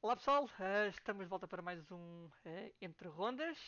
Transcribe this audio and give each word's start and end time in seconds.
Olá 0.00 0.14
pessoal, 0.14 0.48
eh, 0.60 0.88
estamos 0.90 1.24
de 1.24 1.28
volta 1.28 1.48
para 1.48 1.60
mais 1.60 1.90
um 1.90 2.30
eh, 2.44 2.72
Entre 2.80 3.08
Rondas. 3.08 3.58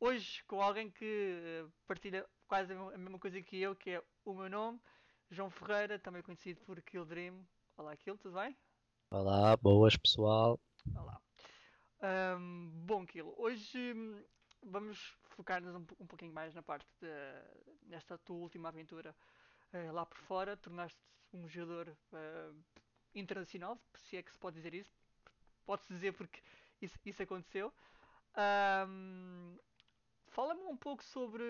Hoje 0.00 0.42
com 0.48 0.60
alguém 0.60 0.90
que 0.90 1.04
eh, 1.04 1.64
partilha 1.86 2.28
quase 2.48 2.72
a 2.72 2.98
mesma 2.98 3.16
coisa 3.16 3.40
que 3.40 3.60
eu, 3.60 3.76
que 3.76 3.90
é 3.90 4.02
o 4.24 4.34
meu 4.34 4.50
nome, 4.50 4.80
João 5.30 5.50
Ferreira, 5.50 6.00
também 6.00 6.20
conhecido 6.20 6.60
por 6.62 6.82
Kill 6.82 7.04
Dream. 7.04 7.46
Olá 7.76 7.96
Kill, 7.96 8.18
tudo 8.18 8.34
bem? 8.40 8.56
Olá, 9.08 9.56
boas 9.56 9.96
pessoal. 9.96 10.58
Olá. 10.96 11.20
Ahm, 12.00 12.68
bom 12.84 13.06
Kill, 13.06 13.32
hoje 13.38 13.92
hum, 13.94 14.20
vamos 14.64 15.16
focar-nos 15.28 15.76
um, 15.76 15.86
um 16.00 16.06
pouquinho 16.08 16.32
mais 16.32 16.52
na 16.56 16.62
parte 16.64 16.88
de, 17.00 17.86
nesta 17.88 18.18
tua 18.18 18.36
última 18.36 18.68
aventura 18.68 19.14
eh, 19.72 19.92
lá 19.92 20.04
por 20.04 20.18
fora. 20.18 20.56
Tornaste 20.56 20.98
um 21.32 21.48
jogador 21.48 21.96
eh, 22.14 22.52
internacional, 23.14 23.78
se 23.94 24.16
é 24.16 24.24
que 24.24 24.32
se 24.32 24.38
pode 24.40 24.56
dizer 24.56 24.74
isso. 24.74 25.01
Pode-se 25.66 25.92
dizer 25.92 26.12
porque 26.12 26.40
isso, 26.80 26.98
isso 27.04 27.22
aconteceu. 27.22 27.72
Ahm, 28.36 29.56
fala-me 30.28 30.62
um 30.64 30.76
pouco 30.76 31.04
sobre, 31.04 31.42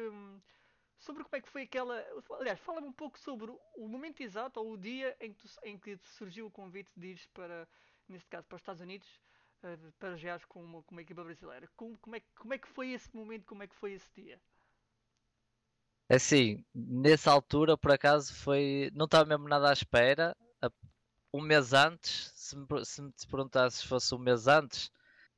sobre 0.99 1.25
como 1.25 1.37
é 1.37 1.41
que 1.41 1.49
foi 1.49 1.63
aquela. 1.63 2.05
Aliás, 2.41 2.59
fala-me 2.61 2.89
um 2.89 2.93
pouco 2.93 3.19
sobre 3.19 3.51
o 3.77 3.89
momento 3.89 4.23
exato 4.23 4.61
ou 4.61 4.73
o 4.73 4.79
dia 4.79 5.17
em 5.21 5.33
que, 5.33 5.41
tu- 5.49 5.61
em 5.65 5.79
que 5.79 5.97
te 5.97 6.07
surgiu 6.09 6.47
o 6.47 6.51
convite 6.51 6.91
de 6.97 7.09
ires 7.09 7.27
para, 7.35 7.69
neste 8.09 8.29
caso, 8.29 8.47
para 8.49 8.57
os 8.57 8.63
Estados 8.63 8.81
Unidos, 8.83 9.09
eh, 9.63 9.77
para 9.99 10.17
jogares 10.17 10.45
com 10.47 10.63
uma, 10.65 10.83
com 10.83 10.93
uma 10.95 11.03
equipa 11.03 11.25
brasileira. 11.25 11.69
Como, 11.77 11.99
como, 11.99 12.17
é, 12.17 12.21
como 12.37 12.55
é 12.55 12.59
que 12.59 12.69
foi 12.69 12.91
esse 12.93 13.15
momento? 13.15 13.47
Como 13.47 13.63
é 13.63 13.67
que 13.69 13.77
foi 13.77 13.93
esse 13.93 14.11
dia? 14.15 14.41
Assim, 16.09 16.65
nessa 16.75 17.31
altura, 17.33 17.77
por 17.77 17.91
acaso, 17.91 18.35
foi. 18.35 18.91
Não 18.95 19.07
estava 19.07 19.25
mesmo 19.29 19.49
nada 19.49 19.71
à 19.71 19.73
espera. 19.73 20.37
Um 21.33 21.41
mês 21.41 21.73
antes, 21.73 22.31
se 22.35 22.57
me, 22.57 22.67
se 22.85 23.03
me 23.03 23.13
te 23.13 23.27
perguntasses 23.27 23.81
se 23.81 23.87
fosse 23.89 24.15
um 24.15 24.19
mês 24.19 24.47
antes, 24.49 24.91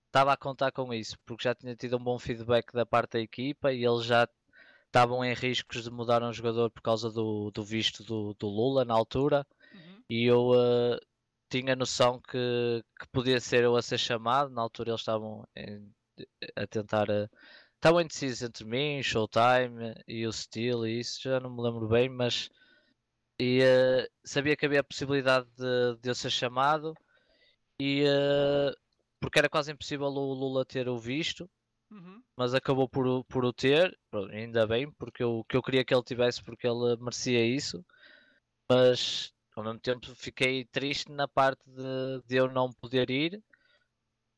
estava 0.07 0.33
a 0.33 0.37
contar 0.37 0.73
com 0.73 0.93
isso, 0.95 1.19
porque 1.27 1.45
já 1.45 1.55
tinha 1.55 1.77
tido 1.77 1.97
um 1.99 2.05
bom 2.05 2.19
feedback 2.19 2.73
da 2.73 2.87
parte 2.87 3.13
da 3.13 3.21
equipa 3.21 3.73
e 3.73 3.85
eles 3.85 4.05
já 4.05 4.29
estavam 4.87 5.25
em 5.25 5.35
riscos 5.35 5.85
de 5.85 5.91
mudar 5.91 6.23
um 6.23 6.33
jogador 6.33 6.71
por 6.71 6.83
causa 6.83 7.11
do, 7.11 7.51
do 7.53 7.65
visto 7.65 8.05
do, 8.05 8.35
do 8.35 8.49
Lula 8.49 8.85
na 8.85 8.95
altura. 8.95 9.47
Uhum. 9.75 10.05
E 10.09 10.25
eu 10.27 10.53
eh, 10.55 10.99
tinha 11.51 11.77
noção 11.77 12.21
que, 12.21 12.85
que 13.01 13.09
podia 13.13 13.41
ser 13.41 13.65
eu 13.65 13.77
a 13.77 13.83
ser 13.83 13.99
chamado. 13.99 14.51
Na 14.51 14.63
altura 14.63 14.91
eles 14.91 15.01
estavam 15.01 15.47
em- 15.57 15.93
a 16.57 16.67
tentar. 16.67 17.09
eh, 17.11 17.29
estavam 17.77 18.01
indecisos 18.01 18.43
entre 18.43 18.65
mim, 18.65 19.03
Showtime 19.03 19.95
e 20.09 20.27
o 20.27 20.33
Steel 20.33 20.87
e 20.87 21.01
isso, 21.01 21.23
já 21.23 21.41
não 21.41 21.51
me 21.55 21.63
lembro 21.63 21.89
bem, 21.89 22.09
mas 22.09 22.49
e, 23.41 23.61
eh, 23.63 24.09
sabia 24.25 24.57
que 24.57 24.67
havia 24.67 24.81
a 24.81 24.85
possibilidade 24.85 25.49
de, 25.57 25.97
de 26.01 26.09
eu 26.11 26.15
ser 26.15 26.31
chamado 26.31 26.95
e 27.81 28.05
eh, 28.07 28.73
porque 29.21 29.39
era 29.39 29.49
quase 29.51 29.73
impossível 29.73 30.07
o 30.09 30.35
Lula 30.35 30.65
ter 30.67 30.89
o 30.89 30.99
visto, 30.99 31.51
Uhum. 31.91 32.25
mas 32.37 32.55
acabou 32.55 32.89
por, 32.89 33.07
o- 33.07 33.25
por 33.25 33.45
o 33.45 33.53
ter, 33.53 33.99
ainda 34.33 34.67
bem, 34.67 34.91
porque 34.93 35.23
eu, 35.23 35.45
que 35.49 35.57
eu 35.57 35.63
queria 35.63 35.85
que 35.85 35.95
ele 35.95 36.05
tivesse 36.05 36.43
porque 36.45 36.67
ele 36.69 36.97
merecia 36.99 37.45
isso 37.47 37.85
mas 38.71 39.33
ao 39.57 39.65
mesmo 39.65 39.81
tempo 39.81 40.15
fiquei 40.15 40.65
triste 40.67 41.11
na 41.13 41.29
parte 41.29 41.65
de, 41.71 42.23
de 42.27 42.37
eu 42.37 42.51
não 42.51 42.73
poder 42.73 43.11
ir 43.11 43.43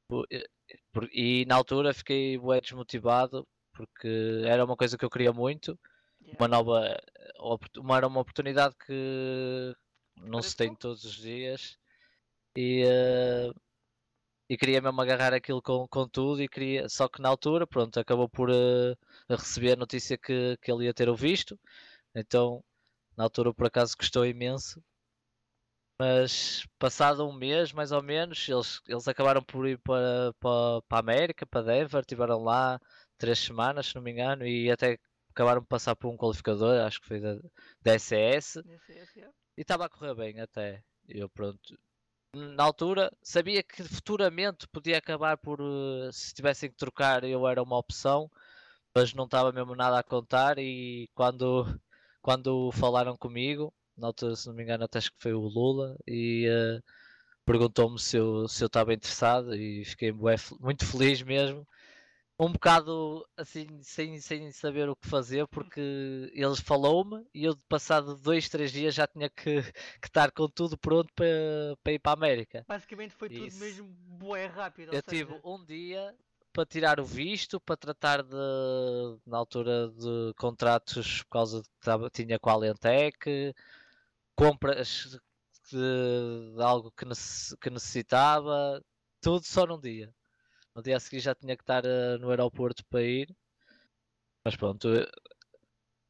po- 0.09 0.25
eh, 0.31 0.45
e 1.13 1.45
na 1.47 1.57
altura 1.57 1.95
fiquei 1.95 2.39
bué 2.39 2.61
desmotivado 2.61 3.47
porque 3.73 4.09
era 4.47 4.65
uma 4.65 4.77
coisa 4.77 4.97
que 4.97 5.05
eu 5.05 5.11
queria 5.11 5.33
muito, 5.33 5.79
Yeah. 6.21 6.39
uma 6.39 6.49
nova 6.49 6.97
uma, 7.77 7.97
era 7.97 8.07
uma 8.07 8.21
oportunidade 8.21 8.75
que 8.87 9.75
não 10.23 10.43
se 10.43 10.57
tem 10.57 10.75
todos 10.75 11.05
os 11.05 11.17
dias 11.17 11.79
e, 12.57 12.85
eh, 12.87 13.53
e 14.49 14.57
queria 14.57 14.81
mesmo 14.81 15.01
agarrar 15.01 15.35
aquilo 15.35 15.63
com, 15.63 15.87
com 15.89 16.09
tudo 16.09 16.43
e 16.43 16.49
queria, 16.49 16.89
só 16.89 17.09
que 17.09 17.21
na 17.23 17.29
altura 17.29 17.67
pronto, 17.67 17.99
acabou 18.01 18.29
por 18.29 18.51
eh, 18.51 18.95
receber 19.29 19.73
a 19.73 19.77
notícia 19.77 20.19
que, 20.19 20.57
que 20.63 20.71
ele 20.73 20.85
ia 20.87 20.95
ter 20.95 21.09
o 21.09 21.17
visto, 21.17 21.59
então 22.15 22.65
na 23.17 23.25
altura 23.25 23.53
por 23.55 23.67
acaso 23.67 23.97
custou 23.97 24.27
imenso. 24.27 24.83
Mas 25.99 26.67
passado 26.79 27.27
um 27.27 27.33
mês, 27.33 27.73
mais 27.73 27.91
ou 27.91 28.03
menos, 28.03 28.47
eles, 28.49 28.81
eles 28.87 29.09
acabaram 29.09 29.43
por 29.43 29.67
ir 29.67 29.79
para, 29.79 30.33
para, 30.41 30.83
para 30.83 30.99
a 30.99 31.01
América, 31.01 31.47
para 31.47 31.63
Denver, 31.63 32.01
estiveram 32.01 32.43
lá 32.43 32.79
três 33.17 33.39
semanas, 33.39 33.87
se 33.87 33.95
não 33.95 34.03
me 34.03 34.13
engano, 34.13 34.47
e 34.47 34.71
até 34.71 34.99
acabaram 35.37 35.61
de 35.61 35.67
passar 35.67 35.95
por 35.95 36.09
um 36.09 36.17
qualificador, 36.17 36.81
acho 36.81 36.99
que 36.99 37.07
foi 37.07 37.21
da, 37.21 37.37
da 37.83 37.99
SES, 37.99 38.57
yeah. 38.89 39.33
e 39.55 39.61
estava 39.61 39.85
a 39.85 39.89
correr 39.89 40.15
bem 40.15 40.41
até. 40.41 40.83
Eu 41.07 41.29
pronto. 41.29 41.79
Na 42.35 42.65
altura 42.65 43.13
sabia 43.23 43.63
que 43.63 43.83
futuramente 43.85 44.67
podia 44.69 44.99
acabar 44.99 45.37
por 45.37 45.61
eh, 45.61 46.11
se 46.13 46.35
tivessem 46.35 46.71
que 46.71 46.77
trocar 46.77 47.23
eu 47.25 47.47
era 47.47 47.63
uma 47.63 47.79
opção, 47.79 48.31
mas 48.95 49.15
não 49.15 49.25
estava 49.27 49.53
mesmo 49.53 49.75
nada 49.77 49.99
a 49.99 50.03
contar 50.03 50.59
e 50.59 51.09
quando, 51.15 51.67
quando 52.23 52.73
falaram 52.73 53.17
comigo, 53.17 53.73
na 53.97 54.09
altura 54.09 54.37
se 54.37 54.47
não 54.49 54.55
me 54.55 54.63
engano 54.63 54.85
até 54.85 54.99
acho 54.99 55.13
que 55.13 55.21
foi 55.23 55.35
o 55.35 55.41
Lula 55.41 55.97
e 56.07 56.47
eh, 56.49 56.81
perguntou-me 57.45 57.99
se 57.99 58.17
eu, 58.17 58.49
se 58.49 58.65
eu 58.65 58.67
estava 58.69 58.95
interessado 58.95 59.55
e 59.55 59.85
fiquei 59.85 60.13
muito 60.13 60.87
feliz 60.87 61.23
mesmo. 61.23 61.67
Um 62.39 62.53
bocado 62.53 63.27
assim, 63.37 63.67
sem, 63.83 64.21
sem 64.21 64.53
saber 64.53 64.89
o 64.91 64.97
que 64.97 65.09
fazer, 65.09 65.47
porque 65.49 65.81
eles 66.35 66.61
falou-me 66.61 67.25
e 67.35 67.45
eu, 67.45 67.57
passado 67.69 68.15
dois, 68.17 68.49
três 68.49 68.71
dias, 68.71 68.95
já 68.95 69.07
tinha 69.07 69.31
que, 69.31 69.63
que 70.01 70.07
estar 70.07 70.31
com 70.31 70.47
tudo 70.49 70.77
pronto 70.77 71.11
para, 71.15 71.27
para 71.83 71.93
ir 71.95 71.99
para 71.99 72.13
a 72.13 72.15
América. 72.15 72.65
Basicamente 72.69 73.15
foi 73.15 73.31
tudo 73.31 73.47
Isso. 73.47 73.59
mesmo 73.59 73.89
bué 74.19 74.47
rápido. 74.47 74.95
Eu 74.95 75.03
seja, 75.03 75.25
tive 75.25 75.41
um 75.45 75.65
dia 75.65 76.15
para 76.53 76.67
tirar 76.67 77.01
o 77.01 77.05
visto, 77.05 77.61
para 77.61 77.77
tratar 77.77 78.23
de, 78.23 78.37
na 79.27 79.37
altura 79.39 79.89
de 79.89 80.33
contratos 80.37 81.23
por 81.23 81.31
causa 81.31 81.63
de 81.63 81.69
que 82.11 82.25
tinha 82.25 82.39
com 82.39 82.49
a 82.51 82.53
Alentec, 82.55 83.55
compras 84.35 85.19
de, 85.71 86.55
de 86.55 86.63
algo 86.63 86.91
que, 86.93 87.05
necess- 87.05 87.55
que 87.61 87.71
necessitava, 87.71 88.83
tudo 89.21 89.45
só 89.45 89.67
num 89.67 89.81
dia. 89.81 90.15
No 90.77 90.83
dia 90.83 90.97
a 90.97 91.01
seguir 91.01 91.19
já 91.21 91.35
tinha 91.35 91.57
que 91.57 91.63
estar 91.65 91.85
eh, 91.85 92.19
no 92.19 92.31
aeroporto 92.31 92.85
para 92.87 93.03
ir. 93.03 93.35
Mas 94.45 94.57
pronto, 94.57 94.89
eh, 94.95 95.07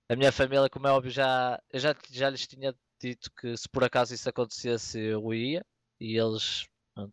a 0.08 0.16
minha 0.16 0.32
família, 0.32 0.68
como 0.70 0.86
é 0.86 0.90
óbvio, 0.92 1.10
já, 1.10 1.60
eu 1.72 1.80
já, 1.80 1.94
já 2.10 2.30
lhes 2.30 2.46
tinha 2.46 2.74
dito 3.00 3.30
que 3.32 3.56
se 3.56 3.68
por 3.68 3.84
acaso 3.84 4.14
isso 4.14 4.28
acontecesse 4.28 4.98
eu 5.00 5.32
ia. 5.34 5.64
E 6.00 6.16
eles 6.18 6.66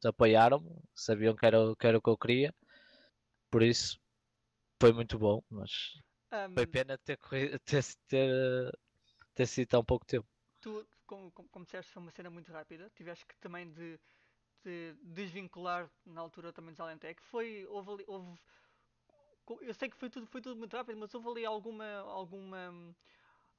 apoiaram-me, 0.05 0.69
sabiam 0.93 1.35
que 1.35 1.45
era, 1.45 1.59
o- 1.61 1.75
que 1.75 1.87
era 1.87 1.97
o 1.97 2.01
que 2.01 2.09
eu 2.09 2.17
queria. 2.17 2.53
Por 3.51 3.63
isso 3.63 3.99
foi 4.81 4.93
muito 4.93 5.19
bom, 5.19 5.41
mas 5.49 5.71
ahm, 6.31 6.53
foi 6.53 6.67
pena 6.67 6.97
ter, 6.99 7.17
corrido- 7.17 7.59
ter, 7.65 7.83
ter, 8.07 8.71
ter 9.35 9.47
sido 9.47 9.69
tão 9.69 9.85
pouco 9.85 10.05
tempo. 10.05 10.27
tu, 10.61 10.85
como, 11.05 11.31
como, 11.31 11.49
como 11.49 11.65
disseste, 11.65 11.91
foi 11.91 12.01
uma 12.01 12.11
cena 12.11 12.29
muito 12.29 12.51
rápida. 12.51 12.89
Tiveste 12.95 13.25
que 13.25 13.37
também 13.37 13.71
de, 13.71 13.99
de 14.63 14.93
desvincular 15.03 15.91
na 16.05 16.21
altura 16.21 16.53
também 16.53 16.71
dos 16.71 16.79
Alentec. 16.79 17.21
Foi, 17.21 17.65
houve, 17.67 17.91
ali- 17.91 18.05
houve, 18.07 18.39
eu 19.61 19.73
sei 19.73 19.89
que 19.89 19.97
foi 19.97 20.09
tudo, 20.09 20.25
foi 20.27 20.41
tudo 20.41 20.57
muito 20.57 20.75
rápido, 20.75 20.97
mas 20.99 21.13
houve 21.13 21.27
ali 21.29 21.45
alguma, 21.45 21.85
alguma, 21.99 22.95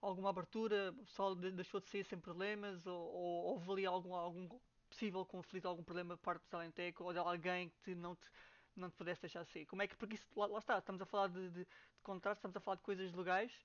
alguma 0.01 0.31
abertura, 0.31 0.93
o 0.93 1.05
pessoal 1.05 1.35
de- 1.35 1.53
deixou 1.53 1.81
de 1.81 1.89
sair 1.89 2.05
sem 2.05 2.21
problemas, 2.21 2.87
ou, 2.87 3.01
ou 3.13 3.45
houve 3.55 3.71
ali 3.73 3.87
algum, 3.87 4.15
algum 4.15 4.49
possível 4.89 5.25
conflito, 5.27 5.67
algum 5.69 5.85
problema 5.85 6.17
por 6.17 6.25
parte 6.25 6.45
dos 6.45 6.55
Alentec, 6.55 7.03
ou 7.03 7.13
de 7.13 7.19
alguém 7.19 7.71
que 7.71 7.81
te- 7.81 7.95
não 7.95 8.17
te, 8.17 8.29
não 8.77 8.91
te 8.91 8.97
pudesse 8.97 9.23
deixar 9.23 9.45
sair. 9.45 9.67
Como 9.67 9.83
é 9.83 9.89
que, 9.89 9.97
porque 9.97 10.15
isso, 10.15 10.29
lá, 10.37 10.47
lá 10.47 10.59
está, 10.59 10.79
estamos 10.79 11.03
a 11.03 11.07
falar 11.07 11.29
de, 11.29 11.51
de, 11.51 11.65
de 11.65 12.03
contratos, 12.03 12.39
estamos 12.39 12.57
a 12.57 12.61
falar 12.61 12.77
de 12.77 12.83
coisas 12.83 13.13
legais. 13.13 13.65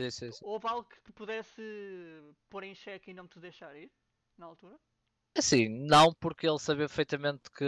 Sim, 0.00 0.10
sim, 0.10 0.32
sim. 0.32 0.44
Houve 0.44 0.66
algo 0.68 0.88
que 0.88 1.00
te 1.02 1.12
pudesse 1.12 1.62
pôr 2.48 2.64
em 2.64 2.74
xeque 2.74 3.10
e 3.10 3.14
não 3.14 3.26
te 3.28 3.38
deixar 3.40 3.74
ir 3.76 3.92
na 4.36 4.46
altura? 4.46 4.80
Assim, 5.36 5.68
não 5.68 6.14
porque 6.14 6.48
ele 6.48 6.58
sabia 6.58 6.86
perfeitamente 6.86 7.50
que, 7.50 7.64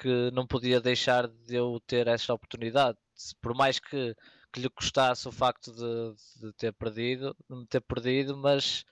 que 0.00 0.30
não 0.32 0.46
podia 0.46 0.80
deixar 0.80 1.28
de 1.28 1.54
eu 1.56 1.78
ter 1.86 2.06
esta 2.08 2.32
oportunidade. 2.32 2.96
Por 3.42 3.54
mais 3.54 3.78
que, 3.78 4.14
que 4.52 4.60
lhe 4.60 4.70
custasse 4.70 5.28
o 5.28 5.32
facto 5.32 5.70
de, 5.72 6.14
de 6.40 6.52
ter 6.54 6.72
perdido, 6.72 7.36
de 7.48 7.56
me 7.56 7.66
ter 7.66 7.82
perdido, 7.82 8.36
mas 8.38 8.84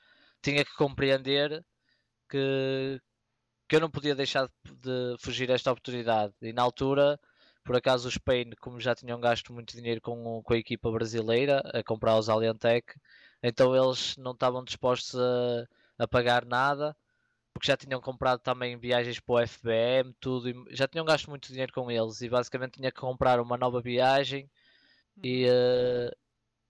tinha 0.42 0.62
que 0.64 0.74
compreender 0.76 1.64
que, 2.28 3.00
que 3.68 3.76
eu 3.76 3.80
não 3.80 3.90
podia 3.90 4.14
deixar 4.14 4.48
de, 4.64 4.74
de 5.14 5.16
fugir 5.20 5.50
esta 5.50 5.72
oportunidade. 5.72 6.34
E 6.42 6.52
na 6.52 6.62
altura, 6.62 7.18
por 7.64 7.76
acaso, 7.76 8.08
os 8.08 8.14
Spain, 8.14 8.50
como 8.60 8.80
já 8.80 8.94
tinham 8.94 9.20
gasto 9.20 9.52
muito 9.54 9.76
dinheiro 9.76 10.02
com, 10.02 10.42
com 10.42 10.52
a 10.54 10.58
equipa 10.58 10.90
brasileira 10.90 11.60
a 11.74 11.82
comprar 11.84 12.18
os 12.18 12.28
Aliantec, 12.28 12.94
então 13.42 13.74
eles 13.74 14.16
não 14.18 14.32
estavam 14.32 14.64
dispostos 14.64 15.18
a, 15.18 15.66
a 15.98 16.08
pagar 16.08 16.44
nada 16.44 16.96
porque 17.52 17.66
já 17.66 17.76
tinham 17.76 18.00
comprado 18.00 18.40
também 18.40 18.76
viagens 18.76 19.20
para 19.20 19.34
o 19.34 19.46
FBM, 19.46 20.12
tudo, 20.20 20.48
e 20.48 20.74
já 20.74 20.88
tinham 20.88 21.04
gasto 21.04 21.28
muito 21.28 21.48
dinheiro 21.48 21.72
com 21.72 21.90
eles 21.90 22.20
e 22.20 22.28
basicamente 22.28 22.74
tinha 22.74 22.90
que 22.90 23.00
comprar 23.00 23.40
uma 23.40 23.56
nova 23.56 23.80
viagem 23.80 24.50
e, 25.22 25.46
eh, 25.46 26.10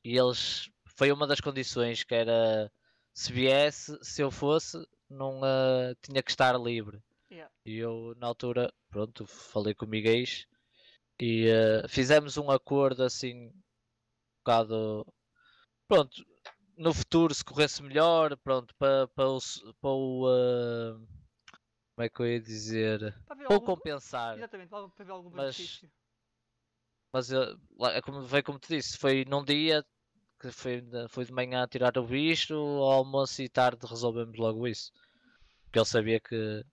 e 0.04 0.18
eles 0.18 0.70
foi 0.96 1.12
uma 1.12 1.26
das 1.26 1.40
condições 1.40 2.02
que 2.02 2.14
era 2.14 2.70
se 3.14 3.32
viesse, 3.32 3.96
se 4.02 4.22
eu 4.22 4.30
fosse, 4.30 4.76
não 5.08 5.40
eh, 5.44 5.94
tinha 6.02 6.22
que 6.22 6.30
estar 6.30 6.58
livre. 6.58 7.00
Yeah. 7.30 7.50
E 7.64 7.78
eu, 7.78 8.14
na 8.18 8.26
altura, 8.26 8.72
pronto, 8.90 9.26
falei 9.26 9.74
com 9.74 9.86
o 9.86 9.88
Miguel 9.88 10.24
e 11.20 11.46
uh, 11.48 11.88
fizemos 11.88 12.36
um 12.36 12.50
acordo 12.50 13.04
assim, 13.04 13.46
um 13.46 13.52
bocado. 14.44 15.06
Pronto, 15.86 16.24
no 16.82 16.92
futuro, 16.92 17.32
se 17.34 17.44
corresse 17.44 17.82
melhor, 17.82 18.36
pronto, 18.38 18.74
para, 18.76 19.08
para 19.08 19.28
o. 19.28 19.38
Para 19.80 19.90
o 19.90 20.26
uh, 20.26 21.06
como 21.94 22.06
é 22.06 22.08
que 22.08 22.20
eu 22.20 22.26
ia 22.26 22.40
dizer? 22.40 23.00
Para, 23.26 23.36
para 23.36 23.54
algum... 23.54 23.66
compensar. 23.66 24.36
Exatamente, 24.36 24.68
para 24.68 25.04
ver 25.04 25.12
algum 25.12 25.30
mas, 25.30 25.56
benefício. 25.56 25.90
Mas 27.12 27.30
é 27.30 28.00
como, 28.02 28.26
foi 28.26 28.42
como 28.42 28.58
te 28.58 28.68
disse, 28.68 28.98
foi 28.98 29.24
num 29.26 29.44
dia 29.44 29.84
que 30.40 30.50
foi, 30.50 30.82
foi 31.08 31.24
de 31.24 31.32
manhã 31.32 31.66
tirar 31.68 31.96
o 31.98 32.06
bicho, 32.06 32.54
ao 32.54 32.90
almoço 32.90 33.42
e 33.42 33.48
tarde 33.48 33.86
resolvemos 33.86 34.36
logo 34.36 34.66
isso. 34.66 34.90
Porque 35.64 35.78
ele 35.78 35.86
sabia 35.86 36.18
que 36.18 36.64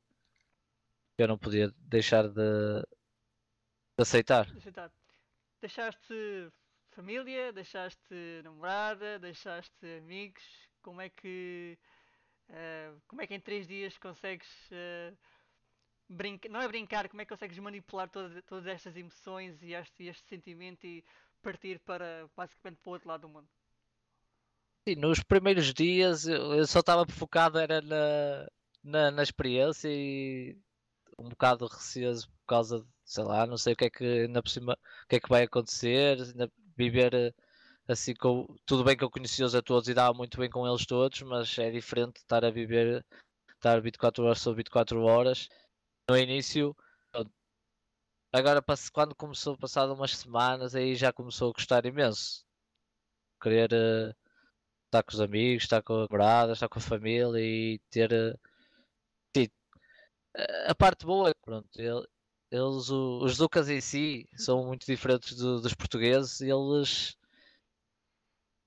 eu 1.18 1.28
não 1.28 1.38
podia 1.38 1.72
deixar 1.78 2.28
de, 2.28 2.34
de 2.34 4.02
aceitar. 4.02 4.50
Aceitar. 4.58 4.92
Deixaste 5.62 6.50
família, 7.00 7.54
deixaste 7.54 8.42
namorada, 8.44 9.18
deixaste 9.20 9.86
amigos. 10.00 10.44
Como 10.82 11.00
é 11.00 11.08
que 11.08 11.78
uh, 12.50 13.02
como 13.08 13.22
é 13.22 13.28
que 13.28 13.34
em 13.34 13.40
três 13.40 13.66
dias 13.66 13.98
consegues 13.98 14.50
uh, 14.70 15.18
brincar, 16.10 16.50
não 16.50 16.60
é 16.60 16.68
brincar, 16.68 17.08
como 17.08 17.22
é 17.22 17.26
que 17.26 17.30
consegues 17.30 17.58
manipular 17.58 18.10
todas, 18.10 18.44
todas 18.44 18.68
estas 18.68 18.98
emoções 18.98 19.64
e 19.64 19.74
este, 19.74 20.08
este 20.08 20.28
sentimento 20.28 20.86
e 20.86 21.02
partir 21.42 21.80
para 21.80 22.30
basicamente 22.36 22.80
para 22.84 22.90
o 22.90 22.94
outro 22.94 23.08
lado 23.08 23.22
do 23.22 23.30
mundo? 23.30 23.48
Sim, 24.86 24.96
nos 24.96 25.24
primeiros 25.24 25.74
dias 25.74 26.28
eu 26.28 26.68
só 26.68 26.82
estava 26.82 27.06
focado 27.08 27.60
era 27.60 27.80
na, 27.80 28.50
na, 28.84 29.12
na, 29.12 29.24
experiência 29.24 29.88
e 29.90 30.58
um 31.18 31.30
bocado 31.30 31.66
receoso 31.66 32.30
por 32.30 32.46
causa 32.46 32.80
de, 32.82 32.88
sei 33.06 33.24
lá, 33.24 33.48
não 33.48 33.58
sei 33.58 33.72
o 33.72 33.76
que 33.78 33.86
é 33.86 33.90
que 33.90 34.04
ainda 34.04 34.44
por 34.44 34.50
cima, 34.50 34.74
o 34.74 35.08
que 35.08 35.16
é 35.16 35.20
que 35.22 35.30
vai 35.30 35.44
acontecer, 35.44 36.18
viver 36.80 37.14
eh, 37.14 37.34
assim 37.88 38.14
com 38.16 38.48
tudo 38.66 38.84
bem 38.84 38.96
que 38.98 39.04
eu 39.04 39.12
conhecia-os 39.12 39.56
a 39.56 39.62
todos 39.62 39.90
e 39.90 39.94
dava 39.94 40.14
muito 40.14 40.40
bem 40.40 40.50
com 40.50 40.68
eles 40.68 40.86
todos, 40.86 41.22
mas 41.24 41.58
é 41.60 41.70
diferente 41.72 42.18
estar 42.18 42.46
a 42.46 42.52
viver, 42.52 43.06
estar 43.56 43.82
24 43.82 44.24
horas 44.24 44.40
sobre 44.40 44.60
24 44.64 45.02
horas 45.04 45.50
no 46.10 46.18
início, 46.18 46.76
agora 48.34 48.64
quando 48.94 49.16
começou 49.16 49.58
passado 49.58 49.94
umas 49.94 50.16
semanas, 50.16 50.76
aí 50.76 50.96
já 50.96 51.12
começou 51.14 51.50
a 51.50 51.54
gostar 51.54 51.86
imenso. 51.86 52.46
Querer 53.42 53.72
uh, 53.74 54.16
estar 54.86 55.04
com 55.04 55.12
os 55.14 55.22
amigos, 55.22 55.64
estar 55.64 55.82
com 55.84 55.94
a 55.94 56.02
namorada, 56.04 56.54
estar 56.54 56.70
com 56.70 56.80
a 56.80 56.82
família 56.82 57.40
e 57.40 57.80
ter 57.90 58.12
uh, 58.12 58.40
a 60.68 60.76
parte 60.76 61.06
boa, 61.06 61.32
pronto, 61.44 61.68
ele, 61.76 62.08
eles, 62.52 62.90
os 62.90 63.38
Lucas 63.40 63.70
em 63.70 63.82
si, 63.82 64.28
são 64.38 64.66
muito 64.66 64.86
diferentes 64.86 65.38
do, 65.38 65.62
dos 65.62 65.74
portugueses, 65.74 66.42
eles 66.42 67.18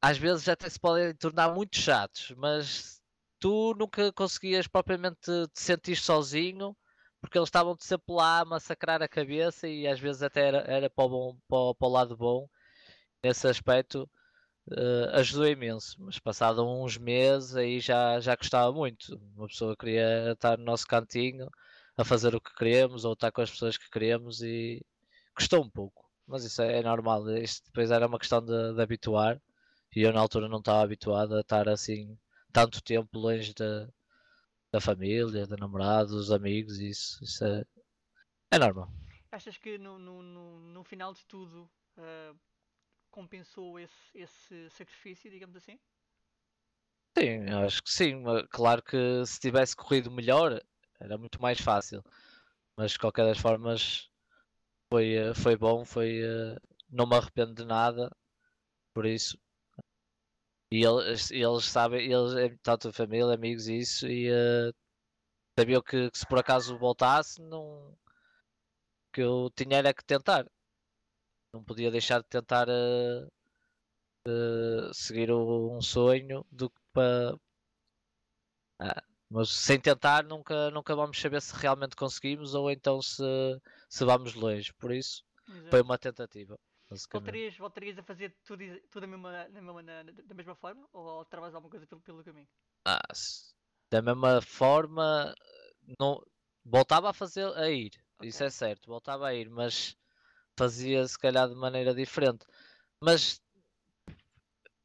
às 0.01 0.19
vezes 0.19 0.49
até 0.49 0.69
se 0.69 0.81
podem 0.81 1.15
tornar 1.15 1.55
muito 1.55 1.77
chatos, 1.77 2.33
mas 2.37 3.01
tu 3.39 3.75
nunca 3.79 4.13
conseguias 4.13 4.67
propriamente 4.67 5.21
te 5.21 5.61
sentir 5.61 5.97
sozinho 5.97 6.77
porque 7.23 7.39
eles 7.39 7.47
estavam 7.47 7.77
sempre 7.79 8.13
lá 8.15 8.41
a 8.41 8.45
massacrar 8.45 9.01
a 9.01 9.09
cabeça 9.09 9.69
e 9.69 9.87
às 9.87 10.01
vezes 10.01 10.23
até 10.23 10.49
era, 10.49 10.59
era 10.67 10.91
para, 10.91 11.05
o 11.05 11.09
bom, 11.09 11.39
para, 11.49 11.57
o, 11.59 11.75
para 11.75 11.89
o 11.89 11.91
lado 11.91 12.17
bom. 12.17 12.49
Nesse 13.23 13.47
aspecto 13.47 14.11
uh, 14.69 15.11
ajudou 15.15 15.47
imenso, 15.47 15.97
mas 16.01 16.19
passado 16.19 16.67
uns 16.67 16.99
meses 16.99 17.55
aí 17.55 17.79
já, 17.79 18.19
já 18.19 18.35
gostava 18.35 18.73
muito. 18.73 19.17
Uma 19.37 19.47
pessoa 19.47 19.77
queria 19.77 20.33
estar 20.33 20.59
no 20.59 20.65
nosso 20.65 20.87
cantinho 20.87 21.49
a 21.97 22.05
fazer 22.05 22.35
o 22.35 22.41
que 22.41 22.55
queremos 22.55 23.05
ou 23.05 23.13
estar 23.13 23.31
com 23.31 23.41
as 23.41 23.51
pessoas 23.51 23.77
que 23.77 23.91
queremos 23.91 24.43
e 24.43 24.85
custou 25.35 25.63
um 25.63 25.71
pouco. 25.71 26.11
Mas 26.27 26.45
isso 26.45 26.63
é, 26.63 26.79
é 26.79 26.83
normal, 26.83 27.29
isto 27.37 27.67
depois 27.67 27.91
era 27.91 28.07
uma 28.07 28.19
questão 28.19 28.41
de, 28.41 28.75
de 28.75 28.83
habituar 28.83 29.41
e 29.95 30.03
eu 30.03 30.13
na 30.13 30.21
altura 30.21 30.49
não 30.49 30.59
estava 30.59 30.83
habituado 30.83 31.37
a 31.37 31.41
estar 31.41 31.69
assim 31.69 32.19
tanto 32.53 32.83
tempo 32.83 33.19
longe 33.19 33.53
de, 33.53 33.89
da 34.73 34.81
família, 34.81 35.47
da 35.47 35.57
namorada, 35.57 36.09
dos 36.09 36.31
amigos, 36.31 36.79
isso, 36.79 37.23
isso 37.23 37.45
é, 37.45 37.65
é 38.51 38.59
normal. 38.59 38.91
Achas 39.31 39.57
que 39.57 39.79
no, 39.79 39.99
no, 39.99 40.23
no, 40.23 40.61
no 40.61 40.85
final 40.85 41.13
de 41.13 41.25
tudo 41.27 41.71
uh, 41.99 42.39
compensou 43.11 43.79
esse, 43.79 43.95
esse 44.15 44.71
sacrifício, 44.71 45.31
digamos 45.31 45.57
assim? 45.57 45.79
Sim, 47.17 47.45
acho 47.65 47.83
que 47.83 47.91
sim. 47.91 48.23
Claro 48.51 48.83
que 48.83 49.25
se 49.27 49.39
tivesse 49.39 49.77
corrido 49.77 50.11
melhor 50.11 50.61
era 51.03 51.19
muito 51.19 51.41
mais 51.43 51.61
fácil. 51.61 52.03
Mas 52.77 52.93
de 52.93 52.99
qualquer 52.99 53.27
das 53.27 53.39
formas 53.39 54.11
foi, 54.91 55.15
eh, 55.15 55.35
foi 55.35 55.57
bom, 55.57 55.85
foi, 55.85 56.23
eh, 56.23 56.57
não 56.91 57.07
me 57.07 57.17
arrependo 57.17 57.55
de 57.55 57.65
nada 57.65 58.11
por 58.95 59.07
isso. 59.07 59.39
E 60.71 60.85
eles, 60.85 61.31
eles 61.31 61.65
sabem, 61.67 62.11
eles, 62.11 62.35
é 62.35 62.57
tanto 62.63 62.93
família, 62.93 63.35
amigos 63.35 63.69
e 63.69 63.79
isso, 63.79 64.07
e 64.09 64.31
uh, 64.31 64.73
sabiam 65.59 65.83
que, 65.83 66.11
que, 66.11 66.19
se 66.19 66.27
por 66.27 66.39
acaso 66.39 66.79
voltasse, 66.79 67.43
não, 67.43 67.95
que 69.13 69.21
eu 69.23 69.51
tinha 69.55 69.79
era 69.79 69.95
que 69.95 70.05
tentar. 70.05 70.47
Não 71.55 71.63
podia 71.65 71.91
deixar 71.91 72.21
de 72.23 72.29
tentar 72.29 72.69
uh, 72.69 73.27
uh, 74.29 74.95
seguir 74.95 75.31
o, 75.31 75.77
um 75.77 75.81
sonho 75.83 76.45
do 76.51 76.71
que 76.71 76.81
para. 76.93 77.37
Mas 79.33 79.49
sem 79.51 79.81
tentar 79.81 80.25
nunca, 80.25 80.71
nunca 80.71 80.95
vamos 80.95 81.19
saber 81.19 81.41
se 81.41 81.57
realmente 81.57 81.97
conseguimos 81.97 82.55
ou 82.55 82.71
então 82.71 83.01
se, 83.01 83.23
se 83.89 84.05
vamos 84.05 84.35
longe. 84.35 84.73
Por 84.75 84.93
isso 84.93 85.25
Exato. 85.49 85.71
foi 85.71 85.81
uma 85.81 85.99
tentativa. 85.99 86.59
Voltarias, 87.11 87.57
voltarias 87.57 87.99
a 87.99 88.03
fazer 88.03 88.37
tudo, 88.45 88.65
tudo 88.91 89.09
mesma, 89.09 89.49
na, 89.49 89.63
mesma, 89.63 89.83
da 90.25 90.35
mesma 90.35 90.55
forma? 90.55 90.87
Ou 90.93 91.09
alteravas 91.09 91.55
alguma 91.55 91.71
coisa 91.71 91.87
pelo, 91.87 92.01
pelo 92.03 92.23
caminho? 92.23 92.47
Ah, 92.85 93.01
da 93.91 94.03
mesma 94.03 94.41
forma, 94.43 95.35
não, 95.99 96.23
voltava 96.65 97.11
a 97.11 97.13
fazer 97.13 97.47
a 97.57 97.71
ir, 97.71 97.93
okay. 98.17 98.29
isso 98.29 98.45
é 98.45 98.51
certo, 98.51 98.87
voltava 98.87 99.29
a 99.29 99.35
ir, 99.35 99.49
mas 99.51 99.97
fazia 100.57 101.07
se 101.07 101.19
calhar 101.19 101.49
de 101.49 101.55
maneira 101.55 101.95
diferente. 101.95 102.47
Mas 103.03 103.42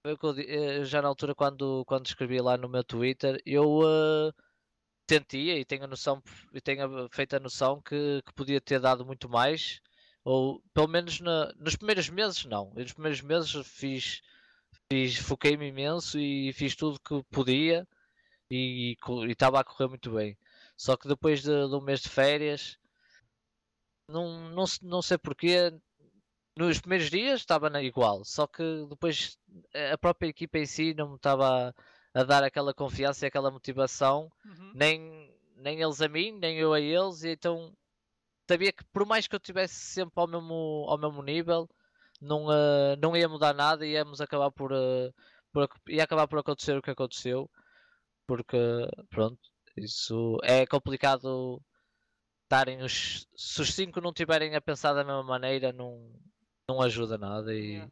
eu, 0.07 0.17
eu 0.39 0.85
já 0.85 1.01
na 1.01 1.07
altura 1.07 1.35
quando, 1.35 1.83
quando 1.85 2.05
escrevi 2.05 2.39
lá 2.41 2.57
no 2.57 2.69
meu 2.69 2.83
Twitter, 2.83 3.41
eu 3.45 3.79
uh, 3.79 4.33
sentia 5.09 5.57
e 5.57 5.65
tenho 5.65 5.83
a 5.85 5.87
noção 5.87 6.21
e 6.53 6.61
tenho 6.61 7.09
feito 7.11 7.35
a 7.35 7.39
noção 7.39 7.81
que, 7.81 8.21
que 8.25 8.33
podia 8.33 8.61
ter 8.61 8.79
dado 8.79 9.05
muito 9.05 9.29
mais 9.29 9.81
ou 10.27 10.61
pelo 10.73 10.89
menos 10.89 11.21
na, 11.21 11.53
nos 11.57 11.77
primeiros 11.77 12.09
meses 12.09 12.43
não. 12.45 12.73
Nos 12.75 12.91
primeiros 12.91 13.21
meses 13.21 13.65
fiz, 13.65 14.21
fiz 14.91 15.15
foquei-me 15.17 15.67
imenso 15.69 16.19
e 16.19 16.51
fiz 16.51 16.75
tudo 16.75 16.99
que 16.99 17.23
podia 17.31 17.87
e 18.51 18.97
estava 19.29 19.59
a 19.61 19.63
correr 19.63 19.87
muito 19.87 20.11
bem. 20.11 20.37
Só 20.75 20.97
que 20.97 21.07
depois 21.07 21.41
de, 21.41 21.47
de 21.69 21.75
um 21.75 21.81
mês 21.81 22.01
de 22.01 22.09
férias, 22.09 22.77
não, 24.09 24.49
não, 24.49 24.65
não 24.81 25.01
sei 25.01 25.17
porquê, 25.17 25.73
nos 26.57 26.79
primeiros 26.79 27.09
dias 27.09 27.39
estava 27.39 27.81
igual, 27.81 28.25
só 28.25 28.47
que 28.47 28.63
depois 28.89 29.37
a 29.93 29.97
própria 29.97 30.29
equipa 30.29 30.57
em 30.57 30.65
si 30.65 30.93
não 30.93 31.09
me 31.09 31.15
estava 31.15 31.69
a, 31.69 32.21
a 32.21 32.23
dar 32.23 32.43
aquela 32.43 32.73
confiança 32.73 33.25
e 33.25 33.27
aquela 33.27 33.51
motivação, 33.51 34.31
uhum. 34.45 34.71
nem, 34.73 35.33
nem 35.55 35.81
eles 35.81 36.01
a 36.01 36.07
mim, 36.07 36.31
nem 36.31 36.57
eu 36.57 36.73
a 36.73 36.79
eles, 36.79 37.23
e 37.23 37.29
então 37.29 37.73
sabia 38.49 38.71
que 38.71 38.83
por 38.85 39.05
mais 39.05 39.27
que 39.27 39.35
eu 39.35 39.37
estivesse 39.37 39.75
sempre 39.75 40.13
ao 40.15 40.27
mesmo, 40.27 40.85
ao 40.87 40.97
mesmo 40.97 41.21
nível, 41.21 41.69
não, 42.21 42.45
uh, 42.45 42.95
não 42.99 43.15
ia 43.15 43.29
mudar 43.29 43.53
nada 43.53 43.85
e 43.85 43.91
íamos 43.91 44.21
acabar 44.21 44.51
por, 44.51 44.71
uh, 44.71 45.13
por, 45.51 45.69
ia 45.87 46.03
acabar 46.03 46.27
por 46.27 46.39
acontecer 46.39 46.77
o 46.77 46.81
que 46.81 46.91
aconteceu. 46.91 47.49
Porque, 48.25 48.57
pronto, 49.09 49.39
isso 49.77 50.37
é 50.43 50.65
complicado 50.65 51.61
estarem 52.43 52.81
os. 52.81 53.27
Se 53.35 53.61
os 53.61 53.73
cinco 53.73 54.01
não 54.01 54.13
tiverem 54.13 54.55
a 54.55 54.61
pensar 54.61 54.93
da 54.93 55.03
mesma 55.03 55.23
maneira, 55.23 55.71
não, 55.71 56.11
não 56.67 56.81
ajuda 56.81 57.17
nada 57.17 57.53
e. 57.53 57.73
Yeah. 57.73 57.91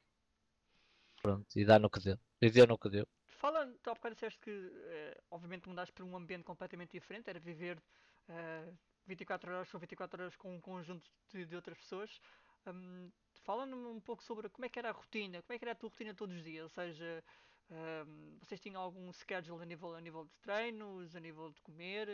Pronto, 1.22 1.48
e 1.56 1.66
dá 1.66 1.80
no 1.80 1.90
que 1.90 2.00
deu. 2.00 2.20
E 2.42 2.50
deu 2.52 2.68
no 2.68 2.78
que 2.78 2.90
deu. 2.90 3.08
Falando, 3.26 3.76
tu 3.82 3.90
há 3.90 3.94
bocado 3.96 4.16
disseste 4.16 4.40
que, 4.40 4.52
uh, 4.52 5.24
obviamente, 5.32 5.68
mudaste 5.68 5.94
para 5.94 6.06
um 6.06 6.16
ambiente 6.16 6.44
completamente 6.44 6.92
diferente, 6.92 7.30
era 7.30 7.40
viver 7.40 7.82
uh, 8.30 8.78
24 9.08 9.52
horas 9.52 9.74
ou 9.74 9.80
24 9.80 10.22
horas 10.22 10.36
com 10.36 10.56
um 10.56 10.62
conjunto 10.62 11.10
de, 11.32 11.46
de 11.46 11.56
outras 11.56 11.78
pessoas. 11.78 12.20
Um, 12.68 13.12
Fala-me 13.44 13.76
um 13.76 14.00
pouco 14.00 14.24
sobre 14.24 14.50
como 14.50 14.66
é 14.66 14.70
que 14.70 14.80
era 14.80 14.90
a 14.90 14.92
rotina, 14.92 15.42
como 15.44 15.56
é 15.56 15.60
que 15.60 15.66
era 15.66 15.74
a 15.74 15.76
tua 15.76 15.90
rotina 15.90 16.16
todos 16.16 16.36
os 16.36 16.44
dias, 16.44 16.64
ou 16.64 16.70
seja, 16.70 17.24
um, 17.70 18.40
vocês 18.40 18.60
tinham 18.60 18.82
algum 18.82 19.14
schedule 19.14 19.62
a 19.62 19.66
nível, 19.66 19.94
a 19.94 20.02
nível 20.02 20.26
de 20.26 20.36
treinos, 20.42 21.16
a 21.16 21.20
nível 21.20 21.52
de 21.52 21.62
comer? 21.62 22.08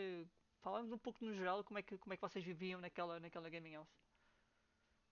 Fala-nos 0.60 0.92
um 0.92 0.98
pouco 0.98 1.24
no 1.24 1.34
geral 1.34 1.64
como 1.64 1.80
é 1.80 1.82
que, 1.82 1.98
como 1.98 2.14
é 2.14 2.18
que 2.18 2.22
vocês 2.22 2.44
viviam 2.44 2.82
naquela, 2.82 3.18
naquela 3.20 3.50
gaming 3.50 3.76
house. 3.76 3.90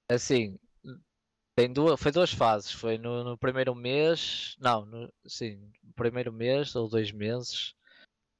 Assim, 0.09 0.59
tem 1.55 1.71
duas, 1.71 1.99
foi 1.99 2.11
duas 2.11 2.33
fases. 2.33 2.71
Foi 2.71 2.97
no, 2.97 3.23
no 3.23 3.37
primeiro 3.37 3.75
mês, 3.75 4.55
não, 4.59 4.85
no, 4.85 5.11
sim, 5.27 5.57
no 5.83 5.93
primeiro 5.93 6.31
mês 6.31 6.75
ou 6.75 6.89
dois 6.89 7.11
meses. 7.11 7.75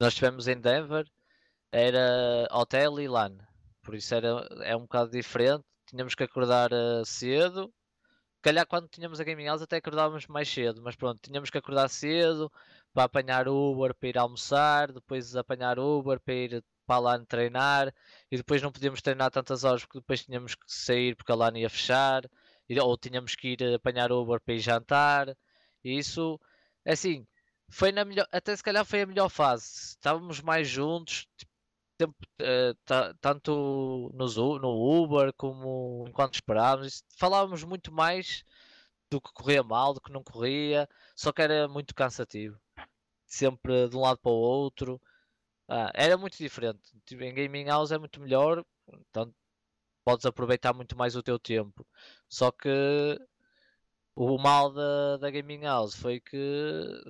Nós 0.00 0.12
estivemos 0.14 0.48
em 0.48 0.60
Denver 0.60 1.06
era 1.72 2.48
hotel 2.50 3.00
e 3.00 3.08
LAN. 3.08 3.36
Por 3.82 3.94
isso 3.94 4.14
era, 4.14 4.46
é 4.62 4.76
um 4.76 4.82
bocado 4.82 5.10
diferente. 5.10 5.64
Tínhamos 5.86 6.14
que 6.14 6.24
acordar 6.24 6.72
uh, 6.72 7.04
cedo. 7.04 7.72
Calhar 8.42 8.66
quando 8.66 8.88
tínhamos 8.88 9.20
a 9.20 9.24
Gaming 9.24 9.46
House 9.46 9.62
até 9.62 9.76
acordávamos 9.76 10.26
mais 10.26 10.48
cedo, 10.48 10.80
mas 10.82 10.96
pronto, 10.96 11.20
tínhamos 11.22 11.50
que 11.50 11.58
acordar 11.58 11.88
cedo 11.90 12.50
para 12.92 13.04
apanhar 13.04 13.46
Uber 13.48 13.94
para 13.94 14.08
ir 14.08 14.18
almoçar, 14.18 14.92
depois 14.92 15.36
apanhar 15.36 15.78
Uber 15.78 16.18
para 16.20 16.34
ir 16.34 16.64
para 16.86 16.96
a 16.96 16.98
LAN 17.00 17.24
treinar 17.26 17.94
e 18.30 18.38
depois 18.38 18.62
não 18.62 18.72
podíamos 18.72 19.02
treinar 19.02 19.30
tantas 19.30 19.62
horas 19.62 19.84
porque 19.84 20.00
depois 20.00 20.24
tínhamos 20.24 20.54
que 20.54 20.64
sair 20.66 21.14
porque 21.14 21.30
a 21.32 21.34
LAN 21.34 21.58
ia 21.58 21.68
fechar 21.68 22.22
ou 22.78 22.96
tínhamos 22.98 23.34
que 23.34 23.48
ir 23.48 23.74
apanhar 23.74 24.12
Uber 24.12 24.40
para 24.40 24.54
ir 24.54 24.60
jantar. 24.60 25.36
E 25.84 25.98
isso 25.98 26.38
assim 26.86 27.26
foi 27.68 27.92
na 27.92 28.04
melhor 28.04 28.26
até 28.32 28.54
se 28.56 28.62
calhar 28.62 28.84
foi 28.84 29.02
a 29.02 29.06
melhor 29.06 29.28
fase. 29.28 29.64
Estávamos 29.90 30.40
mais 30.40 30.68
juntos 30.68 31.26
tipo, 31.36 31.52
tempo, 31.98 32.16
uh, 32.42 33.14
tanto 33.20 34.10
no, 34.14 35.02
Uber 35.02 35.32
como 35.34 36.04
enquanto 36.08 36.34
esperávamos. 36.34 37.04
Falávamos 37.16 37.64
muito 37.64 37.92
mais 37.92 38.44
do 39.10 39.20
que 39.20 39.32
corria 39.32 39.62
mal 39.62 39.94
do 39.94 40.00
que 40.00 40.12
não 40.12 40.22
corria 40.22 40.88
só 41.16 41.32
que 41.32 41.42
era 41.42 41.68
muito 41.68 41.94
cansativo. 41.94 42.58
Sempre 43.26 43.88
de 43.88 43.96
um 43.96 44.00
lado 44.00 44.18
para 44.18 44.32
o 44.32 44.34
outro. 44.34 45.00
Ah, 45.68 45.90
era 45.94 46.16
muito 46.18 46.36
diferente. 46.38 46.80
Tipo, 47.06 47.22
em 47.22 47.34
Gaming 47.34 47.66
House 47.66 47.92
é 47.92 47.98
muito 47.98 48.20
melhor, 48.20 48.64
então 48.88 49.32
podes 50.04 50.26
aproveitar 50.26 50.72
muito 50.72 50.96
mais 50.96 51.16
o 51.16 51.22
teu 51.22 51.38
tempo. 51.38 51.86
Só 52.28 52.50
que 52.50 53.18
o 54.14 54.38
mal 54.38 54.72
da, 54.72 55.16
da 55.18 55.30
Gaming 55.30 55.62
House 55.62 55.94
foi 55.94 56.20
que, 56.20 56.36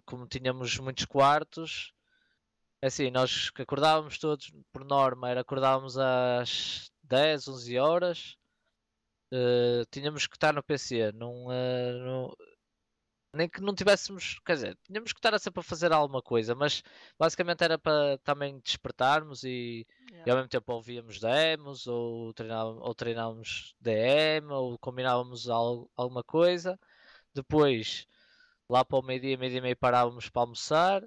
como 0.04 0.26
tínhamos 0.26 0.78
muitos 0.78 1.04
quartos, 1.04 1.92
é 2.82 2.86
assim, 2.86 3.10
nós 3.10 3.50
acordávamos 3.58 4.18
todos, 4.18 4.52
por 4.72 4.84
norma, 4.84 5.28
era 5.28 5.40
acordávamos 5.42 5.98
às 5.98 6.90
10, 7.04 7.48
11 7.48 7.78
horas. 7.78 8.36
Uh, 9.32 9.84
tínhamos 9.90 10.26
que 10.26 10.36
estar 10.36 10.52
no 10.52 10.62
PC, 10.62 11.08
uh, 11.08 11.12
não, 11.12 11.46
nem 13.32 13.48
que 13.48 13.60
não 13.60 13.74
tivéssemos, 13.74 14.40
quer 14.44 14.54
dizer, 14.54 14.78
tínhamos 14.84 15.12
que 15.12 15.18
estar 15.18 15.38
sempre 15.38 15.60
a 15.60 15.62
fazer 15.62 15.92
alguma 15.92 16.20
coisa, 16.20 16.54
mas 16.54 16.82
basicamente 17.18 17.62
era 17.62 17.78
para 17.78 18.18
também 18.18 18.58
despertarmos 18.58 19.44
e, 19.44 19.86
yeah. 20.10 20.24
e 20.26 20.30
ao 20.30 20.36
mesmo 20.36 20.48
tempo 20.48 20.72
ouvíamos 20.72 21.20
demos 21.20 21.86
ou 21.86 22.32
treinávamos, 22.34 22.82
ou 22.82 22.94
treinávamos 22.94 23.74
DM 23.80 24.46
ou 24.52 24.78
combinávamos 24.78 25.48
algo, 25.48 25.90
alguma 25.96 26.24
coisa. 26.24 26.78
Depois, 27.32 28.06
lá 28.68 28.84
para 28.84 28.98
o 28.98 29.02
meio-dia, 29.02 29.38
meio-dia 29.38 29.58
e 29.58 29.62
meio 29.62 29.76
parávamos 29.76 30.28
para 30.28 30.42
almoçar. 30.42 31.02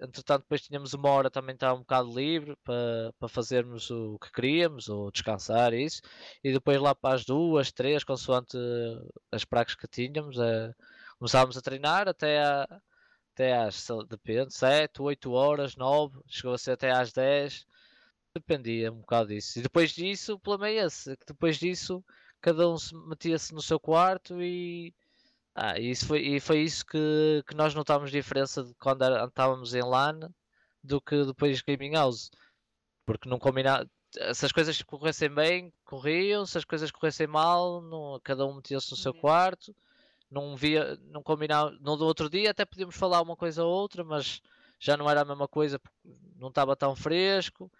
Entretanto, 0.00 0.42
depois 0.42 0.62
tínhamos 0.62 0.92
uma 0.92 1.08
hora 1.08 1.30
também 1.30 1.54
estava 1.54 1.74
um 1.74 1.80
bocado 1.80 2.12
livre 2.14 2.56
para, 2.64 3.12
para 3.18 3.28
fazermos 3.28 3.90
o 3.90 4.18
que 4.18 4.30
queríamos 4.32 4.88
ou 4.88 5.10
descansar 5.10 5.72
isso. 5.72 6.02
E 6.42 6.52
depois 6.52 6.78
lá 6.80 6.94
para 6.94 7.14
as 7.14 7.24
duas, 7.24 7.72
três, 7.72 8.04
consoante 8.04 8.58
as 9.32 9.44
pragas 9.46 9.74
que 9.74 9.88
tínhamos. 9.88 10.38
É, 10.38 10.74
começávamos 11.24 11.56
a 11.56 11.62
treinar 11.62 12.06
até, 12.06 12.42
a, 12.42 12.68
até 13.32 13.56
às, 13.56 13.88
depende, 14.10 14.52
7, 14.52 15.00
8 15.00 15.32
horas, 15.32 15.74
9, 15.74 16.20
chegou 16.26 16.52
a 16.52 16.58
ser 16.58 16.72
até 16.72 16.90
às 16.90 17.14
10, 17.14 17.64
dependia 18.34 18.92
um 18.92 18.96
bocado 18.96 19.28
disso. 19.28 19.58
E 19.58 19.62
depois 19.62 19.92
disso, 19.92 20.34
o 20.34 20.38
problema 20.38 20.68
é 20.68 20.84
esse, 20.84 21.16
que 21.16 21.24
depois 21.24 21.56
disso 21.56 22.04
cada 22.42 22.68
um 22.68 22.76
metia-se 23.08 23.54
no 23.54 23.62
seu 23.62 23.80
quarto 23.80 24.42
e, 24.42 24.92
ah, 25.54 25.80
isso 25.80 26.06
foi, 26.06 26.20
e 26.20 26.40
foi 26.40 26.60
isso 26.60 26.84
que, 26.84 27.42
que 27.46 27.54
nós 27.54 27.74
notámos 27.74 28.10
diferença 28.10 28.62
de 28.62 28.74
quando 28.74 29.02
era, 29.02 29.24
estávamos 29.24 29.74
em 29.74 29.82
LAN 29.82 30.30
do 30.82 31.00
que 31.00 31.24
depois 31.24 31.62
Gaming 31.62 31.94
House. 31.94 32.30
Porque 33.06 33.30
não 33.30 33.38
combinava. 33.38 33.88
Se 34.34 34.44
as 34.44 34.52
coisas 34.52 34.82
corressem 34.82 35.30
bem, 35.30 35.72
corriam. 35.86 36.44
Se 36.44 36.58
as 36.58 36.64
coisas 36.66 36.90
corressem 36.90 37.26
mal, 37.26 37.80
não, 37.80 38.20
cada 38.22 38.44
um 38.46 38.56
metia-se 38.56 38.90
no 38.90 38.96
seu 38.96 39.12
uhum. 39.12 39.20
quarto 39.20 39.74
não 40.30 40.56
via, 40.56 40.96
não 41.10 41.22
combinava. 41.22 41.70
No 41.80 41.92
outro 42.04 42.28
dia 42.28 42.50
até 42.50 42.64
podíamos 42.64 42.96
falar 42.96 43.22
uma 43.22 43.36
coisa 43.36 43.64
ou 43.64 43.72
outra, 43.72 44.04
mas 44.04 44.40
já 44.80 44.96
não 44.96 45.08
era 45.08 45.22
a 45.22 45.24
mesma 45.24 45.48
coisa, 45.48 45.80
não 46.36 46.48
estava 46.48 46.76
tão 46.76 46.94
fresco. 46.96 47.70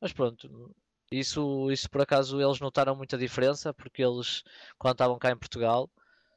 Mas 0.00 0.12
pronto, 0.12 0.74
isso, 1.10 1.70
isso 1.70 1.88
por 1.90 2.02
acaso 2.02 2.40
eles 2.40 2.60
notaram 2.60 2.94
muita 2.94 3.18
diferença, 3.18 3.72
porque 3.74 4.02
eles, 4.02 4.42
quando 4.78 4.94
estavam 4.94 5.18
cá 5.18 5.30
em 5.30 5.38
Portugal, 5.38 5.90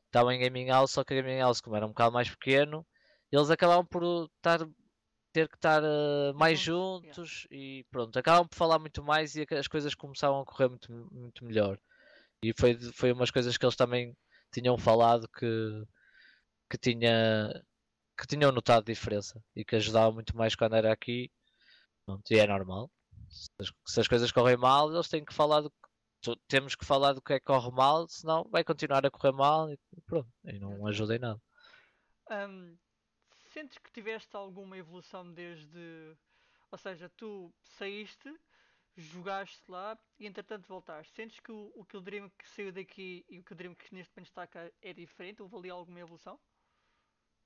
estavam 0.05 0.31
em 0.31 0.39
Gaming 0.39 0.67
House, 0.67 0.91
só 0.91 1.03
que 1.03 1.13
a 1.13 1.21
Gaming 1.21 1.39
House, 1.39 1.61
como 1.61 1.75
era 1.75 1.85
um 1.85 1.89
bocado 1.89 2.13
mais 2.13 2.29
pequeno, 2.29 2.85
eles 3.31 3.49
acabavam 3.49 3.85
por 3.85 4.29
estar, 4.37 4.59
ter 5.31 5.47
que 5.47 5.55
estar 5.55 5.83
uh, 5.83 6.33
mais 6.35 6.59
juntos 6.59 7.47
e 7.49 7.85
pronto, 7.91 8.17
acabavam 8.17 8.47
por 8.47 8.55
falar 8.55 8.79
muito 8.79 9.03
mais 9.03 9.35
e 9.35 9.45
as 9.51 9.67
coisas 9.67 9.95
começavam 9.95 10.41
a 10.41 10.45
correr 10.45 10.69
muito, 10.69 10.91
muito 11.11 11.45
melhor. 11.45 11.79
E 12.43 12.53
foi, 12.59 12.75
foi 12.93 13.11
umas 13.11 13.31
coisas 13.31 13.57
que 13.57 13.65
eles 13.65 13.75
também 13.75 14.15
tinham 14.51 14.77
falado 14.77 15.27
que, 15.29 15.85
que, 16.69 16.77
tinha, 16.77 17.51
que 18.17 18.27
tinham 18.27 18.51
notado 18.51 18.85
diferença 18.85 19.43
e 19.55 19.63
que 19.65 19.75
ajudava 19.75 20.11
muito 20.11 20.35
mais 20.35 20.55
quando 20.55 20.75
era 20.75 20.91
aqui. 20.91 21.31
Pronto, 22.05 22.23
e 22.31 22.39
é 22.39 22.47
normal. 22.47 22.89
Se 23.29 23.49
as, 23.59 23.71
se 23.85 23.99
as 24.01 24.07
coisas 24.07 24.31
correm 24.31 24.57
mal, 24.57 24.91
eles 24.93 25.07
têm 25.07 25.23
que 25.23 25.33
falar 25.33 25.61
do 25.61 25.73
temos 26.47 26.75
que 26.75 26.85
falar 26.85 27.13
do 27.13 27.21
que 27.21 27.33
é 27.33 27.39
que 27.39 27.45
corre 27.45 27.71
mal, 27.71 28.07
senão 28.07 28.47
vai 28.51 28.63
continuar 28.63 29.03
a 29.05 29.09
correr 29.09 29.31
mal 29.31 29.71
e 29.71 29.79
pronto, 30.05 30.29
e 30.45 30.59
não 30.59 30.85
ajuda 30.85 31.15
em 31.15 31.19
nada. 31.19 31.41
Um, 32.29 32.77
sentes 33.51 33.77
que 33.79 33.91
tiveste 33.91 34.35
alguma 34.35 34.77
evolução 34.77 35.33
desde. 35.33 36.15
Ou 36.71 36.77
seja, 36.77 37.09
tu 37.17 37.53
saíste 37.63 38.33
jogaste 38.97 39.61
lá 39.69 39.97
e 40.19 40.27
entretanto 40.27 40.67
voltaste. 40.67 41.13
Sentes 41.15 41.39
que 41.39 41.51
o, 41.51 41.71
o 41.75 41.85
Kill 41.85 42.01
Dream 42.01 42.29
que 42.37 42.47
saiu 42.49 42.71
daqui 42.71 43.25
e 43.29 43.39
o 43.39 43.43
Kill 43.43 43.57
Dream 43.57 43.75
que 43.75 43.93
neste 43.93 44.11
momento 44.15 44.29
está 44.29 44.47
cá 44.47 44.69
é 44.81 44.93
diferente? 44.93 45.41
Houve 45.41 45.55
ali 45.55 45.69
alguma 45.69 45.99
evolução? 45.99 46.39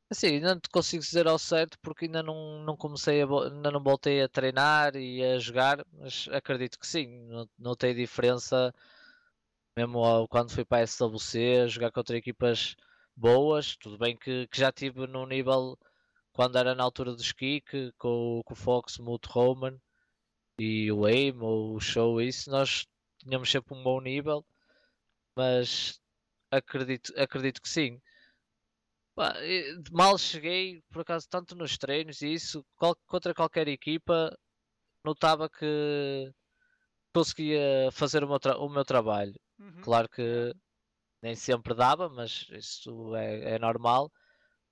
Assim, 0.10 0.36
ainda 0.36 0.54
não 0.54 0.62
te 0.62 0.70
consigo 0.70 1.04
dizer 1.04 1.28
ao 1.28 1.40
certo 1.40 1.80
porque 1.80 2.06
ainda 2.06 2.22
não, 2.22 2.60
não 2.64 2.78
comecei 2.78 3.22
a, 3.22 3.26
ainda 3.26 3.72
não 3.72 3.82
voltei 3.82 4.22
a 4.22 4.30
treinar 4.30 4.96
e 4.96 5.24
a 5.24 5.40
jogar, 5.40 5.84
mas 5.94 6.28
acredito 6.32 6.78
que 6.80 6.86
sim, 6.86 7.28
notei 7.58 7.94
diferença 7.94 8.74
mesmo 9.76 10.28
quando 10.30 10.52
fui 10.52 10.64
para 10.64 10.84
a 10.84 10.88
SWC, 10.88 11.68
jogar 11.68 11.92
contra 11.92 12.18
equipas 12.18 12.76
boas, 13.16 13.76
tudo 13.76 13.98
bem 13.98 14.16
que, 14.16 14.48
que 14.48 14.58
já 14.58 14.72
tive 14.72 15.06
num 15.08 15.26
nível 15.26 15.78
quando 16.32 16.58
era 16.58 16.76
na 16.76 16.84
altura 16.84 17.14
do 17.14 17.24
que, 17.34 17.62
com, 17.98 18.42
com 18.46 18.54
o 18.54 18.56
Fox, 18.56 18.98
Mute 19.00 19.28
Roman, 19.30 19.80
e 20.58 20.92
o 20.92 21.06
aim 21.06 21.38
ou 21.40 21.76
o 21.76 21.80
show, 21.80 22.22
isso 22.22 22.50
nós 22.50 22.86
tínhamos 23.20 23.50
sempre 23.50 23.74
um 23.74 23.84
bom 23.84 24.00
nível, 24.00 24.46
mas 25.36 26.00
acredito, 26.52 27.14
acredito 27.18 27.62
que 27.62 27.70
sim. 27.70 28.00
mal 29.92 30.18
cheguei, 30.18 30.82
por 30.92 31.02
acaso, 31.02 31.28
tanto 31.30 31.56
nos 31.56 31.78
treinos 31.78 32.22
e 32.22 32.34
isso, 32.34 32.66
contra 33.08 33.34
qualquer 33.34 33.68
equipa, 33.68 34.38
notava 35.04 35.50
que 35.50 36.32
conseguia 37.14 37.90
fazer 37.92 38.24
o 38.24 38.28
meu, 38.28 38.40
o 38.60 38.70
meu 38.70 38.84
trabalho. 38.84 39.34
Uhum. 39.60 39.82
Claro 39.82 40.10
que 40.10 40.54
nem 41.22 41.36
sempre 41.36 41.74
dava, 41.74 42.10
mas 42.10 42.48
isso 42.52 43.16
é, 43.16 43.56
é 43.56 43.60
normal. 43.60 44.12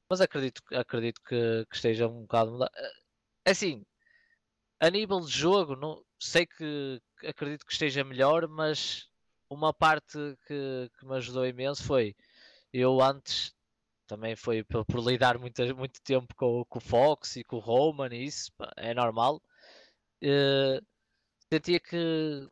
Mas 0.10 0.22
acredito, 0.22 0.62
acredito 0.74 1.22
que, 1.24 1.66
que 1.70 1.76
esteja 1.76 2.08
um 2.08 2.22
bocado 2.22 2.52
mudado. 2.52 2.72
É 3.46 3.52
assim, 3.52 3.84
a 4.80 4.90
nível 4.90 5.20
de 5.22 5.32
jogo, 5.32 5.76
não, 5.76 6.04
sei 6.20 6.46
que 6.46 7.02
acredito 7.26 7.66
que 7.66 7.74
esteja 7.74 8.04
melhor, 8.04 8.48
mas 8.48 9.08
uma 9.50 9.74
parte 9.74 10.18
que, 10.48 10.90
que 10.98 11.06
me 11.06 11.16
ajudou 11.18 11.46
imenso 11.46 11.84
foi 11.84 12.16
eu 12.72 13.02
antes 13.02 13.54
também 14.08 14.36
foi 14.36 14.64
por, 14.64 14.86
por 14.86 15.00
lidar 15.00 15.38
muito, 15.38 15.62
muito 15.76 16.02
tempo 16.02 16.34
com, 16.36 16.66
com, 16.66 16.78
o 16.80 16.82
Fox 16.82 17.38
e 17.38 17.44
com 17.44 17.58
o 17.58 17.60
Roman 17.60 18.10
e 18.14 18.26
isso 18.26 18.52
é 18.78 18.94
normal. 18.94 19.42
Uh, 20.22 20.86
sentia 21.52 21.80
que 21.80 22.48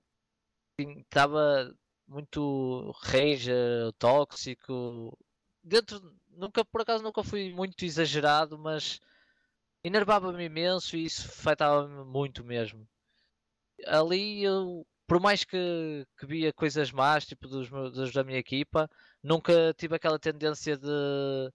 estava 0.79 1.73
muito 2.07 2.91
rage, 3.03 3.51
tóxico. 3.99 5.17
Dentro, 5.63 6.01
nunca, 6.29 6.65
por 6.65 6.81
acaso 6.81 7.03
nunca 7.03 7.23
fui 7.23 7.53
muito 7.53 7.85
exagerado, 7.85 8.57
mas 8.57 8.99
enervava-me 9.83 10.45
imenso 10.45 10.95
e 10.95 11.05
isso 11.05 11.27
afetava-me 11.27 12.03
muito 12.05 12.43
mesmo. 12.43 12.87
Ali 13.87 14.43
eu, 14.43 14.85
por 15.07 15.19
mais 15.19 15.43
que, 15.43 16.05
que 16.17 16.25
via 16.25 16.53
coisas 16.53 16.91
más, 16.91 17.25
tipo 17.25 17.47
dos, 17.47 17.69
dos 17.69 18.11
da 18.11 18.23
minha 18.23 18.37
equipa, 18.37 18.89
nunca 19.23 19.73
tive 19.75 19.95
aquela 19.95 20.19
tendência 20.19 20.77
de, 20.77 21.51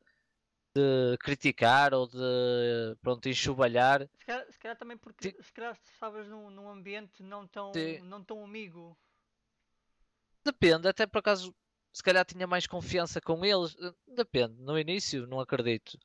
de 0.74 1.16
criticar 1.18 1.94
ou 1.94 2.06
de 2.08 2.96
pronto, 3.00 3.28
enxovalhar. 3.28 4.08
Se 4.18 4.26
calhar, 4.26 4.52
se 4.52 4.58
calhar 4.58 4.76
também 4.76 4.98
porque 4.98 5.36
se 5.40 5.52
calhar 5.52 5.78
estavas 5.92 6.26
num, 6.26 6.50
num 6.50 6.68
ambiente 6.68 7.22
não 7.22 7.46
tão, 7.46 7.72
não 8.02 8.24
tão 8.24 8.44
amigo. 8.44 8.96
Depende, 10.44 10.88
até 10.88 11.06
por 11.06 11.18
acaso 11.18 11.54
se 11.92 12.02
calhar 12.02 12.24
tinha 12.24 12.46
mais 12.46 12.66
confiança 12.66 13.20
com 13.20 13.44
eles. 13.44 13.74
Depende, 14.06 14.60
no 14.60 14.78
início 14.78 15.26
não 15.26 15.40
acredito. 15.40 15.98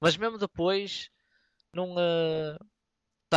Mas 0.00 0.16
mesmo 0.16 0.38
depois 0.38 1.10
não, 1.74 1.92
uh, 1.94 2.58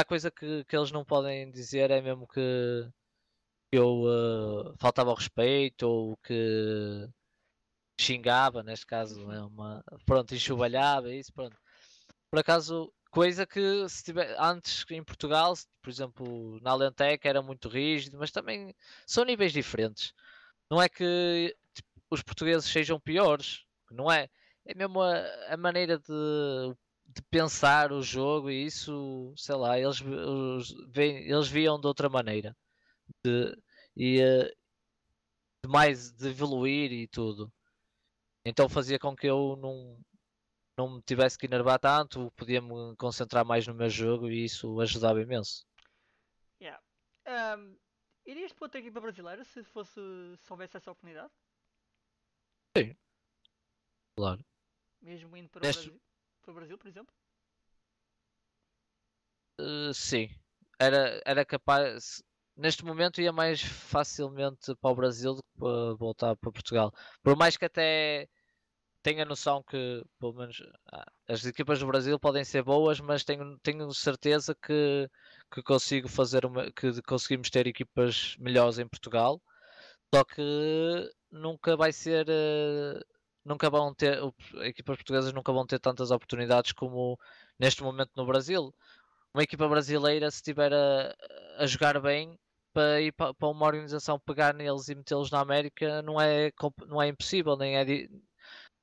coisa 0.08 0.30
que, 0.30 0.64
que 0.66 0.78
eles 0.78 0.92
não 0.92 1.04
podem 1.04 1.50
dizer 1.52 1.92
é 1.92 2.02
mesmo 2.02 2.28
que 2.28 2.88
eu 3.72 4.04
uh, 4.04 4.76
faltava 4.78 5.14
respeito 5.14 5.84
ou 5.84 6.18
que 6.18 7.10
xingava, 8.00 8.64
neste 8.64 8.86
caso, 8.86 9.32
é 9.32 9.42
uma, 9.44 9.84
pronto, 10.06 10.34
enxovalhava, 10.36 11.12
isso, 11.14 11.34
pronto. 11.34 11.58
Por 12.30 12.40
acaso, 12.40 12.94
coisa 13.12 13.46
que 13.46 13.88
se 13.90 14.04
tiver, 14.04 14.36
antes 14.40 14.86
em 14.92 15.04
Portugal, 15.04 15.54
por 15.82 15.90
exemplo, 15.90 16.60
na 16.62 16.72
Alenteca 16.72 17.28
era 17.28 17.42
muito 17.42 17.68
rígido, 17.70 18.18
mas 18.18 18.32
também 18.32 18.76
são 19.06 19.26
níveis 19.26 19.52
diferentes. 19.52 20.14
Não 20.70 20.82
é 20.82 20.88
que 20.90 21.56
tipo, 21.74 21.90
os 22.12 22.22
portugueses 22.22 22.70
sejam 22.70 23.00
piores, 23.00 23.66
não 23.92 24.12
é? 24.12 24.30
É 24.66 24.76
mesmo 24.76 25.02
a, 25.02 25.16
a 25.50 25.58
maneira 25.58 25.98
de, 25.98 26.76
de, 27.08 27.22
pensar 27.30 27.92
o 27.92 28.02
jogo 28.02 28.50
e 28.50 28.66
isso, 28.66 29.34
sei 29.38 29.56
lá, 29.56 29.80
eles, 29.80 30.02
eles 30.96 31.48
viam 31.48 31.80
de 31.80 31.88
outra 31.88 32.10
maneira. 32.10 32.56
De, 33.24 33.56
e 33.96 34.22
eh, 34.22 34.54
de 35.64 35.70
mais 35.70 36.12
de 36.12 36.30
evoluir 36.30 36.92
e 36.92 37.08
tudo. 37.08 37.52
Então 38.46 38.70
fazia 38.70 39.00
com 39.00 39.16
que 39.16 39.28
eu 39.28 39.58
não, 39.58 40.00
não 40.78 40.96
me 40.96 41.02
tivesse 41.02 41.38
que 41.38 41.46
enervar 41.46 41.80
tanto, 41.80 42.32
podia 42.32 42.62
me 42.62 42.96
concentrar 42.98 43.44
mais 43.44 43.66
no 43.68 43.74
meu 43.74 43.90
jogo 43.90 44.30
e 44.30 44.46
isso 44.46 44.80
ajudava 44.80 45.22
imenso. 45.22 45.66
Yeah. 46.62 46.82
Um, 47.28 47.78
irias 48.26 48.54
para 48.54 48.66
outra 48.66 48.80
equipa 48.80 49.02
brasileira 49.02 49.44
se, 49.44 49.64
fosse, 49.64 50.00
se 50.38 50.52
houvesse 50.52 50.78
essa 50.78 50.92
oportunidade? 50.92 51.32
Sim. 52.78 52.96
Claro. 54.16 54.46
Mesmo 55.02 55.36
indo 55.36 55.50
para, 55.50 55.68
Neste... 55.68 55.90
o, 55.90 55.92
Brasil, 55.92 56.07
para 56.48 56.54
o 56.54 56.56
Brasil, 56.56 56.78
por 56.78 56.88
exemplo? 56.88 57.14
Uh, 59.60 59.94
sim. 59.94 60.30
Era, 60.80 61.22
era 61.26 61.46
capaz. 61.46 62.24
Neste 62.56 62.86
momento 62.86 63.22
ia 63.22 63.32
mais 63.34 63.62
facilmente 63.62 64.74
para 64.82 64.92
o 64.92 64.96
Brasil 64.96 65.36
do 65.36 65.44
que 65.44 65.60
para 65.60 65.94
voltar 65.96 66.36
para 66.38 66.52
Portugal. 66.52 66.94
Por 67.22 67.36
mais 67.36 67.58
que 67.58 67.66
até 67.66 68.28
tenho 69.04 69.22
a 69.22 69.26
noção 69.26 69.64
que, 69.64 70.04
pelo 70.20 70.34
menos, 70.34 70.62
ah, 70.92 71.06
as 71.28 71.46
equipas 71.46 71.80
do 71.80 71.88
Brasil 71.88 72.20
podem 72.20 72.44
ser 72.44 72.64
boas, 72.64 73.00
mas 73.00 73.24
tenho, 73.24 73.58
tenho 73.60 73.92
certeza 73.94 74.56
que, 74.56 75.10
que 75.52 75.62
consigo 75.64 76.08
fazer 76.10 76.46
uma, 76.46 76.72
que 76.72 77.02
conseguimos 77.04 77.50
ter 77.50 77.68
equipas 77.68 78.36
melhores 78.40 78.80
em 78.80 78.88
Portugal. 78.88 79.42
Só 80.14 80.24
que 80.24 80.42
nunca 81.32 81.76
vai 81.78 81.92
ser, 81.94 82.28
uh, 82.30 83.06
nunca 83.48 83.70
vão 83.70 83.94
ter, 83.94 84.20
equipas 84.62 84.98
portuguesas 84.98 85.34
nunca 85.34 85.52
vão 85.52 85.66
ter 85.66 85.80
tantas 85.80 86.12
oportunidades 86.12 86.72
como 86.74 87.20
neste 87.58 87.82
momento 87.82 88.12
no 88.16 88.26
Brasil. 88.26 88.74
Uma 89.34 89.44
equipa 89.44 89.68
brasileira, 89.68 90.30
se 90.30 90.38
estiver 90.38 90.74
a, 90.74 91.16
a 91.58 91.66
jogar 91.66 92.00
bem, 92.00 92.38
para 92.74 93.02
ir 93.02 93.12
para, 93.12 93.34
para 93.34 93.48
uma 93.48 93.66
organização 93.66 94.20
pegar 94.20 94.54
neles 94.54 94.90
e 94.90 94.96
metê-los 94.96 95.32
na 95.32 95.40
América 95.40 96.02
não 96.04 96.22
é, 96.22 96.52
não 96.88 97.02
é 97.02 97.08
impossível, 97.08 97.58
nem 97.58 97.78
é, 97.78 97.86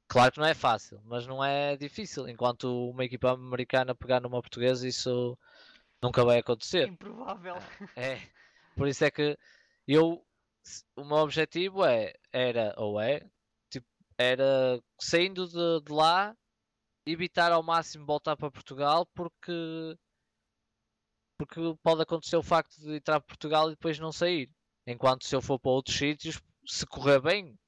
Claro 0.09 0.33
que 0.33 0.39
não 0.39 0.47
é 0.47 0.55
fácil, 0.55 1.01
mas 1.05 1.27
não 1.27 1.43
é 1.45 1.77
difícil. 1.77 2.29
Enquanto 2.29 2.91
uma 2.91 3.05
equipa 3.05 3.33
americana 3.33 3.95
pegar 3.95 4.21
numa 4.21 4.41
portuguesa, 4.41 4.87
isso 4.87 5.37
nunca 6.03 6.25
vai 6.25 6.39
acontecer. 6.39 6.89
Improvável. 6.89 7.57
É. 7.97 8.21
Por 8.77 8.89
isso 8.89 9.05
é 9.05 9.11
que 9.11 9.39
eu. 9.87 10.25
O 10.97 11.05
meu 11.05 11.19
objetivo 11.19 11.85
é, 11.85 12.15
era, 12.33 12.75
ou 12.79 12.99
é, 12.99 13.23
era 14.19 14.81
saindo 14.99 15.47
de, 15.47 15.85
de 15.85 15.93
lá, 15.93 16.37
evitar 17.07 17.53
ao 17.53 17.63
máximo 17.63 18.07
voltar 18.07 18.37
para 18.37 18.51
Portugal, 18.51 19.07
porque 19.15 19.97
porque 21.37 21.61
pode 21.83 22.03
acontecer 22.03 22.37
o 22.37 22.43
facto 22.43 22.79
de 22.81 22.97
entrar 22.97 23.21
para 23.21 23.27
Portugal 23.27 23.69
e 23.69 23.75
depois 23.75 23.99
não 23.99 24.13
sair. 24.13 24.51
Enquanto 24.87 25.27
se 25.27 25.35
eu 25.35 25.43
for 25.43 25.59
para 25.59 25.73
outros 25.73 25.97
sítios, 25.97 26.41
se 26.65 26.87
correr 26.87 27.21
bem, 27.21 27.59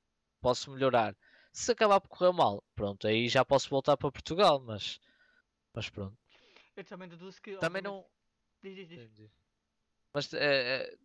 posso 0.40 0.70
melhorar. 0.70 1.16
Se 1.52 1.72
acabar 1.72 2.00
por 2.00 2.08
correr 2.08 2.32
mal, 2.32 2.62
pronto, 2.74 3.06
aí 3.06 3.28
já 3.28 3.44
posso 3.44 3.68
voltar 3.68 3.96
para 3.96 4.12
Portugal, 4.12 4.60
mas, 4.60 5.00
mas 5.74 5.88
pronto. 5.90 6.16
Eu 6.76 6.84
também 6.84 7.08
deduzo 7.08 7.40
que. 7.40 7.56
Também 7.56 7.82
não. 7.82 8.06
Diz, 8.62 8.88
diz, 8.88 9.14
diz. 9.14 9.30
Mas 10.12 10.32
é, 10.34 10.38
é, 10.82 10.96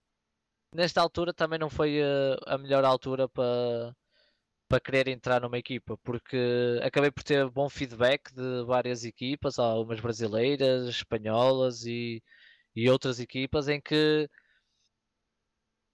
nesta 0.73 1.01
altura 1.01 1.33
também 1.33 1.57
não 1.57 1.69
foi 1.69 2.01
a, 2.01 2.55
a 2.55 2.57
melhor 2.57 2.83
altura 2.83 3.27
para 3.27 3.95
para 4.71 4.79
querer 4.79 5.09
entrar 5.09 5.41
numa 5.41 5.57
equipa, 5.57 5.97
porque 5.97 6.79
acabei 6.81 7.11
por 7.11 7.23
ter 7.23 7.49
bom 7.49 7.67
feedback 7.67 8.33
de 8.33 8.63
várias 8.63 9.03
equipas, 9.03 9.59
algumas 9.59 9.99
brasileiras, 9.99 10.87
espanholas 10.87 11.83
e, 11.85 12.23
e 12.73 12.89
outras 12.89 13.19
equipas 13.19 13.67
em 13.67 13.81
que 13.81 14.29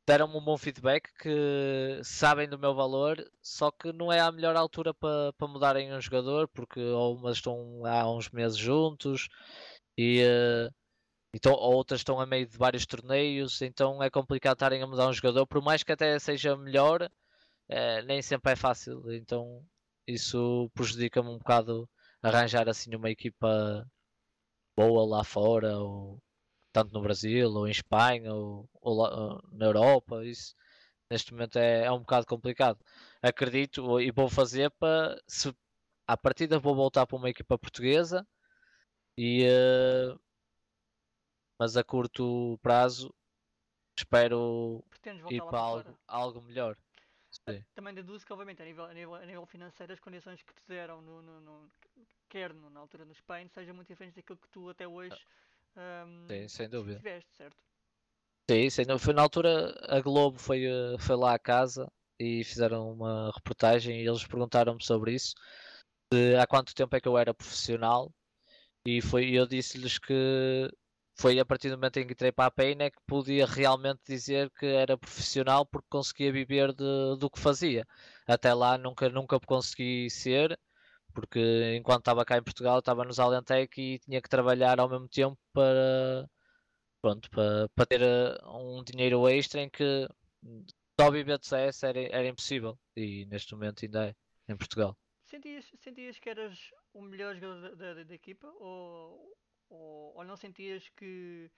deram-me 0.08 0.38
um 0.38 0.46
bom 0.46 0.56
feedback 0.58 1.12
que 1.20 2.00
sabem 2.04 2.48
do 2.48 2.60
meu 2.60 2.76
valor, 2.76 3.18
só 3.42 3.72
que 3.72 3.92
não 3.92 4.14
é 4.14 4.20
a 4.20 4.32
melhor 4.32 4.56
altura 4.56 4.94
para, 4.94 5.34
para 5.34 5.48
mudarem 5.48 5.92
um 5.92 6.00
jogador, 6.00 6.48
porque 6.50 6.80
algumas 6.80 7.38
estão 7.38 7.84
há 7.84 8.08
uns 8.12 8.30
meses 8.30 8.58
juntos 8.58 9.28
e 9.98 10.22
uh, 10.24 10.72
então, 11.34 11.54
outras 11.54 12.02
estão 12.02 12.20
a 12.20 12.28
meio 12.28 12.48
de 12.48 12.58
vários 12.58 12.86
torneios, 12.86 13.60
então 13.64 14.04
é 14.04 14.10
complicado 14.10 14.56
estarem 14.56 14.84
a 14.84 14.88
mudar 14.88 15.08
um 15.08 15.14
jogador, 15.14 15.48
por 15.48 15.64
mais 15.64 15.84
que 15.84 15.92
até 15.92 16.18
seja 16.20 16.56
melhor, 16.56 17.10
uh, 17.70 18.06
nem 18.06 18.22
sempre 18.22 18.54
é 18.54 18.56
fácil, 18.56 19.12
então 19.14 19.64
isso 20.08 20.70
prejudica-me 20.74 21.30
um 21.30 21.38
bocado 21.38 21.90
arranjar 22.22 22.68
assim 22.70 22.96
uma 22.96 23.10
equipa 23.10 23.86
boa 24.76 25.06
lá 25.06 25.24
fora 25.24 25.78
ou 25.80 26.22
tanto 26.72 26.94
no 26.94 27.02
Brasil, 27.02 27.50
ou 27.50 27.68
em 27.68 27.72
Espanha, 27.72 28.34
ou, 28.34 28.70
ou 28.82 29.42
na 29.52 29.66
Europa, 29.66 30.24
isso 30.24 30.56
neste 31.10 31.34
momento 31.34 31.58
é, 31.58 31.86
é 31.86 31.92
um 31.92 32.00
bocado 32.00 32.26
complicado. 32.28 32.80
Acredito 33.22 34.00
e 34.00 34.12
vou 34.12 34.30
fazer 34.30 34.70
para 34.72 35.20
se 35.28 35.54
à 36.06 36.16
partida 36.16 36.60
vou 36.60 36.76
voltar 36.76 37.06
para 37.08 37.18
uma 37.18 37.30
equipa 37.30 37.58
portuguesa 37.58 38.26
e 39.18 39.46
uh, 39.48 40.20
mas 41.60 41.76
a 41.76 41.84
curto 41.84 42.60
prazo 42.62 43.14
espero 43.98 44.84
ir 45.30 45.42
para 45.44 45.60
algo, 45.60 46.00
algo 46.08 46.42
melhor. 46.42 46.78
Também 47.74 47.94
deduzo 47.94 48.26
que 48.26 48.34
obviamente 48.34 48.62
a 48.62 48.66
nível, 48.66 48.86
a 48.86 48.94
nível, 48.94 49.16
a 49.16 49.26
nível 49.26 49.46
financeiro 49.46 49.94
as 49.94 50.00
condições 50.00 50.42
que 50.42 50.54
te 50.54 50.64
deram 50.68 51.02
no, 51.02 51.22
no, 51.22 51.40
no 51.42 51.70
quer 52.28 52.54
no, 52.54 52.70
na 52.70 52.80
altura 52.80 53.06
no 53.06 53.12
Espanha 53.12 53.48
sejam 53.50 53.76
muito 53.76 53.88
diferentes 53.88 54.16
daquilo 54.16 54.38
que 54.38 54.50
tu 54.50 54.70
até 54.70 54.88
hoje 54.88 55.16
um, 55.78 56.28
Sim, 56.28 56.48
sem 56.48 56.70
dúvida. 56.70 56.98
Tiveste, 56.98 57.36
certo? 57.36 57.58
Sim, 58.50 58.70
sim. 58.70 58.84
Foi 58.98 59.14
na 59.14 59.22
altura 59.22 59.76
a 59.88 60.00
Globo 60.02 60.40
foi, 60.40 60.66
eh, 60.66 60.98
foi 61.00 61.16
lá 61.16 61.34
à 61.34 61.40
casa 61.40 61.88
e 62.20 62.44
fizeram 62.44 62.92
uma 62.92 63.32
reportagem 63.36 64.02
e 64.02 64.08
eles 64.08 64.26
perguntaram-me 64.26 64.84
sobre 64.84 65.14
isso. 65.14 65.36
De 66.12 66.36
há 66.38 66.48
quanto 66.48 66.74
tempo 66.74 66.96
é 66.96 67.02
que 67.02 67.08
eu 67.08 67.18
era 67.18 67.34
profissional 67.34 68.10
e 68.86 69.02
foi, 69.02 69.32
eu 69.32 69.46
disse-lhes 69.46 70.00
que 70.00 70.70
foi 71.18 71.40
a 71.40 71.46
partir 71.46 71.70
do 71.70 71.78
momento 71.78 71.98
em 71.98 72.06
que 72.06 72.14
entrei 72.14 72.32
para 72.32 72.46
a 72.46 72.52
Pain 72.52 72.78
é 72.80 72.92
que 72.92 73.02
podia 73.08 73.46
realmente 73.46 74.02
dizer 74.06 74.52
que 74.52 74.66
era 74.66 74.98
profissional 74.98 75.66
porque 75.66 75.88
conseguia 75.90 76.32
viver 76.32 76.74
de, 76.74 77.18
do 77.20 77.30
que 77.30 77.40
fazia. 77.40 77.88
Até 78.28 78.54
lá 78.54 78.78
nunca, 78.78 79.10
nunca 79.10 79.40
consegui 79.40 80.10
ser 80.10 80.58
porque 81.14 81.76
enquanto 81.76 82.02
estava 82.02 82.24
cá 82.24 82.38
em 82.38 82.44
Portugal 82.44 82.78
estava 82.78 83.04
nos 83.04 83.20
Alentec 83.20 83.82
e 83.82 83.98
tinha 84.00 84.22
que 84.22 84.30
trabalhar 84.30 84.80
ao 84.80 84.88
mesmo 84.88 85.08
tempo 85.10 85.38
para 85.52 86.30
pronto, 87.02 87.30
para, 87.32 87.68
para 87.70 87.86
ter 87.88 88.02
eh, 88.04 88.38
um 88.46 88.84
dinheiro 88.84 89.28
extra 89.28 89.62
em 89.62 89.70
que 89.70 90.08
só 91.00 91.10
viver 91.10 91.40
de 91.40 91.48
CS 91.48 91.84
era, 91.84 92.00
era 92.00 92.28
impossível 92.28 92.78
e 92.96 93.26
neste 93.26 93.54
momento 93.54 93.84
ainda 93.84 94.10
é 94.10 94.16
em 94.52 94.56
Portugal. 94.56 94.96
Sentias, 95.26 95.66
sentias 95.80 96.20
que 96.20 96.30
eras 96.30 96.72
o 96.94 97.02
melhor 97.02 97.36
jogador 97.36 97.76
da, 97.76 97.94
da, 97.96 98.04
da 98.04 98.14
equipa 98.14 98.48
ou, 98.60 99.36
ou, 99.70 100.16
ou, 100.16 100.24
não 100.24 100.36
sentias 100.36 100.90
que 100.96 101.50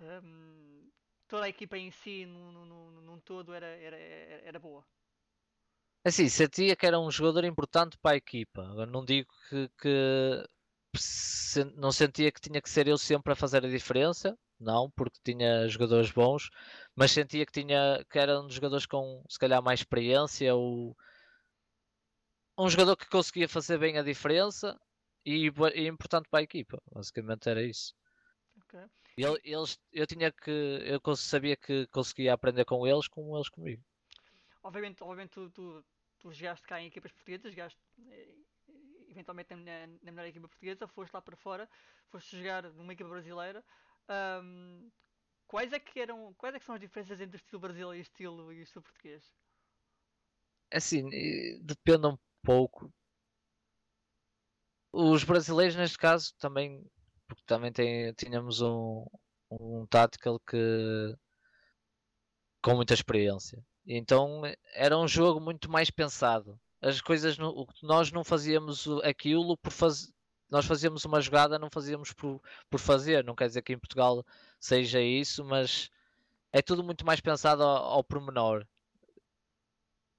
um, 0.00 0.90
toda 1.28 1.44
a 1.44 1.48
equipa 1.48 1.76
em 1.76 1.90
si, 1.90 2.26
num, 2.26 2.52
num, 2.52 2.90
num 3.02 3.20
todo, 3.20 3.52
era, 3.52 3.66
era, 3.66 3.96
era 3.96 4.58
boa? 4.58 4.84
Assim, 6.04 6.28
sentia 6.28 6.74
que 6.74 6.86
era 6.86 6.98
um 6.98 7.10
jogador 7.10 7.44
importante 7.44 7.98
para 7.98 8.12
a 8.12 8.16
equipa. 8.16 8.62
Não 8.86 9.04
digo 9.04 9.28
que, 9.48 9.68
que 9.78 10.48
se, 10.96 11.64
não 11.76 11.92
sentia 11.92 12.32
que 12.32 12.40
tinha 12.40 12.60
que 12.60 12.70
ser 12.70 12.88
eu 12.88 12.96
sempre 12.96 13.32
a 13.32 13.36
fazer 13.36 13.64
a 13.64 13.68
diferença, 13.68 14.36
não, 14.58 14.90
porque 14.90 15.18
tinha 15.22 15.68
jogadores 15.68 16.10
bons, 16.10 16.50
mas 16.96 17.12
sentia 17.12 17.46
que 17.46 17.52
tinha 17.52 18.04
que 18.10 18.18
era 18.18 18.40
dos 18.40 18.54
jogadores 18.54 18.86
com 18.86 19.22
se 19.28 19.38
calhar 19.38 19.62
mais 19.62 19.80
experiência 19.80 20.54
ou 20.54 20.96
um 22.58 22.68
jogador 22.68 22.96
que 22.96 23.08
conseguia 23.08 23.48
fazer 23.48 23.78
bem 23.78 23.98
a 23.98 24.02
diferença 24.02 24.78
e, 25.24 25.50
e 25.74 25.86
importante 25.86 26.28
para 26.28 26.40
a 26.40 26.42
equipa. 26.42 26.80
Basicamente 26.92 27.48
era 27.48 27.62
isso. 27.62 27.94
Okay. 28.64 28.86
Eles, 29.44 29.78
eu 29.92 30.06
tinha 30.06 30.32
que 30.32 30.50
eu 30.50 31.16
sabia 31.16 31.56
que 31.56 31.86
conseguia 31.88 32.32
aprender 32.32 32.64
com 32.64 32.86
eles 32.86 33.08
como 33.08 33.36
eles 33.36 33.48
comigo. 33.48 33.82
Obviamente, 34.62 35.02
obviamente 35.02 35.30
tu, 35.30 35.50
tu, 35.50 35.84
tu 36.18 36.32
jogaste 36.32 36.66
cá 36.66 36.80
em 36.80 36.86
equipas 36.86 37.12
portuguesas, 37.12 37.52
jogaste 37.52 37.78
eh, 38.08 38.36
eventualmente 39.08 39.54
na, 39.54 39.86
na 40.02 40.12
melhor 40.12 40.26
equipa 40.26 40.48
portuguesa, 40.48 40.86
foste 40.88 41.12
lá 41.12 41.20
para 41.20 41.36
fora, 41.36 41.68
foste 42.08 42.38
jogar 42.38 42.62
numa 42.72 42.92
equipa 42.92 43.10
brasileira. 43.10 43.64
Um, 44.08 44.90
quais 45.46 45.72
é 45.72 45.78
que 45.78 46.00
eram. 46.00 46.32
Quais 46.34 46.54
é 46.54 46.58
que 46.58 46.64
são 46.64 46.74
as 46.74 46.80
diferenças 46.80 47.20
entre 47.20 47.36
o 47.36 47.38
estilo 47.38 47.60
brasileiro 47.60 47.96
e 47.96 48.00
o 48.00 48.02
estilo, 48.02 48.52
e 48.52 48.60
o 48.60 48.62
estilo 48.62 48.82
português? 48.82 49.22
Assim, 50.72 51.08
depende 51.62 52.06
um 52.06 52.18
pouco. 52.42 52.92
Os 54.92 55.24
brasileiros, 55.24 55.76
neste 55.76 55.98
caso, 55.98 56.34
também. 56.38 56.84
Porque 57.26 57.42
também 57.46 57.72
tem, 57.72 58.12
tínhamos 58.14 58.60
um, 58.60 59.06
um 59.50 59.86
tactical 59.86 60.40
que. 60.40 61.14
com 62.62 62.74
muita 62.74 62.94
experiência. 62.94 63.62
Então 63.86 64.42
era 64.74 64.98
um 64.98 65.08
jogo 65.08 65.40
muito 65.40 65.70
mais 65.70 65.90
pensado. 65.90 66.58
As 66.80 67.00
coisas. 67.00 67.36
Nós 67.82 68.10
não 68.12 68.24
fazíamos 68.24 68.86
aquilo 69.04 69.56
por 69.58 69.72
fazer 69.72 70.12
nós 70.50 70.66
fazíamos 70.66 71.04
uma 71.04 71.20
jogada, 71.20 71.58
não 71.58 71.70
fazíamos 71.70 72.12
por, 72.12 72.42
por 72.68 72.80
fazer. 72.80 73.24
Não 73.24 73.36
quer 73.36 73.46
dizer 73.46 73.62
que 73.62 73.72
em 73.72 73.78
Portugal 73.78 74.26
seja 74.58 75.00
isso, 75.00 75.44
mas 75.44 75.88
é 76.52 76.60
tudo 76.60 76.82
muito 76.82 77.06
mais 77.06 77.20
pensado 77.20 77.62
ao, 77.62 77.84
ao 77.84 78.04
pormenor. 78.04 78.66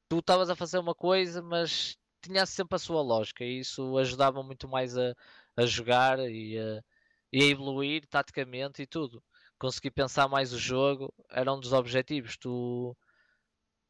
Tu 0.09 0.19
estavas 0.19 0.49
a 0.49 0.55
fazer 0.55 0.79
uma 0.79 0.95
coisa, 0.95 1.41
mas 1.41 1.97
tinha 2.21 2.45
sempre 2.45 2.75
a 2.75 2.79
sua 2.79 3.01
lógica 3.01 3.43
e 3.43 3.59
isso 3.59 3.97
ajudava 3.97 4.43
muito 4.43 4.67
mais 4.67 4.97
a, 4.97 5.15
a 5.57 5.65
jogar 5.65 6.19
e 6.19 6.57
a, 6.59 6.83
e 7.31 7.43
a 7.43 7.45
evoluir 7.47 8.07
taticamente 8.07 8.81
e 8.81 8.87
tudo. 8.87 9.23
Conseguir 9.59 9.91
pensar 9.91 10.27
mais 10.27 10.53
o 10.53 10.59
jogo 10.59 11.13
era 11.29 11.53
um 11.53 11.59
dos 11.59 11.73
objetivos. 11.73 12.37
Tu 12.37 12.95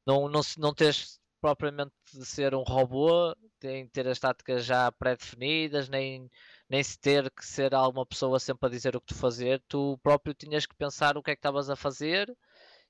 não, 0.06 0.28
não, 0.30 0.42
não 0.58 0.74
tens 0.74 1.20
propriamente 1.42 1.94
de 2.14 2.26
ser 2.26 2.54
um 2.54 2.64
robô, 2.64 3.36
tem 3.60 3.88
ter 3.88 4.08
as 4.08 4.20
táticas 4.20 4.64
já 4.66 4.92
pré-definidas, 4.92 5.90
nem, 5.90 6.30
nem 6.70 6.84
se 6.84 7.00
ter 7.00 7.32
que 7.32 7.46
ser 7.46 7.74
alguma 7.74 8.06
pessoa 8.06 8.40
sempre 8.40 8.68
a 8.68 8.70
dizer 8.70 8.96
o 8.96 9.02
que 9.02 9.08
tu 9.08 9.16
fazer, 9.16 9.62
tu 9.68 9.98
próprio 10.04 10.34
tinhas 10.36 10.66
que 10.66 10.76
pensar 10.76 11.18
o 11.18 11.24
que 11.24 11.32
é 11.32 11.36
que 11.36 11.40
estavas 11.40 11.70
a 11.70 11.76
fazer 11.76 12.32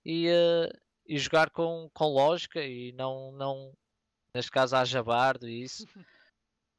e, 0.06 0.28
uh, 0.30 0.70
e 1.06 1.18
jogar 1.18 1.50
com, 1.52 1.90
com 1.94 2.06
lógica 2.06 2.62
e 2.64 2.92
não, 2.94 3.32
não 3.34 3.74
neste 4.36 4.52
caso 4.52 4.76
a 4.76 4.86
jabardo 4.86 5.48
e 5.48 5.64
isso. 5.64 5.86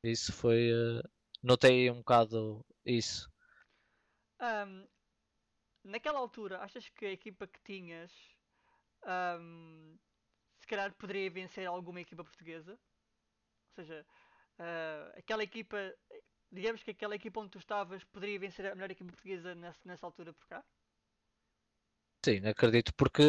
Isso 0.05 0.33
foi. 0.33 0.73
Uh, 0.73 1.01
notei 1.43 1.89
um 1.89 1.99
bocado 1.99 2.67
isso. 2.85 3.31
Um, 4.41 4.89
naquela 5.85 6.19
altura, 6.19 6.61
achas 6.61 6.89
que 6.89 7.07
a 7.07 7.13
equipa 7.13 7.47
que 7.47 7.61
tinhas 7.63 8.13
um, 9.41 9.97
se 10.61 10.67
calhar 10.67 10.93
poderia 10.95 11.31
vencer 11.31 11.67
alguma 11.67 12.01
equipa 12.01 12.25
portuguesa? 12.25 12.73
Ou 12.73 13.75
seja, 13.77 14.07
uh, 14.59 15.19
aquela 15.19 15.43
equipa, 15.43 15.77
digamos 16.51 16.83
que 16.83 16.91
aquela 16.91 17.15
equipa 17.15 17.41
onde 17.41 17.51
tu 17.51 17.59
estavas 17.59 18.03
poderia 18.05 18.39
vencer 18.39 18.67
a 18.67 18.75
melhor 18.75 18.91
equipa 18.91 19.11
portuguesa 19.13 19.55
nessa, 19.55 19.81
nessa 19.85 20.07
altura 20.07 20.33
por 20.33 20.47
cá? 20.47 20.65
Sim, 22.25 22.47
acredito, 22.47 22.95
porque 22.95 23.23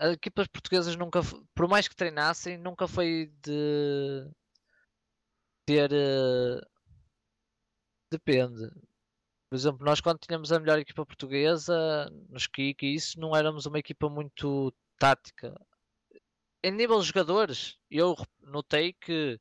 as 0.00 0.12
equipas 0.14 0.48
portuguesas 0.48 0.96
nunca, 0.96 1.20
por 1.54 1.68
mais 1.68 1.86
que 1.86 1.94
treinassem, 1.94 2.58
nunca 2.58 2.88
foi 2.88 3.32
de 3.42 4.28
ter. 5.66 5.90
Uh, 5.92 6.60
depende. 8.10 8.68
Por 9.50 9.56
exemplo, 9.56 9.84
nós 9.84 10.00
quando 10.00 10.18
tínhamos 10.20 10.52
a 10.52 10.60
melhor 10.60 10.78
equipa 10.78 11.06
portuguesa, 11.06 12.08
nos 12.28 12.46
Kik 12.46 12.86
e 12.86 12.94
isso, 12.94 13.20
não 13.20 13.36
éramos 13.36 13.66
uma 13.66 13.78
equipa 13.78 14.08
muito 14.08 14.72
tática 14.98 15.54
em 16.62 16.70
nível 16.72 17.00
de 17.00 17.06
jogadores, 17.06 17.78
eu 17.90 18.14
notei 18.42 18.92
que 18.92 19.40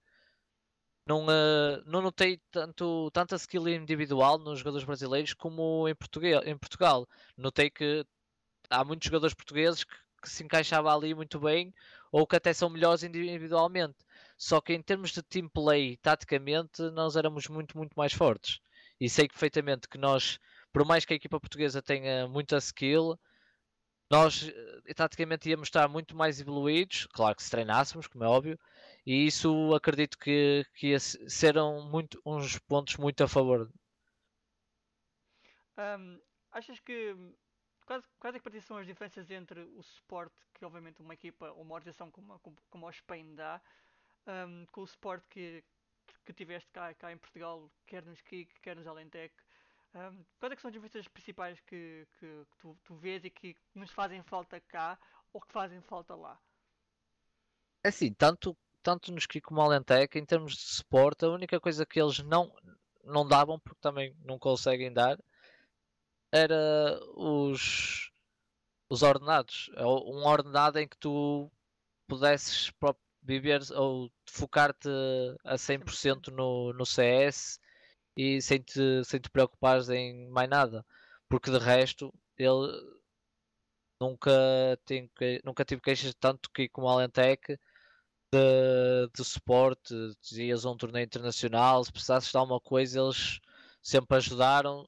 não, 1.06 1.26
uh, 1.26 1.84
não 1.86 2.02
notei 2.02 2.40
tanto, 2.52 3.10
tanta 3.12 3.36
skill 3.36 3.68
individual 3.68 4.38
nos 4.38 4.60
jogadores 4.60 4.86
brasileiros 4.86 5.34
como 5.34 5.88
em, 5.88 5.96
Portugal, 5.96 6.44
em 6.46 6.58
Portugal. 6.58 7.08
Notei 7.36 7.70
que 7.70 8.06
há 8.70 8.84
muitos 8.84 9.06
jogadores 9.08 9.34
portugueses 9.34 9.84
que, 9.84 9.96
que 10.20 10.30
se 10.30 10.44
encaixavam 10.44 10.92
ali 10.92 11.14
muito 11.14 11.40
bem 11.40 11.74
ou 12.12 12.26
que 12.28 12.36
até 12.36 12.54
são 12.54 12.70
melhores 12.70 13.04
individualmente. 13.04 13.98
Só 14.38 14.62
que 14.62 14.74
em 14.74 14.82
termos 14.82 15.12
de 15.12 15.22
team 15.22 15.50
play, 15.50 15.98
taticamente, 15.98 16.82
nós 16.92 17.16
éramos 17.16 17.48
muito, 17.48 17.78
muito 17.78 17.94
mais 17.96 18.14
fortes. 18.14 18.60
E 19.00 19.10
sei 19.10 19.28
perfeitamente 19.28 19.88
que 19.88 19.98
nós, 19.98 20.40
por 20.72 20.86
mais 20.86 21.06
que 21.06 21.14
a 21.14 21.16
equipa 21.16 21.40
portuguesa 21.40 21.82
tenha 21.82 22.28
muita 22.28 22.58
skill, 22.58 23.18
nós 24.10 24.50
eh, 24.50 24.94
taticamente 24.94 25.50
íamos 25.50 25.68
estar 25.68 25.88
muito 25.88 26.16
mais 26.16 26.42
evoluídos, 26.42 27.06
claro 27.08 27.36
que 27.36 27.44
se 27.44 27.52
treinássemos, 27.52 28.08
como 28.08 28.24
é 28.24 28.28
óbvio, 28.28 28.60
e 29.06 29.26
isso 29.28 29.74
acredito 29.74 30.18
que, 30.18 30.66
que 30.74 30.88
ia 30.88 31.00
ser 31.00 31.56
muito, 31.90 32.20
uns 32.26 32.58
pontos 32.60 32.98
muito 32.98 33.24
a 33.24 33.28
favor. 33.28 33.72
Um, 35.78 36.20
achas 36.52 36.80
que 36.80 37.16
quais, 37.90 38.06
quais 38.20 38.36
é 38.36 38.40
que 38.40 38.62
são 38.62 38.78
as 38.78 38.86
diferenças 38.86 39.32
entre 39.32 39.62
o 39.62 39.82
suporte 39.82 40.36
que 40.54 40.64
obviamente 40.64 41.02
uma 41.02 41.16
equipa 41.16 41.50
ou 41.52 41.64
uma 41.64 41.74
organização 41.74 42.12
como, 42.12 42.38
como, 42.40 42.56
como 42.70 42.88
o 42.88 42.92
Spain 42.92 43.34
dá 43.34 43.60
um, 44.28 44.66
com 44.72 44.82
o 44.82 44.88
suporte 44.88 45.26
que, 45.28 45.64
que 46.24 46.32
tiveste 46.34 46.70
cá, 46.72 46.94
cá 46.94 47.12
em 47.12 47.18
Portugal, 47.18 47.68
quer 47.88 48.06
nos 48.06 48.22
Kik, 48.22 48.60
quer 48.62 48.76
nos 48.76 48.86
Alentec, 48.86 49.34
um, 49.96 50.24
quais 50.40 50.54
é 50.54 50.56
que 50.56 50.62
são 50.62 50.70
as 50.70 50.74
diferenças 50.74 51.08
principais 51.08 51.60
que, 51.62 52.08
que, 52.20 52.46
que 52.52 52.58
tu, 52.60 52.78
tu, 52.84 52.96
vês 52.96 53.24
e 53.24 53.32
que 53.32 53.56
nos 53.74 53.90
fazem 53.90 54.22
falta 54.22 54.62
cá 54.62 55.00
ou 55.34 55.42
que 55.42 55.52
fazem 55.52 55.82
falta 55.82 56.14
lá? 56.14 56.40
É 57.84 57.90
assim, 57.90 58.14
tanto, 58.14 58.56
tanto 58.84 59.12
nos 59.12 59.26
Kiko 59.26 59.50
como 59.50 59.62
Alentec, 59.62 60.16
em 60.20 60.26
termos 60.26 60.54
de 60.54 60.62
suporte, 60.62 61.26
a 61.26 61.30
única 61.30 61.60
coisa 61.60 61.88
que 61.88 62.00
eles 62.00 62.20
não, 62.20 62.54
não 63.04 63.28
davam, 63.28 63.60
porque 63.60 63.80
também 63.82 64.16
não 64.24 64.38
conseguem 64.38 64.94
dar, 64.94 65.18
era 66.32 67.00
os, 67.16 68.12
os 68.90 69.04
ordenados. 69.04 69.70
É 69.76 69.86
um 69.86 70.26
ordenado 70.26 70.80
em 70.80 70.88
que 70.88 70.98
tu 70.98 71.52
pudesses 72.08 72.72
viver 73.22 73.62
ou 73.76 74.12
focar-te 74.28 74.90
a 75.44 75.56
100% 75.56 76.28
no, 76.30 76.74
no 76.74 76.86
CS 76.86 77.60
e 78.16 78.42
sem 78.42 78.60
te, 78.62 79.04
sem 79.06 79.20
te 79.20 79.30
preocupares 79.30 79.90
em 79.90 80.28
mais 80.30 80.50
nada. 80.50 80.86
Porque 81.28 81.52
de 81.52 81.60
resto, 81.60 82.14
ele 82.38 83.00
nunca, 84.02 84.32
tem, 84.86 85.10
nunca 85.44 85.66
tive 85.66 85.82
queixas 85.82 86.14
tanto 86.16 86.50
que 86.52 86.70
como 86.70 86.88
Alentec 86.88 87.58
de, 88.32 89.10
de 89.14 89.24
suporte, 89.24 89.94
dizias 90.22 90.66
um 90.66 90.78
torneio 90.78 91.06
internacional, 91.06 91.84
se 91.84 91.92
precisasses 91.92 92.32
de 92.32 92.38
alguma 92.38 92.60
coisa, 92.60 93.00
eles 93.00 93.40
sempre 93.82 94.18
ajudaram, 94.18 94.88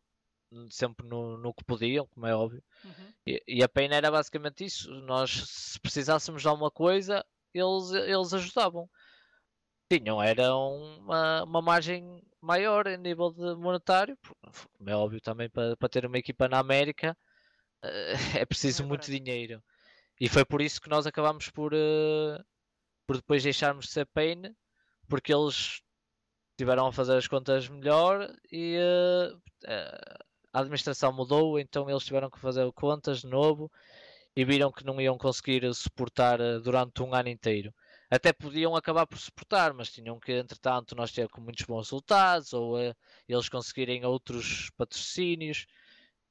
sempre 0.70 1.08
no, 1.08 1.38
no 1.38 1.54
que 1.54 1.64
podiam, 1.64 2.08
como 2.08 2.28
é 2.28 2.36
óbvio. 2.36 2.64
Uhum. 2.84 3.14
E, 3.26 3.44
e, 3.48 3.64
a 3.64 3.70
pena 3.70 3.96
era 3.96 4.12
basicamente 4.12 4.66
isso. 4.66 4.92
Nós, 4.92 5.32
se 5.48 5.80
precisássemos 5.80 6.42
de 6.42 6.48
alguma 6.48 6.72
coisa, 6.72 7.26
eles, 7.54 7.92
eles 7.92 8.34
ajudavam 8.34 8.90
tinham 9.92 10.24
era 10.24 10.56
uma, 10.56 11.44
uma 11.44 11.62
margem 11.62 12.24
maior 12.42 12.88
em 12.88 12.98
nível 12.98 13.30
de 13.32 13.56
monetário, 13.56 14.18
como 14.78 14.90
é 14.90 14.96
óbvio 14.96 15.20
também 15.20 15.50
para, 15.50 15.76
para 15.76 15.90
ter 15.90 16.06
uma 16.06 16.18
equipa 16.18 16.48
na 16.48 16.60
América 16.60 17.18
eh, 17.84 18.14
é 18.42 18.46
preciso 18.46 18.84
é 18.84 18.86
muito 18.86 19.12
dinheiro. 19.12 19.62
E 20.20 20.30
foi 20.30 20.46
por 20.46 20.62
isso 20.62 20.80
que 20.80 20.90
nós 20.90 21.06
acabamos 21.06 21.50
por, 21.50 21.74
uh, 21.74 22.44
por 23.08 23.18
depois 23.18 23.44
deixarmos 23.44 23.86
de 23.86 23.92
ser 23.92 24.06
Pain, 24.08 24.56
porque 25.10 25.34
eles 25.34 25.82
tiveram 26.58 26.88
a 26.88 26.94
fazer 26.94 27.18
as 27.18 27.28
contas 27.28 27.68
melhor 27.68 28.32
e 28.52 28.78
uh, 28.78 29.42
a 30.54 30.60
administração 30.60 31.14
mudou, 31.14 31.60
então 31.60 31.90
eles 31.90 32.06
tiveram 32.06 32.30
que 32.30 32.40
fazer 32.40 32.72
contas 32.74 33.22
de 33.22 33.28
novo 33.28 33.72
e 34.36 34.46
viram 34.46 34.72
que 34.72 34.86
não 34.86 35.00
iam 35.00 35.18
conseguir 35.18 35.74
suportar 35.74 36.40
durante 36.62 37.02
um 37.02 37.14
ano 37.14 37.30
inteiro 37.30 37.74
até 38.12 38.34
podiam 38.34 38.76
acabar 38.76 39.08
por 39.08 39.18
suportar, 39.18 39.74
mas 39.74 39.90
tinham 39.90 40.20
que, 40.20 40.34
entretanto, 40.34 40.94
nós 40.96 41.14
ter 41.14 41.30
com 41.30 41.40
muitos 41.40 41.66
bons 41.66 41.88
resultados 41.88 42.52
ou 42.52 42.78
uh, 42.78 42.94
eles 43.26 43.48
conseguirem 43.48 44.04
outros 44.04 44.70
patrocínios. 44.72 45.66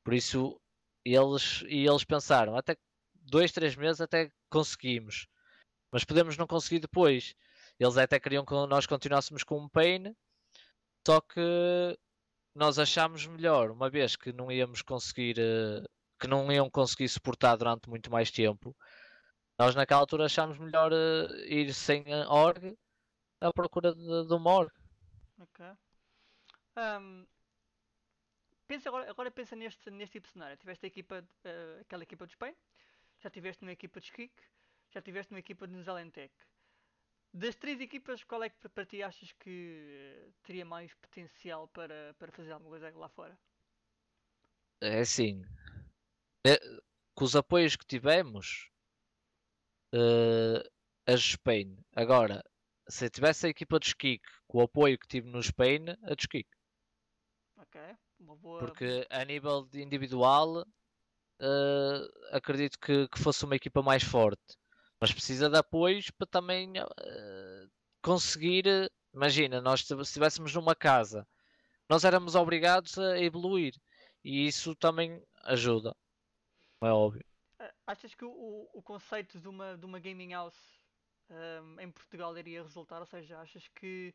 Por 0.05 0.13
isso, 0.13 0.61
eles 1.03 1.63
e 1.67 1.87
eles 1.87 2.05
pensaram, 2.05 2.55
até 2.55 2.77
dois, 3.15 3.51
três 3.51 3.75
meses 3.77 4.03
até 4.03 4.31
conseguimos, 4.51 5.27
mas 5.91 6.05
podemos 6.05 6.37
não 6.37 6.47
conseguir 6.47 6.81
depois. 6.81 7.35
Eles 7.79 7.97
até 7.97 8.21
queriam 8.21 8.45
que 8.45 8.53
nós 8.53 8.87
continuássemos 8.87 9.43
com 9.43 9.59
um 9.59 9.69
pain, 9.69 10.15
só 11.07 11.19
que 11.23 11.99
nós 12.55 12.79
achámos 12.79 13.27
melhor, 13.27 13.71
uma 13.71 13.89
vez 13.89 14.17
que 14.17 14.33
não 14.33 14.51
íamos 14.51 14.83
conseguir, 14.83 15.37
uh, 15.39 15.89
que 16.19 16.27
não 16.27 16.51
iam 16.51 16.69
conseguir 16.71 17.09
suportar 17.09 17.57
durante 17.57 17.89
muito 17.89 18.11
mais 18.11 18.31
tempo 18.31 18.75
nós 19.61 19.75
naquela 19.75 20.01
altura 20.01 20.25
achámos 20.25 20.59
melhor 20.59 20.91
uh, 20.91 21.37
ir 21.45 21.75
sem 21.75 22.03
org 22.29 22.79
à 23.43 23.53
procura 23.53 23.95
de, 23.95 24.27
de 24.27 24.33
uma 24.33 24.51
org. 24.51 24.73
Ok. 25.39 25.67
Um, 26.79 27.27
pensa 28.67 28.89
agora, 28.89 29.11
agora 29.11 29.31
pensa 29.31 29.55
neste, 29.55 29.91
neste 29.91 30.13
tipo 30.13 30.27
de 30.29 30.33
cenário. 30.33 30.57
Tiveste 30.57 30.87
a 30.87 30.89
equipa, 30.89 31.23
uh, 31.45 31.81
aquela 31.83 32.03
equipa 32.03 32.27
de 32.27 32.33
Spain, 32.33 32.57
já 33.23 33.29
tiveste 33.29 33.63
uma 33.63 33.73
equipa 33.73 34.01
de 34.01 34.07
Skik, 34.07 34.33
já 34.95 35.03
tiveste 35.03 35.31
uma 35.31 35.41
equipa 35.41 35.67
de 35.69 35.75
Nuzalentec. 35.75 36.33
Das 37.33 37.55
três 37.55 37.81
equipas, 37.81 38.25
qual 38.25 38.43
é 38.43 38.51
que 38.51 38.69
para 38.69 38.85
ti 38.85 39.03
achas 39.03 39.31
que 39.33 40.33
teria 40.43 40.65
mais 40.65 40.93
potencial 40.95 41.69
para, 41.69 42.15
para 42.19 42.33
fazer 42.33 42.53
alguma 42.53 42.71
coisa 42.71 42.91
lá 42.97 43.09
fora? 43.09 43.39
é 44.81 45.01
assim, 45.01 45.45
é, 46.47 46.59
com 47.15 47.25
os 47.25 47.37
apoios 47.37 47.77
que 47.77 47.85
tivemos, 47.85 48.71
uh, 49.95 50.67
a 51.07 51.17
Spain. 51.17 51.77
Agora, 51.95 52.43
se 52.89 53.07
eu 53.07 53.11
tivesse 53.11 53.47
a 53.47 53.51
equipa 53.51 53.79
de 53.79 53.89
Skik 53.89 54.25
com 54.49 54.59
o 54.59 54.63
apoio 54.63 54.99
que 54.99 55.07
tive 55.07 55.29
no 55.29 55.43
Spain, 55.43 55.91
a 56.05 56.15
de 56.15 56.23
Skik. 56.23 56.49
Ok, 57.57 57.81
uma 58.19 58.37
boa. 58.37 58.61
Porque 58.61 59.07
a 59.11 59.25
nível 59.25 59.67
de 59.67 59.83
individual, 59.83 60.63
uh, 60.63 62.35
acredito 62.35 62.79
que, 62.79 63.07
que, 63.09 63.19
fosse 63.19 63.45
uma 63.45 63.57
equipa 63.57 63.83
mais 63.83 64.03
forte. 64.03 64.57
Mas 65.01 65.13
precisa 65.13 65.49
de 65.49 65.57
apoios 65.57 66.11
para 66.11 66.27
também 66.27 66.73
uh, 66.79 67.71
conseguir. 68.03 68.65
Imagina, 69.15 69.61
nós 69.61 69.85
se 69.85 69.95
estivéssemos 69.95 70.55
numa 70.55 70.75
casa, 70.75 71.27
nós 71.89 72.05
éramos 72.05 72.35
obrigados 72.35 72.99
a 72.99 73.19
evoluir. 73.19 73.75
E 74.23 74.47
isso 74.47 74.75
também 74.75 75.23
ajuda. 75.45 75.97
É 76.83 76.93
óbvio. 76.93 77.25
Achas 77.87 78.15
que 78.15 78.25
o, 78.25 78.69
o 78.73 78.83
conceito 78.83 79.41
de 79.41 79.49
uma, 79.49 79.77
de 79.77 79.85
uma 79.85 79.99
gaming 79.99 80.33
house 80.33 80.81
um, 81.31 81.81
em 81.81 81.91
Portugal 81.91 82.37
iria 82.37 82.63
resultar? 82.63 83.01
Ou 83.01 83.07
seja, 83.07 83.39
achas 83.39 83.67
que 83.69 84.15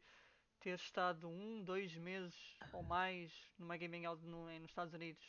ter 0.59 0.75
estado 0.75 1.27
um, 1.27 1.63
dois 1.63 1.95
meses 1.95 2.35
ou 2.71 2.81
mais 2.83 3.31
numa 3.57 3.77
gaming 3.77 4.03
house 4.03 4.23
no, 4.23 4.45
nos 4.59 4.71
Estados 4.71 4.93
Unidos, 4.93 5.23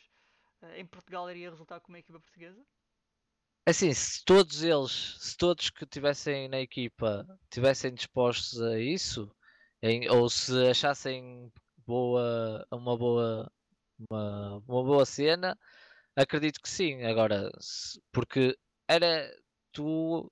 em 0.75 0.85
Portugal 0.85 1.29
iria 1.29 1.49
resultar 1.49 1.79
com 1.79 1.89
uma 1.89 1.99
equipa 1.99 2.19
portuguesa? 2.19 2.63
Assim, 3.67 3.93
se 3.93 4.23
todos 4.23 4.63
eles, 4.63 5.17
se 5.19 5.35
todos 5.35 5.69
que 5.69 5.85
tivessem 5.85 6.47
na 6.47 6.61
equipa 6.61 7.27
tivessem 7.51 7.93
dispostos 7.93 8.61
a 8.61 8.79
isso, 8.79 9.29
em, 9.81 10.09
ou 10.09 10.29
se 10.29 10.69
achassem 10.69 11.51
boa, 11.85 12.65
uma 12.71 12.97
boa 12.97 13.51
uma, 14.09 14.63
uma 14.65 14.83
boa 14.83 15.05
cena, 15.05 15.59
acredito 16.15 16.61
que 16.61 16.69
sim. 16.69 17.03
Agora, 17.03 17.51
porque 18.13 18.57
era 18.87 19.29
tu 19.73 20.31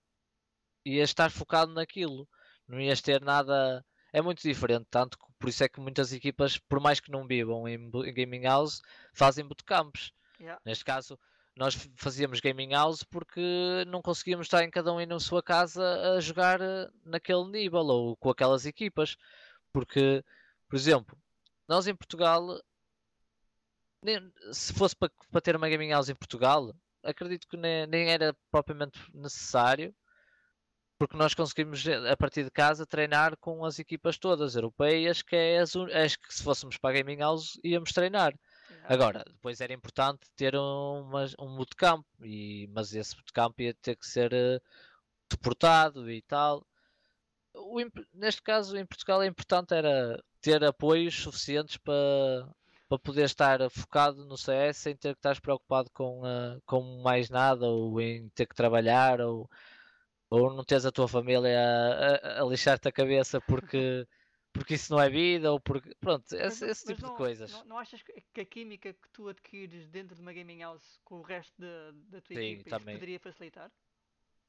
ias 0.85 1.09
estar 1.09 1.29
focado 1.29 1.73
naquilo, 1.73 2.25
não 2.65 2.79
ias 2.79 3.01
ter 3.01 3.19
nada. 3.21 3.85
É 4.13 4.21
muito 4.21 4.41
diferente, 4.43 4.87
tanto 4.89 5.17
que 5.17 5.25
por 5.37 5.49
isso 5.49 5.61
é 5.61 5.67
que 5.67 5.81
muitas 5.81 6.13
equipas, 6.13 6.57
por 6.57 6.79
mais 6.79 7.01
que 7.01 7.11
não 7.11 7.27
vivam 7.27 7.67
em, 7.67 7.75
em 7.75 8.13
gaming 8.13 8.43
house, 8.43 8.81
fazem 9.13 9.45
bootcamps. 9.45 10.13
Yeah. 10.39 10.61
Neste 10.65 10.85
caso, 10.85 11.19
nós 11.55 11.75
fazíamos 11.95 12.39
gaming 12.39 12.71
house 12.71 13.03
porque 13.03 13.85
não 13.87 14.01
conseguíamos 14.01 14.47
estar 14.47 14.63
em 14.63 14.69
cada 14.69 14.91
um 14.93 15.05
na 15.05 15.19
sua 15.19 15.41
casa 15.41 15.83
a 16.15 16.19
jogar 16.19 16.61
eh, 16.61 16.89
naquele 17.05 17.45
nível 17.49 17.81
ou 17.85 18.17
com 18.17 18.29
aquelas 18.29 18.65
equipas. 18.65 19.15
Porque, 19.71 20.23
por 20.67 20.75
exemplo, 20.75 21.17
nós 21.67 21.87
em 21.87 21.95
Portugal, 21.95 22.61
se 24.51 24.73
fosse 24.73 24.95
para, 24.95 25.11
para 25.31 25.41
ter 25.41 25.55
uma 25.55 25.69
gaming 25.69 25.89
house 25.91 26.09
em 26.09 26.15
Portugal, 26.15 26.73
acredito 27.03 27.47
que 27.47 27.57
nem, 27.57 27.87
nem 27.87 28.11
era 28.11 28.35
propriamente 28.51 28.99
necessário 29.13 29.95
porque 30.97 31.17
nós 31.17 31.33
conseguimos 31.33 31.85
eh, 31.85 32.09
a 32.09 32.17
partir 32.17 32.43
de 32.43 32.51
casa 32.51 32.85
treinar 32.85 33.37
com 33.37 33.65
as 33.65 33.79
equipas 33.79 34.17
todas 34.17 34.55
europeias 34.55 35.21
que 35.21 35.35
é 35.35 35.59
as, 35.59 35.75
as 35.75 36.15
que 36.15 36.33
se 36.33 36.43
fôssemos 36.43 36.77
para 36.77 36.91
a 36.91 37.01
Gaming 37.01 37.19
House 37.19 37.59
íamos 37.63 37.91
treinar 37.91 38.33
agora 38.87 39.23
depois 39.25 39.61
era 39.61 39.73
importante 39.73 40.29
ter 40.35 40.55
um, 40.55 41.09
um 41.39 41.55
bootcamp 41.55 42.05
e, 42.21 42.69
mas 42.73 42.93
esse 42.93 43.15
bootcamp 43.15 43.59
ia 43.59 43.73
ter 43.73 43.95
que 43.95 44.07
ser 44.07 44.33
uh, 44.33 44.61
deportado 45.29 46.11
e 46.11 46.21
tal. 46.21 46.65
O, 47.53 47.77
neste 48.13 48.41
caso 48.41 48.77
em 48.77 48.85
Portugal 48.85 49.21
é 49.23 49.27
importante 49.27 49.73
era 49.73 50.21
ter 50.41 50.63
apoios 50.63 51.15
suficientes 51.15 51.77
para 51.77 52.47
para 52.87 52.99
poder 52.99 53.23
estar 53.25 53.67
focado 53.71 54.25
no 54.25 54.37
CS 54.37 54.77
sem 54.77 54.95
ter 54.95 55.13
que 55.15 55.19
estar 55.19 55.41
preocupado 55.41 55.89
com, 55.91 56.21
uh, 56.21 56.61
com 56.67 57.01
mais 57.01 57.29
nada 57.31 57.65
ou 57.65 57.99
em 57.99 58.29
ter 58.29 58.45
que 58.45 58.55
trabalhar 58.55 59.21
ou 59.21 59.49
ou 60.29 60.53
não 60.53 60.63
tens 60.63 60.85
a 60.85 60.91
tua 60.91 61.07
família 61.07 61.57
a, 61.57 62.39
a, 62.39 62.41
a 62.41 62.45
lixar-te 62.45 62.87
a 62.87 62.91
cabeça 62.91 63.39
porque, 63.41 64.07
porque 64.55 64.75
isso 64.75 64.91
não 64.93 65.01
é 65.01 65.09
vida, 65.09 65.51
ou 65.51 65.59
porque. 65.59 65.93
Pronto, 65.99 66.23
esse, 66.23 66.37
mas, 66.37 66.61
esse 66.61 66.85
tipo 66.85 67.01
não, 67.01 67.09
de 67.09 67.15
coisas. 67.17 67.51
Não, 67.51 67.65
não, 67.65 67.77
achas 67.77 68.01
que 68.01 68.41
a 68.41 68.45
química 68.45 68.93
que 68.93 69.09
tu 69.09 69.27
adquires 69.27 69.87
dentro 69.89 70.15
de 70.15 70.21
uma 70.21 70.31
gaming 70.31 70.61
house 70.61 70.99
com 71.03 71.19
o 71.19 71.21
resto 71.21 71.53
da, 71.59 71.91
da 72.09 72.21
tua 72.21 72.35
Sim, 72.35 72.51
equipa 72.53 72.79
poderia 72.79 73.19
facilitar? 73.19 73.71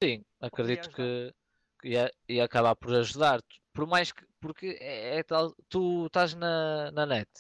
Sim, 0.03 0.25
acredito 0.41 0.91
que, 0.91 1.35
que 1.81 1.89
ia, 1.89 2.11
ia 2.29 2.45
acabar 2.45 2.77
por 2.77 2.95
ajudar. 2.95 3.41
Por 3.73 3.87
mais 3.87 4.13
que. 4.13 4.25
Porque 4.41 4.79
é, 4.81 5.19
é 5.19 5.23
tal. 5.23 5.55
Tu 5.69 6.07
estás 6.07 6.35
na, 6.35 6.91
na 6.93 7.05
net, 7.05 7.31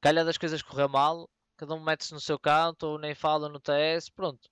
calha 0.00 0.24
das 0.24 0.38
coisas 0.38 0.62
correr 0.62 0.88
mal, 0.88 1.28
cada 1.56 1.74
um 1.74 1.82
mete-se 1.82 2.14
no 2.14 2.20
seu 2.20 2.38
canto, 2.38 2.84
ou 2.84 2.98
nem 2.98 3.14
fala 3.14 3.48
no 3.48 3.60
TS, 3.60 4.10
pronto 4.10 4.48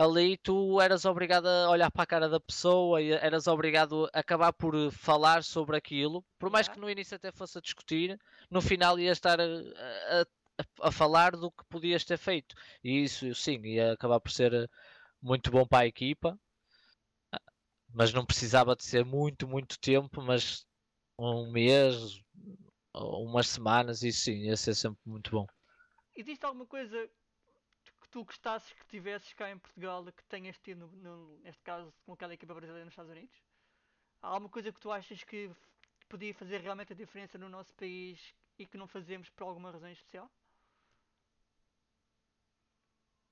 ali 0.00 0.38
tu 0.38 0.80
eras 0.80 1.04
obrigado 1.04 1.46
a 1.46 1.68
olhar 1.68 1.90
para 1.90 2.04
a 2.04 2.06
cara 2.06 2.28
da 2.28 2.40
pessoa 2.40 3.02
e 3.02 3.12
eras 3.12 3.46
obrigado 3.46 4.08
a 4.14 4.20
acabar 4.20 4.50
por 4.50 4.90
falar 4.90 5.44
sobre 5.44 5.76
aquilo, 5.76 6.24
por 6.38 6.48
mais 6.48 6.66
que 6.68 6.80
no 6.80 6.88
início 6.88 7.16
até 7.16 7.30
fosse 7.30 7.58
a 7.58 7.60
discutir, 7.60 8.18
no 8.50 8.62
final 8.62 8.98
ias 8.98 9.18
estar 9.18 9.38
a, 9.38 9.44
a, 9.44 10.88
a, 10.88 10.90
falar 10.90 11.32
do 11.32 11.50
que 11.50 11.62
podias 11.68 12.02
ter 12.02 12.16
feito. 12.16 12.54
E 12.82 13.04
isso 13.04 13.34
sim, 13.34 13.60
ia 13.66 13.92
acabar 13.92 14.18
por 14.20 14.30
ser 14.30 14.70
muito 15.20 15.50
bom 15.50 15.66
para 15.66 15.84
a 15.84 15.86
equipa, 15.86 16.38
mas 17.92 18.10
não 18.10 18.24
precisava 18.24 18.74
de 18.74 18.84
ser 18.84 19.04
muito, 19.04 19.46
muito 19.46 19.78
tempo, 19.78 20.22
mas 20.22 20.66
um 21.18 21.50
mês, 21.52 22.22
umas 22.94 23.48
semanas, 23.48 24.02
isso 24.02 24.22
sim, 24.22 24.46
ia 24.46 24.56
ser 24.56 24.74
sempre 24.74 25.00
muito 25.04 25.30
bom. 25.30 25.46
Existe 26.16 26.46
alguma 26.46 26.64
coisa 26.64 27.06
tu 28.10 28.24
gostasses 28.24 28.72
que 28.72 28.86
tivesses 28.86 29.32
cá 29.32 29.50
em 29.50 29.58
Portugal 29.58 30.04
que 30.04 30.24
tenhas 30.24 30.58
tido, 30.58 30.88
no, 30.88 31.38
neste 31.38 31.62
caso, 31.62 31.92
com 32.04 32.12
aquela 32.12 32.34
equipa 32.34 32.54
brasileira 32.54 32.84
nos 32.84 32.92
Estados 32.92 33.10
Unidos? 33.10 33.36
Há 34.20 34.28
alguma 34.28 34.48
coisa 34.48 34.72
que 34.72 34.80
tu 34.80 34.90
achas 34.90 35.24
que 35.24 35.50
podia 36.08 36.34
fazer 36.34 36.60
realmente 36.60 36.92
a 36.92 36.96
diferença 36.96 37.38
no 37.38 37.48
nosso 37.48 37.72
país 37.74 38.34
e 38.58 38.66
que 38.66 38.76
não 38.76 38.86
fazemos 38.86 39.30
por 39.30 39.44
alguma 39.44 39.70
razão 39.70 39.90
especial? 39.90 40.30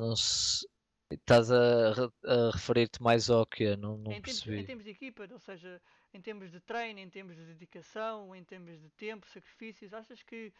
Não 0.01 0.15
se... 0.17 0.67
Estás 1.11 1.51
a, 1.51 1.91
a 2.27 2.51
referir-te 2.53 3.03
mais 3.03 3.31
ao 3.31 3.47
que 3.47 3.75
não, 3.77 3.97
não 3.97 4.13
em 4.13 4.21
percebi. 4.21 4.45
Termos, 4.45 4.63
em 4.63 4.67
termos 4.67 4.85
de 4.85 4.91
equipa, 4.91 5.27
ou 5.33 5.39
seja, 5.39 5.81
em 6.13 6.21
termos 6.21 6.51
de 6.51 6.61
treino, 6.61 7.01
em 7.01 7.09
termos 7.09 7.35
de 7.35 7.47
dedicação, 7.47 8.37
em 8.37 8.45
termos 8.45 8.79
de 8.79 8.91
tempo, 8.91 9.27
sacrifícios, 9.27 9.95
achas 9.95 10.23
que 10.23 10.53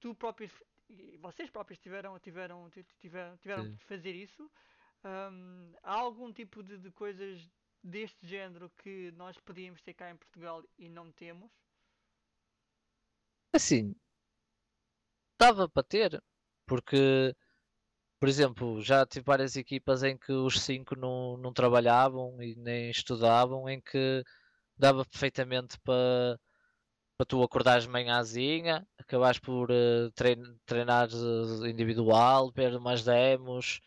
tu 0.00 0.12
próprio 0.12 0.50
e 0.98 1.16
vocês 1.18 1.50
próprios 1.50 1.78
tiveram, 1.78 2.18
tiveram, 2.18 2.70
tiveram, 2.98 3.36
tiveram 3.38 3.76
que 3.76 3.84
fazer 3.84 4.14
isso. 4.14 4.50
Um, 5.04 5.72
há 5.82 5.94
algum 5.94 6.32
tipo 6.32 6.62
de, 6.62 6.76
de, 6.76 6.90
coisas 6.90 7.48
deste 7.82 8.26
género 8.26 8.70
que 8.82 9.10
nós 9.12 9.38
podíamos 9.38 9.80
ter 9.80 9.94
cá 9.94 10.10
em 10.10 10.16
Portugal 10.16 10.62
e 10.78 10.88
não 10.88 11.10
temos? 11.12 11.50
Assim, 13.52 13.94
dava 15.38 15.68
para 15.68 15.82
ter, 15.82 16.22
porque, 16.66 17.34
por 18.20 18.28
exemplo, 18.28 18.80
já 18.82 19.06
tive 19.06 19.24
várias 19.24 19.56
equipas 19.56 20.02
em 20.02 20.16
que 20.16 20.32
os 20.32 20.60
cinco 20.60 20.94
não, 20.94 21.36
não 21.38 21.52
trabalhavam 21.52 22.40
e 22.42 22.54
nem 22.54 22.90
estudavam, 22.90 23.68
em 23.68 23.80
que 23.80 24.22
dava 24.76 25.04
perfeitamente 25.04 25.78
para 25.80 26.38
para 27.20 27.26
tu 27.26 27.42
acordares 27.42 27.84
de 27.84 27.90
manhãzinha, 27.90 28.88
acabares 28.96 29.38
por 29.38 29.70
uh, 29.70 30.10
treinar 30.64 31.10
uh, 31.12 31.66
individual, 31.66 32.50
ver 32.50 32.74
umas 32.74 33.04
demos, 33.04 33.78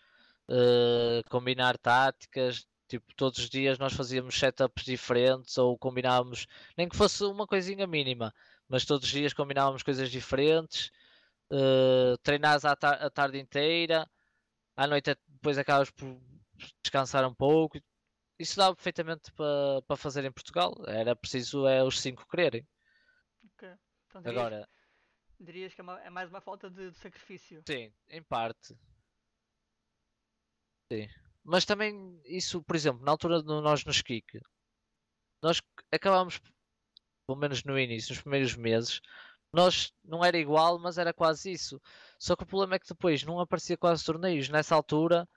uh, 0.48 1.28
combinar 1.32 1.76
táticas. 1.80 2.68
Tipo, 2.88 3.12
todos 3.16 3.40
os 3.40 3.50
dias 3.50 3.80
nós 3.80 3.94
fazíamos 3.94 4.38
setups 4.38 4.86
diferentes 4.86 5.58
ou 5.58 5.76
combinávamos, 5.80 6.46
nem 6.78 6.88
que 6.88 6.96
fosse 6.96 7.24
uma 7.24 7.48
coisinha 7.48 7.88
mínima, 7.88 8.32
mas 8.70 8.86
todos 8.86 9.08
os 9.08 9.12
dias 9.12 9.34
combinávamos 9.34 9.82
coisas 9.82 10.12
diferentes. 10.12 10.92
Uh, 11.52 12.16
treinares 12.22 12.64
a, 12.66 12.74
a 12.74 13.10
tarde 13.10 13.40
inteira, 13.40 14.08
à 14.78 14.86
noite 14.86 15.18
depois 15.28 15.58
acabas 15.58 15.90
por 15.90 16.22
descansar 16.84 17.28
um 17.28 17.34
pouco. 17.34 17.80
Isso 18.38 18.58
dava 18.58 18.76
perfeitamente 18.76 19.32
para 19.32 19.82
pa 19.88 19.98
fazer 19.98 20.24
em 20.24 20.32
Portugal. 20.32 20.76
Era 20.86 21.16
preciso 21.16 21.66
é, 21.68 21.84
os 21.84 22.00
cinco 22.00 22.28
quererem. 22.30 22.64
Então, 24.08 24.22
dirias, 24.22 24.38
Agora, 24.38 24.70
dirias 25.40 25.74
que 25.74 25.82
é, 25.82 25.84
uma, 25.84 26.02
é, 26.02 26.10
mais 26.10 26.30
uma 26.30 26.42
falta 26.42 26.70
de, 26.70 26.92
de 26.92 26.98
sacrifício. 26.98 27.64
Sim, 27.68 27.94
em 28.10 28.24
parte. 28.24 28.76
Sim. 30.92 31.08
Mas 31.44 31.66
também 31.66 32.22
isso, 32.26 32.64
por 32.64 32.76
exemplo, 32.76 33.04
na 33.04 33.12
altura 33.12 33.42
de 33.42 33.48
nós 33.48 33.84
nos 33.84 34.02
Kik, 34.02 34.40
nós 35.42 35.62
acabámos, 35.92 36.40
pelo 37.28 37.38
menos 37.38 37.64
no 37.64 37.78
início, 37.78 38.14
nos 38.14 38.22
primeiros 38.22 38.56
meses, 38.56 39.02
nós 39.52 39.94
não 40.04 40.24
era 40.24 40.38
igual, 40.38 40.80
mas 40.80 40.98
era 40.98 41.14
quase 41.14 41.52
isso. 41.52 41.82
Só 42.18 42.36
que 42.36 42.44
o 42.44 42.48
problema 42.48 42.76
é 42.76 42.80
que 42.80 42.88
depois 42.88 43.24
não 43.24 43.40
aparecia 43.40 43.78
quase 43.78 44.04
torneios. 44.04 44.50
Nessa 44.50 44.74
altura, 44.74 45.28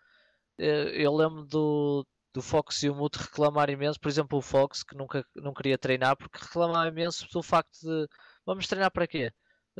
eh, 0.58 1.02
eu 1.02 1.14
lembro 1.14 1.44
do, 1.44 2.06
do 2.36 2.42
Fox 2.42 2.82
e 2.82 2.90
o 2.90 2.94
Mute 2.94 3.18
reclamar 3.18 3.70
imenso. 3.70 3.98
Por 3.98 4.08
exemplo, 4.08 4.38
o 4.38 4.42
Fox, 4.42 4.82
que 4.82 4.94
nunca 4.94 5.24
não 5.34 5.54
queria 5.54 5.78
treinar, 5.78 6.14
porque 6.16 6.38
reclamava 6.38 6.86
imenso 6.86 7.26
do 7.32 7.42
facto 7.42 7.80
de 7.80 8.06
Vamos 8.44 8.66
treinar 8.68 8.90
para 8.92 9.06
quê? 9.06 9.32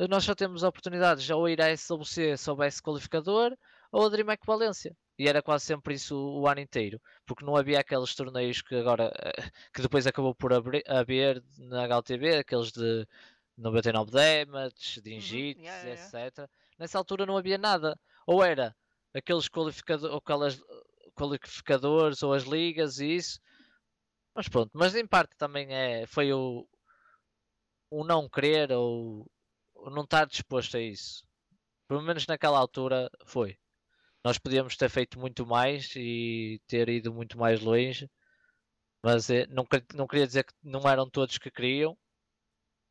nós 0.09 0.23
só 0.23 0.35
temos 0.35 0.61
oportunidades 0.61 1.27
ou 1.31 1.49
ir 1.49 1.59
à 1.59 1.75
SWC 1.75 2.37
se 2.37 2.49
houvesse 2.51 2.81
qualificador 2.83 3.57
ou 3.91 4.05
a 4.05 4.09
DreamHack 4.09 4.45
Valência. 4.45 4.95
E 5.17 5.27
era 5.27 5.41
quase 5.41 5.65
sempre 5.65 5.95
isso 5.95 6.15
o 6.15 6.47
ano 6.47 6.59
inteiro, 6.59 7.01
porque 7.25 7.43
não 7.43 7.55
havia 7.55 7.79
aqueles 7.79 8.13
torneios 8.13 8.61
que 8.61 8.75
agora 8.75 9.11
eh, 9.17 9.49
que 9.73 9.81
depois 9.81 10.05
acabou 10.05 10.35
por 10.35 10.51
haver 10.53 11.43
na 11.57 11.85
HLTV, 11.87 12.37
aqueles 12.37 12.71
de 12.71 13.07
99 13.57 14.11
damage, 14.11 15.01
de 15.01 15.15
injits, 15.15 15.59
uhum. 15.59 15.65
yeah, 15.65 15.89
yeah, 15.89 16.27
etc. 16.27 16.49
Nessa 16.77 16.99
altura 16.99 17.25
não 17.25 17.37
havia 17.37 17.57
nada. 17.57 17.99
Ou 18.27 18.43
era 18.43 18.75
aqueles 19.15 19.47
qualificador, 19.47 20.15
aquelas 20.15 20.61
qualificadores 21.17 22.23
ou 22.23 22.33
as 22.33 22.43
ligas 22.43 22.99
e 22.99 23.15
isso. 23.15 23.39
Mas 24.35 24.47
pronto, 24.47 24.71
mas 24.73 24.95
em 24.95 25.07
parte 25.07 25.35
também 25.37 25.73
é, 25.73 26.05
foi 26.05 26.31
o, 26.31 26.67
o 27.89 28.03
não 28.03 28.29
querer 28.29 28.71
ou 28.71 29.25
não 29.91 30.03
estar 30.03 30.27
disposto 30.27 30.77
a 30.77 30.81
isso. 30.81 31.25
Pelo 31.87 32.01
menos 32.01 32.27
naquela 32.27 32.59
altura 32.59 33.09
foi. 33.25 33.57
Nós 34.23 34.37
podíamos 34.37 34.75
ter 34.77 34.89
feito 34.89 35.19
muito 35.19 35.45
mais 35.45 35.95
e 35.95 36.61
ter 36.67 36.89
ido 36.89 37.13
muito 37.13 37.37
mais 37.37 37.61
longe, 37.61 38.09
mas 39.03 39.29
é, 39.29 39.47
não, 39.47 39.65
não 39.95 40.07
queria 40.07 40.27
dizer 40.27 40.43
que 40.45 40.53
não 40.63 40.87
eram 40.89 41.09
todos 41.09 41.37
que 41.37 41.51
queriam, 41.51 41.97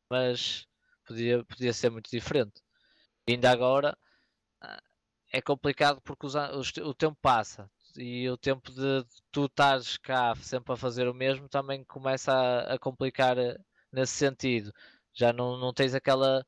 mas 0.09 0.67
podia, 1.05 1.43
podia 1.45 1.73
ser 1.73 1.89
muito 1.91 2.09
diferente. 2.09 2.61
E 3.27 3.33
ainda 3.33 3.51
agora 3.51 3.97
ah, 4.61 4.81
é 5.31 5.41
complicado 5.41 6.01
porque 6.01 6.25
os, 6.25 6.35
os, 6.35 6.71
o 6.77 6.93
tempo 6.93 7.17
passa 7.21 7.69
e 7.97 8.29
o 8.29 8.37
tempo 8.37 8.71
de, 8.71 9.05
tu 9.31 9.45
estares 9.45 9.97
cá 9.97 10.35
sempre 10.35 10.73
a 10.73 10.77
fazer 10.77 11.07
o 11.07 11.13
mesmo 11.13 11.49
também 11.49 11.83
começa 11.85 12.31
a, 12.33 12.75
a 12.75 12.79
complicar 12.79 13.37
eh, 13.37 13.57
nesse 13.91 14.13
sentido. 14.13 14.73
Já 15.13 15.33
não, 15.33 15.57
não 15.57 15.73
tens 15.73 15.95
aquela. 15.95 16.45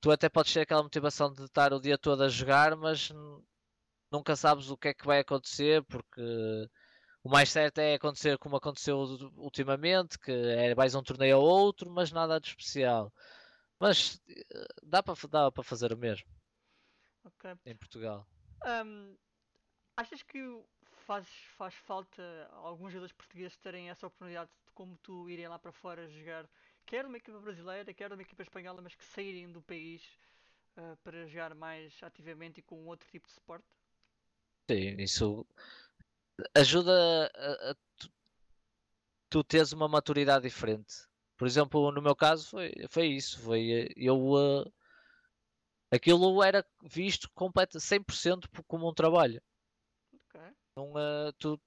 Tu 0.00 0.10
até 0.10 0.28
podes 0.28 0.52
ter 0.52 0.60
aquela 0.60 0.82
motivação 0.82 1.32
de 1.32 1.44
estar 1.44 1.72
o 1.72 1.80
dia 1.80 1.98
todo 1.98 2.22
a 2.22 2.28
jogar, 2.28 2.76
mas 2.76 3.10
nunca 4.10 4.36
sabes 4.36 4.70
o 4.70 4.76
que 4.76 4.88
é 4.88 4.94
que 4.94 5.06
vai 5.06 5.20
acontecer, 5.20 5.82
porque 5.84 6.20
o 7.22 7.28
mais 7.30 7.50
certo 7.50 7.78
é 7.78 7.94
acontecer 7.94 8.38
como 8.38 8.56
aconteceu 8.56 8.98
ultimamente, 9.36 10.18
que 10.18 10.30
é 10.32 10.74
mais 10.74 10.94
um 10.94 11.02
torneio 11.02 11.38
ou 11.38 11.44
outro, 11.46 11.90
mas 11.90 12.12
nada 12.12 12.40
de 12.40 12.48
especial. 12.48 13.12
Mas 13.80 14.20
eh, 14.28 14.66
dá 14.82 15.02
para 15.02 15.14
dá 15.28 15.50
para 15.52 15.64
fazer 15.64 15.92
o 15.92 15.98
mesmo 15.98 16.28
okay. 17.24 17.54
em 17.66 17.76
Portugal. 17.76 18.26
Um, 18.64 19.16
achas 19.96 20.22
que 20.22 20.38
faz, 21.06 21.26
faz 21.56 21.74
falta 21.74 22.22
alguns 22.52 22.92
jogadores 22.92 23.12
portugueses 23.12 23.56
terem 23.58 23.90
essa 23.90 24.06
oportunidade 24.06 24.50
de 24.66 24.72
como 24.72 24.96
tu 25.02 25.28
irem 25.30 25.48
lá 25.48 25.58
para 25.58 25.72
fora 25.72 26.08
jogar, 26.08 26.48
quer 26.84 27.06
uma 27.06 27.16
equipa 27.16 27.38
brasileira, 27.38 27.94
quer 27.94 28.12
uma 28.12 28.22
equipa 28.22 28.42
espanhola, 28.42 28.82
mas 28.82 28.94
que 28.94 29.04
saírem 29.04 29.50
do 29.50 29.62
país 29.62 30.02
uh, 30.76 30.96
para 31.02 31.26
jogar 31.26 31.54
mais 31.54 31.94
ativamente 32.02 32.60
e 32.60 32.62
com 32.62 32.86
outro 32.86 33.08
tipo 33.10 33.26
de 33.26 33.34
suporte? 33.34 33.66
Sim, 34.70 34.96
isso 34.98 35.46
ajuda 36.54 37.30
a, 37.34 37.70
a 37.70 37.74
tu, 37.96 38.10
tu 39.30 39.44
teres 39.44 39.72
uma 39.72 39.88
maturidade 39.88 40.44
diferente. 40.44 41.06
Por 41.36 41.46
exemplo, 41.46 41.90
no 41.92 42.02
meu 42.02 42.16
caso 42.16 42.48
foi, 42.48 42.72
foi 42.88 43.06
isso. 43.08 43.40
Foi, 43.40 43.88
eu, 43.96 44.18
uh, 44.18 44.72
aquilo 45.90 46.42
era 46.42 46.64
visto 46.82 47.30
completo, 47.34 47.78
100% 47.78 48.48
como 48.66 48.88
um 48.88 48.94
trabalho. 48.94 49.42
Não, 50.76 50.90
uh, 50.92 51.32
tu, 51.38 51.60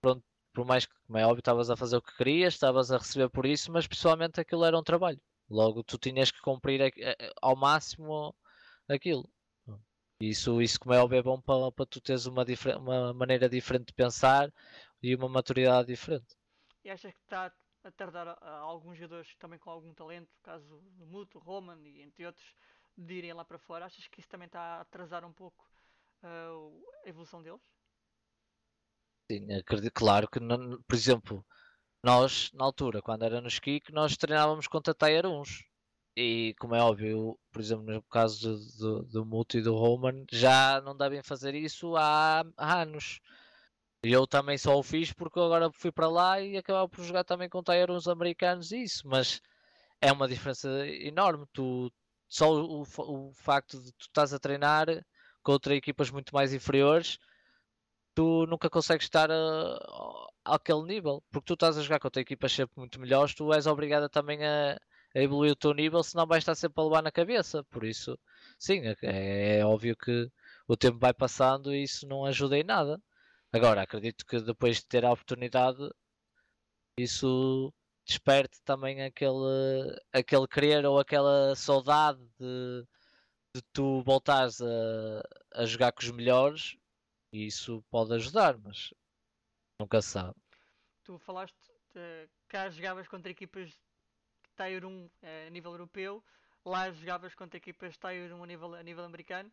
pronto, 0.00 0.24
por 0.52 0.64
mais 0.64 0.86
que, 0.86 0.94
como 1.06 1.18
é 1.18 1.26
óbvio, 1.26 1.40
estavas 1.40 1.70
a 1.70 1.76
fazer 1.76 1.96
o 1.96 2.02
que 2.02 2.16
querias, 2.16 2.54
estavas 2.54 2.90
a 2.90 2.98
receber 2.98 3.28
por 3.28 3.44
isso, 3.46 3.70
mas 3.70 3.86
pessoalmente 3.86 4.40
aquilo 4.40 4.64
era 4.64 4.78
um 4.78 4.82
trabalho. 4.82 5.20
Logo, 5.48 5.82
tu 5.82 5.98
tinhas 5.98 6.30
que 6.30 6.40
cumprir 6.40 6.82
a, 6.82 6.86
a, 6.86 7.32
ao 7.42 7.56
máximo 7.56 8.34
aquilo. 8.88 9.28
Isso, 10.20 10.60
isso 10.60 10.78
como 10.78 10.94
é 10.94 11.02
óbvio, 11.02 11.18
é 11.18 11.22
bom 11.22 11.40
para, 11.40 11.72
para 11.72 11.86
tu 11.86 12.00
teres 12.00 12.26
uma, 12.26 12.44
uma 12.78 13.14
maneira 13.14 13.48
diferente 13.48 13.86
de 13.86 13.94
pensar 13.94 14.52
e 15.02 15.14
uma 15.14 15.28
maturidade 15.28 15.88
diferente. 15.88 16.36
E 16.84 16.90
achas 16.90 17.12
que 17.12 17.20
está 17.20 17.52
a 17.84 17.90
tardar 17.90 18.28
a, 18.28 18.32
a 18.40 18.58
alguns 18.58 18.98
jogadores 18.98 19.34
também 19.36 19.58
com 19.58 19.70
algum 19.70 19.94
talento, 19.94 20.30
caso 20.42 20.80
do 20.92 21.06
Muto, 21.06 21.38
Roman 21.38 21.80
e 21.86 22.02
entre 22.02 22.26
outros, 22.26 22.54
de 22.96 23.14
irem 23.14 23.32
lá 23.32 23.44
para 23.44 23.58
fora? 23.58 23.86
Achas 23.86 24.06
que 24.08 24.20
isso 24.20 24.28
também 24.28 24.46
está 24.46 24.60
a 24.60 24.80
atrasar 24.82 25.24
um 25.24 25.32
pouco 25.32 25.66
uh, 26.22 26.86
a 27.04 27.08
evolução 27.08 27.42
deles? 27.42 27.60
Sim, 29.30 29.52
acredito, 29.54 29.92
claro 29.94 30.28
que, 30.28 30.40
por 30.40 30.94
exemplo, 30.96 31.46
nós, 32.04 32.50
na 32.54 32.64
altura, 32.64 33.02
quando 33.02 33.24
era 33.24 33.40
no 33.40 33.48
Skik, 33.48 33.92
nós 33.92 34.16
treinávamos 34.16 34.68
contra 34.68 34.94
Tier 34.94 35.26
1 35.26 35.42
e 36.16 36.54
como 36.60 36.74
é 36.74 36.82
óbvio, 36.82 37.38
por 37.52 37.60
exemplo, 37.60 37.84
no 37.86 38.02
caso 38.04 38.58
do, 38.78 39.02
do, 39.02 39.04
do 39.04 39.26
Muto 39.26 39.58
e 39.58 39.62
do 39.62 39.74
Roman, 39.76 40.24
já 40.32 40.80
não 40.82 40.96
devem 40.96 41.22
fazer 41.22 41.54
isso 41.54 41.96
há, 41.96 42.44
há 42.56 42.82
anos. 42.82 43.20
E 44.04 44.12
eu 44.12 44.26
também 44.26 44.58
só 44.58 44.78
o 44.78 44.82
fiz 44.82 45.12
porque 45.12 45.38
agora 45.40 45.70
fui 45.72 45.92
para 45.92 46.08
lá 46.08 46.40
e 46.40 46.56
acabava 46.56 46.88
por 46.88 47.04
jogar 47.04 47.24
também 47.24 47.48
com 47.48 47.62
uns 47.90 48.08
americanos 48.08 48.72
e 48.72 48.82
isso, 48.84 49.06
mas 49.08 49.40
é 50.00 50.12
uma 50.12 50.28
diferença 50.28 50.68
enorme. 50.88 51.46
Tu, 51.52 51.92
só 52.28 52.50
o, 52.52 52.82
o 52.82 53.32
facto 53.34 53.80
de 53.82 53.92
tu 53.92 54.02
estás 54.02 54.32
a 54.34 54.38
treinar 54.40 54.86
contra 55.42 55.74
equipas 55.74 56.10
muito 56.10 56.34
mais 56.34 56.52
inferiores, 56.54 57.18
tu 58.14 58.46
nunca 58.46 58.70
consegues 58.70 59.04
estar 59.06 59.30
a, 59.30 60.26
àquele 60.44 60.82
nível, 60.84 61.22
porque 61.30 61.46
tu 61.46 61.54
estás 61.54 61.78
a 61.78 61.82
jogar 61.82 62.00
contra 62.00 62.22
equipas 62.22 62.52
sempre 62.52 62.74
muito 62.76 63.00
melhores, 63.00 63.34
tu 63.34 63.52
és 63.52 63.66
obrigado 63.66 64.08
também 64.08 64.44
a, 64.44 64.74
a 65.14 65.20
evoluir 65.20 65.52
o 65.52 65.56
teu 65.56 65.74
nível, 65.74 66.02
senão 66.02 66.26
vais 66.26 66.42
estar 66.42 66.54
sempre 66.54 66.80
a 66.82 66.84
levar 66.84 67.02
na 67.02 67.12
cabeça. 67.12 67.64
Por 67.64 67.84
isso, 67.84 68.18
sim, 68.58 68.82
é, 69.02 69.58
é 69.58 69.64
óbvio 69.66 69.96
que 69.96 70.30
o 70.68 70.76
tempo 70.76 70.98
vai 70.98 71.12
passando 71.14 71.74
e 71.74 71.82
isso 71.84 72.06
não 72.06 72.24
ajuda 72.24 72.58
em 72.58 72.64
nada. 72.64 73.00
Agora, 73.52 73.82
acredito 73.82 74.24
que 74.26 74.40
depois 74.40 74.78
de 74.78 74.86
ter 74.86 75.04
a 75.04 75.12
oportunidade, 75.12 75.78
isso 76.98 77.72
desperte 78.06 78.60
também 78.64 79.02
aquele, 79.02 80.00
aquele 80.12 80.46
querer 80.48 80.84
ou 80.86 80.98
aquela 80.98 81.54
saudade 81.56 82.20
de, 82.38 82.84
de 83.54 83.62
tu 83.72 84.02
voltares 84.02 84.60
a, 84.60 85.22
a 85.54 85.66
jogar 85.66 85.92
com 85.92 86.02
os 86.02 86.10
melhores 86.10 86.76
e 87.32 87.46
isso 87.46 87.82
pode 87.90 88.14
ajudar, 88.14 88.58
mas 88.58 88.92
nunca 89.78 90.02
se 90.02 90.10
sabe. 90.10 90.36
Tu 91.04 91.18
falaste 91.18 91.56
que 91.90 92.28
cá 92.48 92.68
jogavas 92.70 93.08
contra 93.08 93.30
equipas 93.30 93.70
Tier 94.56 94.84
1 94.84 95.10
eh, 95.22 95.46
a 95.46 95.50
nível 95.50 95.72
europeu, 95.72 96.22
lá 96.64 96.90
jogavas 96.90 97.34
contra 97.34 97.56
equipas 97.56 97.96
Tier 97.96 98.32
1 98.34 98.42
a 98.42 98.46
nível, 98.46 98.74
a 98.74 98.82
nível 98.82 99.04
americano. 99.04 99.50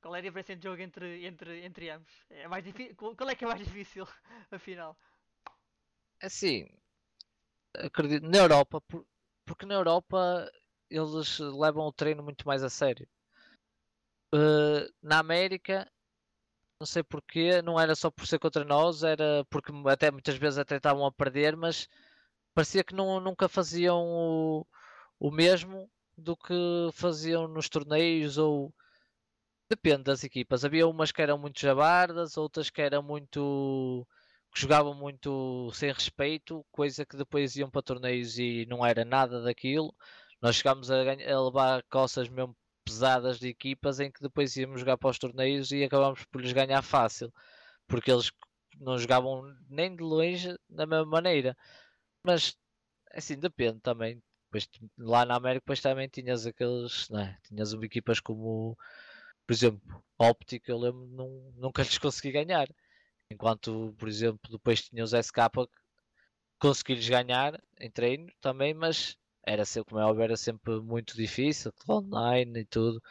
Qual 0.00 0.14
é 0.14 0.18
a 0.18 0.22
diferença 0.22 0.54
de 0.54 0.62
jogo 0.62 0.82
entre, 0.82 1.24
entre, 1.24 1.64
entre 1.64 1.90
ambos? 1.90 2.12
É 2.28 2.46
mais 2.46 2.64
Qual 2.96 3.30
é 3.30 3.34
que 3.34 3.44
é 3.44 3.48
mais 3.48 3.60
difícil, 3.64 4.06
afinal? 4.50 4.96
Assim, 6.20 6.68
acredito, 7.74 8.26
na 8.26 8.38
Europa, 8.38 8.82
porque 9.46 9.66
na 9.66 9.74
Europa 9.74 10.50
eles 10.90 11.38
levam 11.38 11.86
o 11.86 11.92
treino 11.92 12.22
muito 12.22 12.46
mais 12.46 12.62
a 12.62 12.68
sério. 12.68 13.08
Uh, 14.34 14.92
na 15.02 15.20
América, 15.20 15.90
não 16.84 16.86
sei 16.86 17.02
porquê, 17.02 17.62
não 17.62 17.80
era 17.80 17.94
só 17.94 18.10
por 18.10 18.26
ser 18.26 18.38
contra 18.38 18.64
nós, 18.64 19.02
era 19.02 19.44
porque 19.50 19.72
até 19.88 20.10
muitas 20.10 20.36
vezes 20.36 20.58
até 20.58 20.76
estavam 20.76 21.06
a 21.06 21.12
perder, 21.12 21.56
mas 21.56 21.88
parecia 22.54 22.84
que 22.84 22.94
não, 22.94 23.20
nunca 23.20 23.48
faziam 23.48 24.04
o, 24.06 24.66
o 25.18 25.30
mesmo 25.30 25.90
do 26.16 26.36
que 26.36 26.54
faziam 26.92 27.48
nos 27.48 27.68
torneios 27.70 28.38
ou 28.38 28.72
depende 29.68 30.04
das 30.04 30.24
equipas. 30.24 30.64
Havia 30.64 30.86
umas 30.86 31.12
que 31.12 31.22
eram 31.22 31.38
muito 31.38 31.60
jabardas, 31.60 32.36
outras 32.36 32.70
que 32.70 32.82
eram 32.82 33.02
muito 33.02 34.06
que 34.54 34.60
jogavam 34.60 34.94
muito 34.94 35.70
sem 35.74 35.92
respeito, 35.92 36.64
coisa 36.70 37.06
que 37.06 37.16
depois 37.16 37.56
iam 37.56 37.70
para 37.70 37.82
torneios 37.82 38.38
e 38.38 38.66
não 38.68 38.84
era 38.86 39.04
nada 39.04 39.42
daquilo. 39.42 39.94
Nós 40.40 40.56
chegámos 40.56 40.90
a, 40.90 41.04
ganhar, 41.04 41.32
a 41.32 41.42
levar 41.42 41.82
coças 41.84 42.28
mesmo 42.28 42.56
pesadas 42.84 43.38
de 43.38 43.48
equipas 43.48 44.00
em 44.00 44.10
que 44.10 44.22
depois 44.22 44.56
íamos 44.56 44.80
jogar 44.80 44.98
para 44.98 45.10
os 45.10 45.18
torneios 45.18 45.72
e 45.72 45.84
acabámos 45.84 46.24
por 46.26 46.40
lhes 46.40 46.52
ganhar 46.52 46.82
fácil, 46.82 47.32
porque 47.88 48.10
eles 48.10 48.30
não 48.80 48.98
jogavam 48.98 49.42
nem 49.68 49.94
de 49.94 50.02
longe 50.02 50.56
da 50.68 50.86
mesma 50.86 51.06
maneira. 51.06 51.56
Mas 52.24 52.56
assim, 53.12 53.36
depende 53.38 53.80
também. 53.80 54.22
Lá 54.98 55.24
na 55.24 55.36
América 55.36 55.62
depois 55.64 55.80
também 55.80 56.08
tinhas 56.08 56.46
aqueles. 56.46 57.08
Né? 57.10 57.38
Tinhas 57.48 57.72
equipas 57.74 58.20
como 58.20 58.76
por 59.46 59.52
exemplo, 59.52 60.04
Optic 60.18 60.68
eu 60.68 60.78
lembro 60.78 61.06
não, 61.06 61.52
nunca 61.56 61.82
lhes 61.82 61.98
consegui 61.98 62.32
ganhar. 62.32 62.68
Enquanto, 63.30 63.94
por 63.98 64.08
exemplo, 64.08 64.50
depois 64.50 64.88
tinha 64.88 65.04
os 65.04 65.12
SK 65.12 65.50
consegui-lhes 66.58 67.08
ganhar 67.08 67.60
em 67.78 67.90
treino 67.90 68.32
também, 68.40 68.72
mas 68.72 69.16
era 69.46 69.64
sempre, 69.64 69.90
como 69.90 70.00
é 70.00 70.04
óbvio, 70.06 70.24
era 70.24 70.36
sempre 70.36 70.80
muito 70.80 71.16
difícil, 71.16 71.72
online 71.88 72.60
e 72.60 72.64
tudo. 72.64 73.02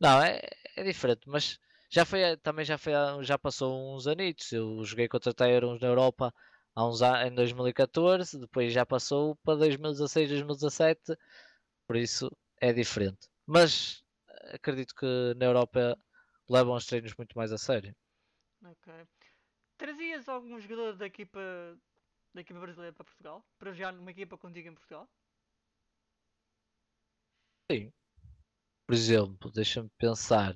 Não, 0.00 0.20
é, 0.22 0.40
é 0.76 0.82
diferente, 0.82 1.22
mas 1.28 1.58
já 1.90 2.04
foi, 2.04 2.36
também 2.38 2.64
já, 2.64 2.78
foi, 2.78 2.92
já 3.22 3.38
passou 3.38 3.94
uns 3.94 4.06
anitos. 4.06 4.50
Eu 4.52 4.82
joguei 4.84 5.08
contra 5.08 5.34
Tyrons 5.34 5.80
na 5.80 5.88
Europa 5.88 6.34
há 6.74 6.88
uns 6.88 7.02
anos, 7.02 7.28
em 7.30 7.34
2014, 7.34 8.38
depois 8.38 8.72
já 8.72 8.84
passou 8.86 9.36
para 9.44 9.58
2016, 9.58 10.28
2017, 10.30 11.16
por 11.86 11.96
isso 11.96 12.30
é 12.60 12.72
diferente. 12.72 13.28
Mas 13.46 14.02
acredito 14.52 14.94
que 14.94 15.06
na 15.36 15.46
Europa 15.46 15.96
levam 16.48 16.74
os 16.74 16.86
treinos 16.86 17.14
muito 17.16 17.36
mais 17.36 17.52
a 17.52 17.58
sério. 17.58 17.94
Ok. 18.64 18.92
Trazias 19.76 20.28
algum 20.28 20.58
jogador 20.60 20.96
da 20.96 21.06
equipa, 21.06 21.40
da 22.34 22.40
equipa 22.40 22.60
brasileira 22.60 22.94
para 22.94 23.04
Portugal? 23.04 23.44
Para 23.58 23.72
jogar 23.72 23.92
numa 23.92 24.10
equipa 24.10 24.38
contigo 24.38 24.68
em 24.68 24.74
Portugal? 24.74 25.08
Sim. 27.72 27.92
Por 28.86 28.94
exemplo, 28.94 29.50
deixa-me 29.50 29.90
pensar. 29.98 30.54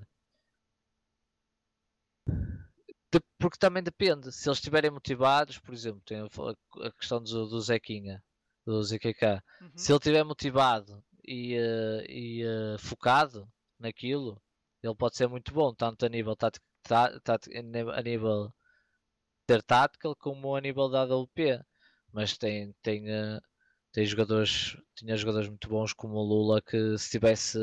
De- 3.12 3.20
porque 3.38 3.58
também 3.58 3.82
depende. 3.82 4.32
Se 4.32 4.48
eles 4.48 4.58
estiverem 4.58 4.90
motivados, 4.90 5.58
por 5.58 5.72
exemplo, 5.72 6.02
tem 6.04 6.18
a, 6.20 6.86
a 6.86 6.92
questão 6.92 7.22
do, 7.22 7.46
do 7.46 7.60
Zequinha, 7.60 8.22
do 8.64 8.82
ZKK. 8.82 9.42
Uhum. 9.60 9.70
Se 9.74 9.92
ele 9.92 9.98
estiver 9.98 10.24
motivado 10.24 11.02
e, 11.26 11.54
eh, 11.54 12.04
e, 12.08 12.42
eh, 12.42 12.78
focado 12.78 13.48
naquilo, 13.78 14.40
ele 14.82 14.94
pode 14.94 15.16
ser 15.16 15.28
muito 15.28 15.52
bom, 15.52 15.72
tanto 15.74 16.04
a 16.04 16.08
nível 16.08 16.36
tático, 16.36 16.64
tá- 16.82 17.18
tático- 17.20 17.56
a 17.56 18.02
nível- 18.02 18.52
ter 19.46 19.62
tática 19.62 20.14
como 20.16 20.54
a 20.56 20.60
nível 20.60 20.88
da 20.88 21.02
AWP. 21.02 21.60
Mas 22.12 22.36
tem, 22.36 22.74
tem, 22.82 23.08
eh, 23.10 23.40
tem 23.96 24.04
jogadores, 24.04 24.76
tinha 24.94 25.16
jogadores 25.16 25.48
muito 25.48 25.70
bons 25.70 25.94
como 25.94 26.16
o 26.18 26.22
Lula 26.22 26.60
que 26.60 26.76
se 26.98 27.04
estivesse 27.06 27.58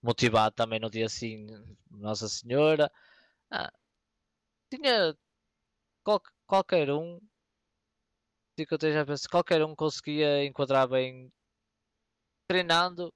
motivado 0.00 0.54
também 0.54 0.78
no 0.78 0.88
dia 0.88 1.06
assim, 1.06 1.48
Nossa 1.90 2.28
Senhora. 2.28 2.88
Ah, 3.50 3.72
tinha 4.70 5.16
qual- 6.04 6.22
qualquer 6.46 6.90
um 6.90 7.20
que 8.56 8.66
eu 8.68 8.76
esteja 8.76 9.02
a 9.02 9.06
pensar, 9.06 9.28
qualquer 9.28 9.64
um 9.64 9.74
conseguia 9.76 10.44
enquadrar 10.44 10.88
bem 10.88 11.32
treinando, 12.46 13.12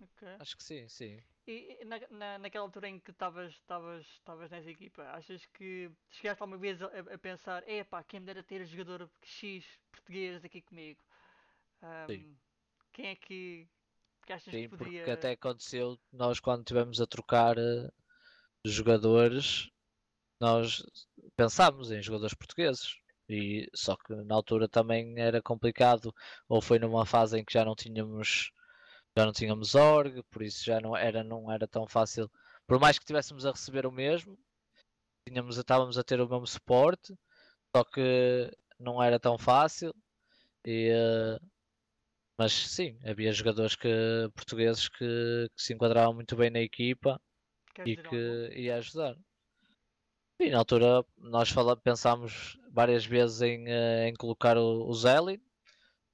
Ok. 0.00 0.22
acho 0.38 0.56
que 0.56 0.64
sim, 0.64 0.88
sim. 0.88 1.20
E 1.46 1.84
na, 1.84 2.00
na, 2.10 2.38
naquela 2.38 2.64
altura 2.64 2.88
em 2.88 2.98
que 2.98 3.10
estavas 3.10 3.54
nessa 4.50 4.70
equipa, 4.70 5.02
achas 5.12 5.44
que 5.46 5.90
chegaste 6.10 6.42
alguma 6.42 6.58
vez 6.58 6.80
a, 6.82 6.86
a 6.86 7.18
pensar, 7.18 7.68
epá, 7.68 8.02
quem 8.02 8.20
me 8.20 8.26
dera 8.26 8.42
ter 8.42 8.64
jogador 8.64 9.10
X 9.22 9.64
português 9.90 10.42
aqui 10.42 10.62
comigo? 10.62 11.00
Sim. 12.08 12.16
Ahm, 12.16 12.34
quem 12.94 13.06
é 13.08 13.16
que, 13.16 13.66
que 14.24 14.32
achas 14.32 14.54
Sim, 14.54 14.62
que 14.62 14.68
poderia. 14.68 15.00
porque 15.00 15.10
até 15.10 15.32
aconteceu, 15.32 15.98
nós 16.12 16.40
quando 16.40 16.60
estivemos 16.60 17.00
a 17.00 17.06
trocar 17.06 17.58
eh, 17.58 17.90
jogadores, 18.64 19.68
nós 20.40 20.82
pensámos 21.36 21.90
em 21.90 22.02
jogadores 22.02 22.34
portugueses. 22.34 22.96
E 23.28 23.68
só 23.74 23.96
que 23.96 24.14
na 24.14 24.34
altura 24.34 24.68
também 24.68 25.18
era 25.18 25.42
complicado, 25.42 26.14
ou 26.48 26.60
foi 26.60 26.78
numa 26.78 27.06
fase 27.06 27.38
em 27.38 27.44
que 27.44 27.52
já 27.54 27.64
não 27.64 27.74
tínhamos 27.74 28.52
já 29.16 29.24
não 29.24 29.32
tínhamos 29.32 29.74
org, 29.74 30.22
por 30.30 30.42
isso 30.42 30.64
já 30.64 30.80
não 30.80 30.96
era, 30.96 31.22
não 31.22 31.50
era 31.50 31.66
tão 31.68 31.86
fácil. 31.86 32.30
Por 32.66 32.80
mais 32.80 32.98
que 32.98 33.04
estivéssemos 33.04 33.46
a 33.46 33.52
receber 33.52 33.86
o 33.86 33.92
mesmo, 33.92 34.38
tínhamos, 35.26 35.56
estávamos 35.56 35.96
a 35.98 36.04
ter 36.04 36.20
o 36.20 36.28
mesmo 36.28 36.46
suporte, 36.46 37.14
só 37.74 37.84
que 37.84 38.50
não 38.78 39.02
era 39.02 39.20
tão 39.20 39.38
fácil. 39.38 39.94
E, 40.64 40.90
eh, 40.90 41.38
mas 42.38 42.52
sim, 42.52 42.98
havia 43.04 43.32
jogadores 43.32 43.76
que, 43.76 43.88
portugueses 44.34 44.88
que, 44.88 45.48
que 45.54 45.62
se 45.62 45.72
enquadravam 45.74 46.14
muito 46.14 46.34
bem 46.36 46.50
na 46.50 46.60
equipa 46.60 47.20
Queres 47.74 47.92
e 47.92 47.96
que 47.96 48.06
algum? 48.06 48.58
ia 48.58 48.76
ajudar. 48.76 49.16
E 50.40 50.50
na 50.50 50.58
altura 50.58 51.04
nós 51.16 51.50
fala, 51.50 51.76
pensámos 51.76 52.58
várias 52.72 53.06
vezes 53.06 53.40
em, 53.40 53.68
eh, 53.68 54.08
em 54.08 54.14
colocar 54.14 54.56
o, 54.58 54.88
o 54.88 54.94
Zeli, 54.94 55.40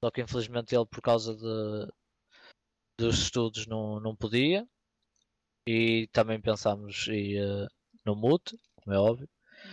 só 0.03 0.11
que 0.11 0.21
infelizmente 0.21 0.75
ele 0.75 0.85
por 0.85 1.01
causa 1.01 1.35
de, 1.35 1.91
dos 3.01 3.19
estudos 3.19 3.65
não, 3.67 3.99
não 3.99 4.15
podia. 4.15 4.65
E 5.67 6.07
também 6.11 6.39
pensámos 6.41 7.07
eh, 7.09 7.67
no 8.05 8.15
Mute, 8.15 8.57
como 8.75 8.95
é 8.95 8.99
óbvio. 8.99 9.29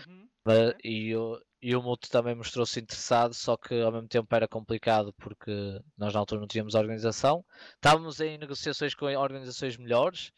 Uhum. 0.07 0.29
Mas- 0.45 0.75
e, 0.85 1.15
o, 1.17 1.41
e 1.63 1.75
o 1.77 1.83
Mute 1.83 2.11
também 2.11 2.35
mostrou-se 2.35 2.81
interessado, 2.81 3.35
só 3.35 3.57
que 3.57 3.81
ao 3.81 3.93
mesmo 3.93 4.09
tempo 4.09 4.35
era 4.35 4.49
complicado 4.49 5.13
porque 5.15 5.51
nós 5.97 6.13
na 6.15 6.21
altura 6.21 6.41
não 6.41 6.49
tínhamos 6.49 6.75
organização. 6.75 7.45
Estávamos 7.75 8.21
em 8.21 8.39
negociações 8.39 8.95
com 8.95 9.07
organizações 9.07 9.77
melhores 9.77 10.33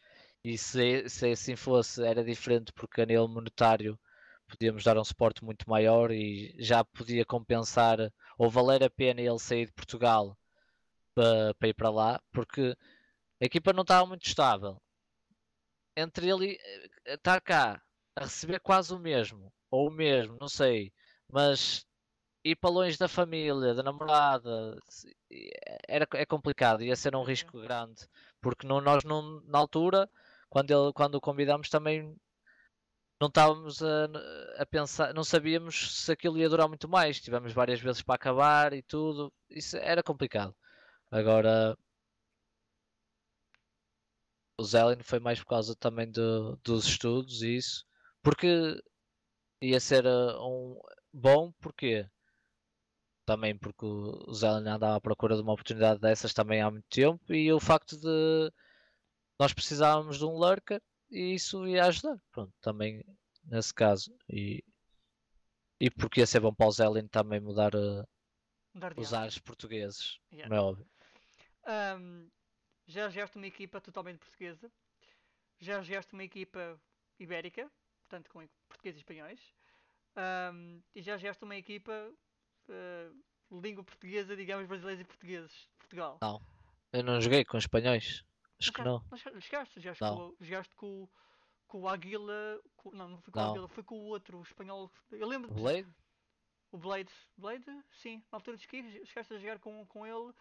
e 0.44 0.56
se, 0.58 1.08
se 1.08 1.30
assim 1.30 1.56
fosse 1.56 2.04
era 2.04 2.24
diferente 2.24 2.72
porque 2.72 3.02
a 3.02 3.06
nível 3.06 3.28
monetário 3.28 3.98
podíamos 4.48 4.82
dar 4.84 4.98
um 4.98 5.04
suporte 5.04 5.44
muito 5.44 5.68
maior 5.68 6.10
e 6.10 6.54
já 6.58 6.84
podia 6.84 7.24
compensar 7.24 7.98
ou 8.38 8.50
valer 8.50 8.82
a 8.82 8.90
pena 8.90 9.20
ele 9.20 9.38
sair 9.38 9.66
de 9.66 9.72
Portugal 9.72 10.36
para, 11.58 11.68
ir 11.68 11.74
para 11.74 11.90
lá, 11.90 12.20
porque 12.32 12.76
a 13.40 13.46
equipa 13.46 13.72
não 13.72 13.82
estava 13.82 14.06
muito 14.06 14.26
estável. 14.26 14.80
Entre 15.96 16.28
ele 16.28 16.58
e- 17.06 17.12
estar 17.14 17.40
cá 17.40 17.80
a 18.16 18.24
receber 18.24 18.60
quase 18.60 18.92
o 18.94 18.98
mesmo, 18.98 19.52
ou 19.70 19.88
o 19.88 19.90
mesmo, 19.90 20.36
não 20.40 20.48
sei, 20.48 20.92
mas 21.28 21.86
ir 22.44 22.56
para 22.56 22.70
longe 22.70 22.98
da 22.98 23.08
família, 23.08 23.74
da 23.74 23.82
namorada, 23.82 24.78
se- 24.88 25.14
era, 25.88 26.06
é 26.14 26.26
complicado, 26.26 26.82
ia 26.84 26.96
ser 26.96 27.16
um 27.16 27.24
risco 27.24 27.60
grande, 27.60 28.08
porque 28.40 28.66
nós 28.66 29.04
não, 29.04 29.40
na 29.42 29.58
altura, 29.58 30.10
quando, 30.50 30.70
ele, 30.72 30.92
quando 30.94 31.16
o 31.16 31.20
convidámos, 31.22 31.68
também 31.70 32.16
não 33.20 33.28
estávamos 33.28 33.82
a, 33.82 34.06
a 34.58 34.66
pensar, 34.66 35.12
não 35.14 35.22
sabíamos 35.24 36.02
se 36.04 36.12
aquilo 36.12 36.38
ia 36.38 36.48
durar 36.48 36.68
muito 36.68 36.88
mais, 36.88 37.20
tivemos 37.20 37.52
várias 37.52 37.80
vezes 37.80 38.02
para 38.02 38.14
acabar 38.14 38.72
e 38.72 38.82
tudo, 38.82 39.32
isso 39.50 39.76
era 39.76 40.02
complicado. 40.02 40.54
Agora, 41.10 41.76
o 44.58 44.62
Zelen 44.64 45.02
foi 45.02 45.18
mais 45.18 45.38
por 45.40 45.46
causa 45.46 45.74
também 45.74 46.10
do- 46.10 46.56
dos 46.62 46.86
estudos 46.86 47.42
e 47.42 47.56
isso, 47.56 47.84
porque 48.22 48.80
ia 49.60 49.80
ser 49.80 50.06
uh, 50.06 50.38
um 50.40 50.80
bom, 51.12 51.52
porque 51.60 52.06
também 53.26 53.56
porque 53.56 53.84
o 53.84 54.32
Zelen 54.34 54.68
andava 54.68 54.96
à 54.96 55.00
procura 55.00 55.36
de 55.36 55.42
uma 55.42 55.52
oportunidade 55.52 56.00
dessas 56.00 56.34
também 56.34 56.60
há 56.60 56.70
muito 56.70 56.86
tempo 56.88 57.32
e 57.32 57.52
o 57.52 57.60
facto 57.60 57.96
de 57.98 58.52
nós 59.38 59.52
precisávamos 59.52 60.18
de 60.18 60.24
um 60.24 60.32
lurker 60.36 60.80
e 61.10 61.34
isso 61.34 61.66
ia 61.66 61.86
ajudar, 61.86 62.16
pronto, 62.32 62.52
também 62.60 63.02
nesse 63.44 63.72
caso 63.72 64.14
e, 64.28 64.62
e 65.80 65.90
porque 65.90 66.20
ia 66.20 66.26
ser 66.26 66.40
bom 66.40 66.52
para 66.52 66.66
o 66.66 66.70
Zelen 66.72 67.08
também 67.08 67.40
mudar 67.40 67.74
uh, 67.74 68.04
Mudar 68.74 68.92
os 68.98 69.12
ares. 69.14 69.38
portugueses, 69.38 70.18
Yeah. 70.32 70.54
é 70.54 70.60
óbvio. 70.60 70.86
Ahm, 71.64 72.28
já 72.86 73.08
jogaste 73.08 73.36
uma 73.36 73.46
equipa 73.46 73.80
totalmente 73.80 74.18
portuguesa. 74.18 74.70
Já 75.60 75.82
jogaste 75.82 76.12
uma 76.12 76.24
equipa 76.24 76.80
ibérica, 77.18 77.70
portanto 78.02 78.30
com 78.30 78.46
portugueses 78.68 78.98
e 78.98 79.02
espanhóis. 79.02 79.40
Ahm, 80.16 80.80
e 80.94 81.02
já 81.02 81.16
jogaste 81.16 81.44
uma 81.44 81.56
equipa 81.56 82.12
eh, 82.68 83.10
língua 83.50 83.84
portuguesa, 83.84 84.36
digamos, 84.36 84.66
brasileiros 84.66 85.02
e 85.02 85.04
portugueses 85.04 85.52
de 85.52 85.76
Portugal. 85.78 86.18
Não, 86.22 86.40
eu 86.92 87.02
não 87.04 87.20
joguei 87.20 87.44
com 87.44 87.58
espanhóis, 87.58 88.24
acho 88.58 88.70
Não 88.70 88.72
que 88.72 88.82
jogaste- 88.82 88.84
não. 88.84 89.04
não 89.10 89.18
jogaste, 89.18 89.40
jogaste, 89.50 89.80
jogaste 89.80 90.02
Não. 90.04 90.16
com, 90.16 90.22
o- 90.28 90.36
jogaste 90.40 90.74
com, 90.76 90.86
o- 91.02 91.10
com 91.68 91.80
o 91.82 91.88
Águila. 91.88 92.60
com- 92.76 92.90
não, 92.92 93.08
não 93.08 93.18
foi 93.20 93.32
com 93.32 93.38
o 93.38 93.42
Não. 93.42 93.50
Águila, 93.50 93.68
foi 93.68 93.82
com 93.84 93.94
o 93.98 94.04
outro, 94.04 94.38
o 94.38 94.42
espanhol. 94.42 94.90
Eu 95.12 95.28
lembro 95.28 95.52
de 95.54 95.60
Blade? 95.60 95.88
o 96.72 96.78
Blade. 96.78 97.12
Blade? 97.36 97.84
Sim, 97.92 98.22
na 98.32 98.36
altura 98.38 98.56
de 98.56 98.62
esqui, 98.64 99.04
chegaste 99.06 99.34
a 99.34 99.38
jogar 99.38 99.58
com, 99.58 99.84
com 99.86 100.06
ele 100.06 100.32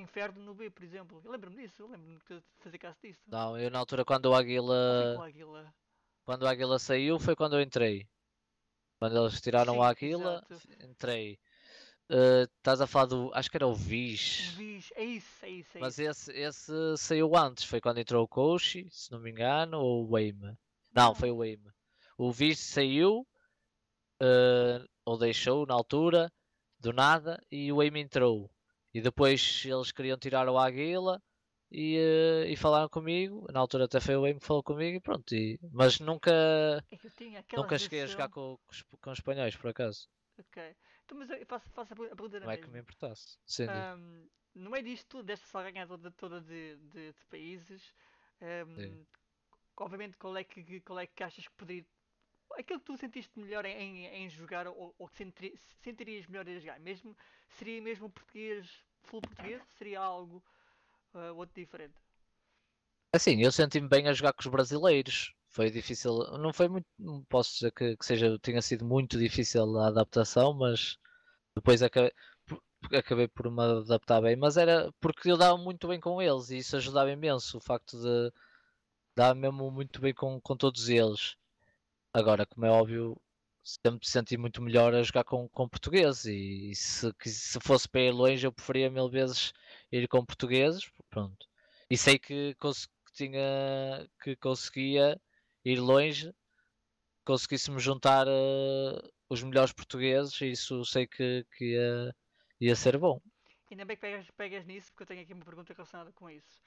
Inferno 0.00 0.40
no 0.42 0.54
B, 0.54 0.70
por 0.70 0.82
exemplo. 0.84 1.20
Eu 1.24 1.30
lembro-me 1.32 1.62
disso, 1.62 1.82
eu 1.82 1.88
lembro-me 1.88 2.16
de 2.16 2.42
fazer 2.58 2.78
caso 2.78 2.96
disso. 3.02 3.20
Não, 3.26 3.58
eu 3.58 3.70
na 3.70 3.78
altura 3.78 4.04
quando 4.04 4.26
o 4.26 4.34
Águila 4.34 5.16
o 5.16 5.22
Águila? 5.22 5.74
Quando 6.24 6.42
o 6.42 6.46
Águila 6.46 6.78
saiu 6.78 7.18
foi 7.18 7.34
quando 7.34 7.56
eu 7.56 7.60
entrei. 7.62 8.06
Quando 8.98 9.16
eles 9.16 9.40
tiraram 9.40 9.74
Sim, 9.74 9.78
o 9.78 9.82
Águila, 9.82 10.44
exato. 10.50 10.84
entrei. 10.84 11.38
Eh, 12.10 12.46
Estás 12.56 12.80
a 12.80 12.86
falar 12.86 13.06
do. 13.06 13.30
Acho 13.34 13.50
que 13.50 13.56
era 13.56 13.66
o 13.66 13.74
Viz. 13.74 14.48
Viz, 14.56 14.90
é 14.94 15.04
isso, 15.04 15.44
é 15.44 15.48
isso, 15.50 15.78
é 15.78 15.80
Mas 15.80 15.98
isso. 15.98 16.30
esse, 16.30 16.32
esse 16.32 16.96
saiu 16.96 17.36
antes. 17.36 17.64
Foi 17.64 17.80
quando 17.80 17.98
entrou 17.98 18.24
o 18.24 18.28
Koshi, 18.28 18.88
se 18.90 19.10
não 19.12 19.20
me 19.20 19.30
engano, 19.30 19.78
ou 19.78 20.04
o 20.04 20.08
Wayme. 20.10 20.56
Não, 20.92 21.14
foi 21.14 21.30
o 21.30 21.38
Wayme. 21.38 21.70
O 22.16 22.32
Viz 22.32 22.58
saiu, 22.58 23.26
eh, 24.20 24.84
ou 25.04 25.18
deixou 25.18 25.66
na 25.66 25.74
altura, 25.74 26.32
do 26.80 26.92
nada, 26.92 27.40
e 27.50 27.70
o 27.72 27.76
Wayme 27.76 28.00
entrou. 28.00 28.50
E 28.94 29.00
depois 29.00 29.62
eles 29.64 29.92
queriam 29.92 30.18
tirar 30.18 30.48
o 30.48 30.58
Águila 30.58 31.20
e, 31.70 31.96
eh, 31.96 32.50
e 32.52 32.56
falaram 32.56 32.88
comigo. 32.88 33.46
Na 33.52 33.60
altura 33.60 33.84
até 33.84 34.00
foi 34.00 34.16
o 34.16 34.22
Wayme 34.22 34.40
que 34.40 34.46
falou 34.46 34.62
comigo 34.62 34.96
e 34.96 35.00
pronto. 35.00 35.34
e- 35.34 35.58
mas 35.72 36.00
nunca, 36.00 36.32
nunca 37.56 37.78
cheguei 37.78 38.02
a 38.02 38.06
jogar 38.06 38.28
com, 38.28 38.58
com, 39.02 39.10
os- 39.10 39.18
espanhóis, 39.18 39.56
por 39.56 39.68
acaso. 39.70 40.08
Ok. 40.38 40.76
Então, 41.04 41.18
mas 41.18 41.30
eu 41.30 41.46
faço, 41.46 41.68
faço 41.70 41.92
a 41.92 41.96
pergu- 41.96 42.12
a 42.12 42.16
pergunta 42.16 42.40
na 42.40 42.46
Não 42.46 42.52
é 42.52 42.56
que 42.56 42.70
me 42.70 42.78
importasse. 42.80 43.38
Sim. 43.46 43.66
Ahm, 43.66 44.28
no 44.54 44.70
meio 44.70 44.84
disto 44.84 45.06
tudo, 45.08 45.24
desta 45.24 45.46
salganha 45.46 45.86
toda, 45.86 46.10
toda 46.12 46.40
de, 46.40 46.76
de, 46.76 47.12
de 47.12 47.26
países, 47.30 47.92
Sim. 48.40 49.04
obviamente 49.76 50.16
qual 50.16 50.36
é, 50.36 50.44
que, 50.44 50.80
qual 50.80 50.98
é 50.98 51.06
que 51.06 51.22
achas 51.22 51.46
que 51.46 51.54
poderia. 51.54 51.84
Aquilo 52.56 52.80
que 52.80 52.86
tu 52.86 52.96
sentiste 52.96 53.38
melhor 53.38 53.64
em, 53.64 54.06
em 54.06 54.28
jogar 54.28 54.66
ou, 54.66 54.94
ou 54.98 55.08
que 55.08 55.16
sentiri- 55.16 55.56
sentirias 55.82 56.26
melhor 56.26 56.48
a 56.48 56.58
jogar? 56.58 56.80
Mesmo, 56.80 57.16
seria 57.50 57.80
mesmo 57.80 58.10
português, 58.10 58.84
full 59.02 59.20
português? 59.22 59.62
Seria 59.78 60.00
algo 60.00 60.42
ah, 61.14 61.32
outro 61.32 61.54
diferente? 61.54 61.94
Assim, 63.12 63.42
eu 63.42 63.50
senti-me 63.52 63.88
bem 63.88 64.08
a 64.08 64.12
jogar 64.12 64.32
com 64.32 64.40
os 64.40 64.46
brasileiros. 64.46 65.32
Foi 65.50 65.70
difícil, 65.70 66.12
não 66.38 66.52
foi 66.52 66.68
muito, 66.68 66.86
não 66.98 67.22
posso 67.24 67.54
dizer 67.54 67.72
que, 67.72 67.96
que 67.96 68.04
seja, 68.06 68.38
tenha 68.40 68.60
sido 68.62 68.84
muito 68.84 69.18
difícil 69.18 69.78
a 69.78 69.88
adaptação, 69.88 70.52
mas 70.54 70.98
depois 71.56 71.82
acabei, 71.82 72.12
acabei 72.94 73.28
por 73.28 73.50
me 73.50 73.62
adaptar 73.62 74.20
bem. 74.22 74.36
Mas 74.36 74.56
era 74.56 74.92
porque 75.00 75.30
eu 75.30 75.36
dava 75.38 75.58
muito 75.58 75.88
bem 75.88 76.00
com 76.00 76.20
eles 76.22 76.50
e 76.50 76.58
isso 76.58 76.76
ajudava 76.76 77.10
imenso. 77.12 77.58
O 77.58 77.60
facto 77.60 77.98
de 78.00 78.32
dar 79.16 79.34
mesmo 79.34 79.70
muito 79.70 80.00
bem 80.00 80.14
com, 80.14 80.40
com 80.40 80.56
todos 80.56 80.88
eles. 80.88 81.36
Agora, 82.18 82.44
como 82.44 82.66
é 82.66 82.70
óbvio, 82.70 83.16
sempre 83.62 84.08
senti 84.08 84.36
muito 84.36 84.60
melhor 84.60 84.92
a 84.92 85.04
jogar 85.04 85.22
com, 85.22 85.48
com 85.50 85.68
portugueses 85.68 86.24
e, 86.24 86.72
e 86.72 86.74
se, 86.74 87.14
se 87.24 87.60
fosse 87.60 87.88
para 87.88 88.00
ir 88.00 88.10
longe 88.10 88.44
eu 88.44 88.52
preferia 88.52 88.90
mil 88.90 89.08
vezes 89.08 89.52
ir 89.92 90.08
com 90.08 90.24
portugueses, 90.24 90.90
pronto. 91.08 91.46
E 91.88 91.96
sei 91.96 92.18
que, 92.18 92.56
que 92.56 92.68
tinha 93.14 94.04
que 94.20 94.34
conseguia 94.34 95.20
ir 95.64 95.78
longe, 95.78 96.34
conseguíssemos 97.24 97.84
juntar 97.84 98.26
uh, 98.26 99.12
os 99.30 99.40
melhores 99.44 99.72
portugueses, 99.72 100.40
e 100.40 100.50
isso 100.50 100.84
sei 100.84 101.06
que, 101.06 101.46
que 101.56 101.66
ia, 101.66 102.16
ia 102.60 102.74
ser 102.74 102.98
bom. 102.98 103.20
Ainda 103.70 103.84
bem 103.84 103.96
que 103.96 104.00
pegas, 104.00 104.28
pegas 104.36 104.66
nisso, 104.66 104.90
porque 104.90 105.04
eu 105.04 105.06
tenho 105.06 105.22
aqui 105.22 105.32
uma 105.32 105.44
pergunta 105.44 105.72
relacionada 105.72 106.12
com 106.14 106.28
isso. 106.28 106.60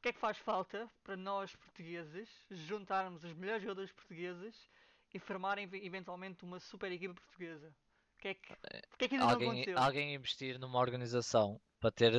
O 0.00 0.02
que 0.02 0.08
é 0.08 0.12
que 0.14 0.18
faz 0.18 0.38
falta 0.38 0.90
para 1.04 1.14
nós 1.14 1.54
portugueses 1.56 2.26
juntarmos 2.50 3.22
os 3.22 3.34
melhores 3.34 3.62
jogadores 3.62 3.92
portugueses 3.92 4.66
e 5.12 5.18
formarem 5.18 5.68
eventualmente 5.74 6.42
uma 6.42 6.58
super 6.58 6.90
equipa 6.90 7.12
portuguesa? 7.12 7.68
O 8.16 8.22
que 8.22 8.28
é 8.28 8.34
que, 8.34 8.56
que, 8.96 9.04
é 9.04 9.08
que 9.08 9.16
alguém, 9.16 9.18
não 9.18 9.52
aconteceu? 9.52 9.78
Alguém 9.78 10.14
investir 10.14 10.58
numa 10.58 10.78
organização 10.78 11.60
para 11.78 11.90
ter, 11.90 12.14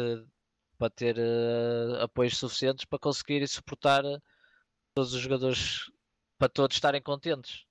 para 0.78 0.92
ter 0.92 1.18
uh, 1.18 2.04
apoios 2.04 2.38
suficientes 2.38 2.86
para 2.86 3.00
conseguir 3.00 3.48
suportar 3.48 4.04
todos 4.94 5.16
os 5.16 5.20
jogadores 5.20 5.92
para 6.38 6.50
todos 6.50 6.78
estarem 6.78 7.02
contentes. 7.02 7.66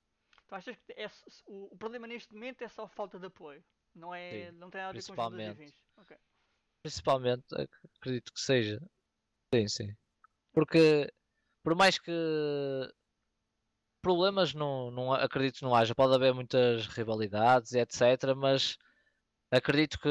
Tu 0.49 0.55
achas 0.57 0.77
que 0.77 0.93
é, 0.95 1.09
o, 1.47 1.73
o, 1.73 1.77
problema 1.77 2.09
neste 2.09 2.35
momento 2.35 2.63
é 2.63 2.69
só 2.69 2.89
falta 2.89 3.17
de 3.17 3.27
apoio? 3.27 3.63
Não, 3.95 4.13
é, 4.13 4.51
não 4.51 4.71
tem 4.71 4.81
nada 4.81 4.91
a 4.91 4.93
ver 4.93 5.07
com 5.07 5.13
os 5.13 5.17
jogadores 5.17 5.75
okay. 5.99 6.17
Principalmente, 6.83 7.45
acredito 7.95 8.33
que 8.33 8.41
seja. 8.41 8.83
Sim, 9.53 9.69
sim. 9.69 9.97
Porque 10.53 11.13
por 11.63 11.75
mais 11.75 11.99
que 11.99 12.13
problemas 14.03 14.55
não, 14.55 14.91
não 14.91 15.13
acredito 15.13 15.63
não 15.63 15.75
haja, 15.75 15.95
pode 15.95 16.15
haver 16.15 16.33
muitas 16.33 16.87
rivalidades, 16.87 17.73
etc. 17.73 18.35
Mas 18.37 18.79
acredito 19.51 19.99
que 19.99 20.09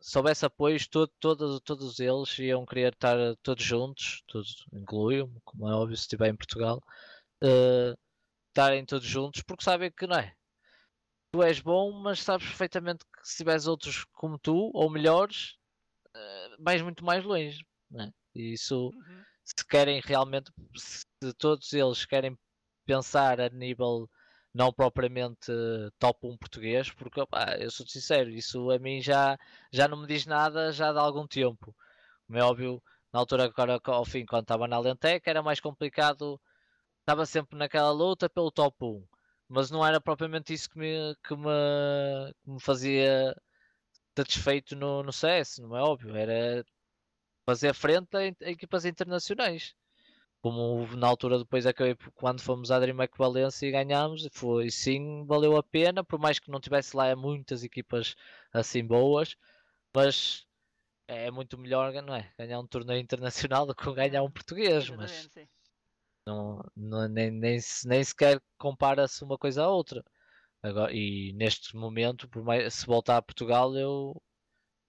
se 0.00 0.18
houvesse 0.18 0.44
apoios, 0.44 0.86
todo, 0.86 1.10
todo, 1.18 1.60
todos 1.60 1.98
eles 1.98 2.38
iam 2.38 2.66
querer 2.66 2.92
estar 2.92 3.16
todos 3.42 3.64
juntos, 3.64 4.22
todos, 4.26 4.66
incluo 4.72 5.30
como 5.44 5.68
é 5.68 5.74
óbvio 5.74 5.96
se 5.96 6.02
estiver 6.02 6.28
em 6.28 6.36
Portugal, 6.36 6.82
uh, 7.42 7.98
estarem 8.48 8.84
todos 8.84 9.06
juntos, 9.06 9.42
porque 9.42 9.64
sabem 9.64 9.90
que 9.90 10.06
não 10.06 10.16
é. 10.16 10.34
Tu 11.32 11.42
és 11.42 11.60
bom, 11.60 11.90
mas 12.02 12.22
sabes 12.22 12.46
perfeitamente 12.46 13.04
que 13.06 13.28
se 13.28 13.38
tiveres 13.38 13.66
outros 13.66 14.04
como 14.12 14.38
tu, 14.38 14.70
ou 14.74 14.90
melhores, 14.90 15.56
uh, 16.14 16.62
vais 16.62 16.82
muito 16.82 17.04
mais 17.04 17.24
longe. 17.24 17.64
É? 17.98 18.23
E 18.34 18.52
isso, 18.52 18.88
uhum. 18.88 19.24
se 19.44 19.66
querem 19.66 20.00
realmente, 20.04 20.52
se 20.76 21.04
todos 21.38 21.72
eles 21.72 22.04
querem 22.04 22.36
pensar 22.86 23.40
a 23.40 23.48
nível 23.48 24.08
não 24.52 24.72
propriamente 24.72 25.52
top 25.98 26.26
1 26.26 26.36
português, 26.38 26.90
porque 26.90 27.20
opa, 27.20 27.56
eu 27.58 27.70
sou 27.70 27.86
sincero, 27.86 28.30
isso 28.30 28.70
a 28.70 28.78
mim 28.78 29.00
já, 29.00 29.38
já 29.72 29.88
não 29.88 30.00
me 30.00 30.06
diz 30.06 30.26
nada 30.26 30.72
já 30.72 30.92
de 30.92 30.98
algum 30.98 31.26
tempo. 31.26 31.74
Como 32.26 32.38
é 32.38 32.42
óbvio, 32.42 32.82
na 33.12 33.20
altura 33.20 33.44
agora 33.44 33.80
ao 33.84 34.04
fim, 34.04 34.24
quando 34.24 34.42
estava 34.42 34.68
na 34.68 34.78
Lentec, 34.78 35.28
era 35.28 35.42
mais 35.42 35.60
complicado 35.60 36.40
estava 37.04 37.26
sempre 37.26 37.56
naquela 37.58 37.90
luta 37.92 38.28
pelo 38.30 38.50
top 38.50 38.76
1. 38.84 39.06
Mas 39.48 39.70
não 39.70 39.86
era 39.86 40.00
propriamente 40.00 40.52
isso 40.54 40.70
que 40.70 40.78
me, 40.78 41.14
que 41.22 41.36
me, 41.36 42.34
que 42.42 42.50
me 42.50 42.60
fazia 42.60 43.36
satisfeito 44.16 44.74
no, 44.76 45.02
no 45.02 45.12
CS, 45.12 45.58
não 45.58 45.76
é 45.76 45.82
óbvio. 45.82 46.16
Era 46.16 46.64
fazer 47.44 47.74
frente 47.74 48.16
a, 48.16 48.20
a 48.20 48.50
equipas 48.50 48.84
internacionais. 48.84 49.74
Como 50.42 50.86
na 50.96 51.06
altura 51.06 51.38
depois 51.38 51.64
acabei 51.64 51.96
quando 52.14 52.42
fomos 52.42 52.70
à 52.70 52.78
DreamHack 52.78 53.16
Valência 53.16 53.66
e 53.66 53.70
ganhámos, 53.70 54.28
foi 54.32 54.70
sim, 54.70 55.24
valeu 55.26 55.56
a 55.56 55.62
pena, 55.62 56.04
por 56.04 56.18
mais 56.18 56.38
que 56.38 56.50
não 56.50 56.60
tivesse 56.60 56.94
lá 56.94 57.16
muitas 57.16 57.64
equipas 57.64 58.14
assim 58.52 58.84
boas, 58.86 59.36
mas 59.94 60.46
é 61.08 61.30
muito 61.30 61.56
melhor 61.56 61.92
não 62.02 62.14
é? 62.14 62.30
ganhar 62.38 62.60
um 62.60 62.66
torneio 62.66 63.00
internacional 63.00 63.64
do 63.66 63.74
que 63.74 63.90
ganhar 63.92 64.22
um 64.22 64.30
português. 64.30 64.88
Mas, 64.90 65.30
não, 66.26 66.62
não, 66.74 67.08
nem, 67.08 67.30
nem, 67.30 67.58
nem 67.84 68.04
sequer 68.04 68.40
compara-se 68.58 69.22
uma 69.24 69.38
coisa 69.38 69.64
à 69.64 69.68
outra. 69.68 70.04
Agora, 70.62 70.92
e 70.94 71.32
neste 71.34 71.76
momento, 71.76 72.26
por 72.28 72.42
mais, 72.42 72.72
se 72.72 72.86
voltar 72.86 73.18
a 73.18 73.22
Portugal, 73.22 73.76
eu 73.76 74.20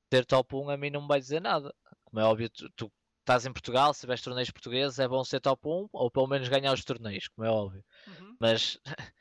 ter 0.10 0.26
top 0.26 0.56
1 0.56 0.70
a 0.70 0.78
mim 0.78 0.90
não 0.90 1.02
me 1.02 1.08
vai 1.08 1.20
dizer 1.20 1.42
nada. 1.42 1.74
Como 2.16 2.26
é 2.26 2.30
óbvio, 2.30 2.50
tu, 2.50 2.70
tu 2.78 2.92
estás 3.20 3.46
em 3.46 3.52
Portugal, 3.52 3.94
se 3.94 4.00
tiveres 4.00 4.22
torneios 4.22 4.50
portugueses, 4.50 5.00
é 5.00 5.06
bom 5.06 5.22
ser 5.26 5.42
top 5.42 5.68
1 5.68 5.90
ou 5.92 6.10
pelo 6.10 6.28
menos 6.28 6.48
ganhar 6.48 6.72
os 6.72 6.86
torneios, 6.86 7.28
como 7.28 7.46
é 7.46 7.52
óbvio. 7.52 7.84
Uhum. 8.08 8.38
Mas 8.40 8.80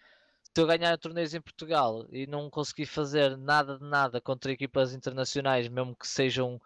se 0.45 0.62
eu 0.62 0.64
ganhar 0.64 0.97
torneios 0.97 1.34
em 1.34 1.40
Portugal 1.40 2.07
e 2.09 2.24
não 2.28 2.49
conseguir 2.49 2.86
fazer 2.86 3.36
nada 3.36 3.80
de 3.80 3.84
nada 3.84 4.20
contra 4.20 4.53
equipas 4.53 4.95
internacionais, 4.95 5.66
mesmo 5.66 5.97
que 5.97 6.07
sejam 6.07 6.62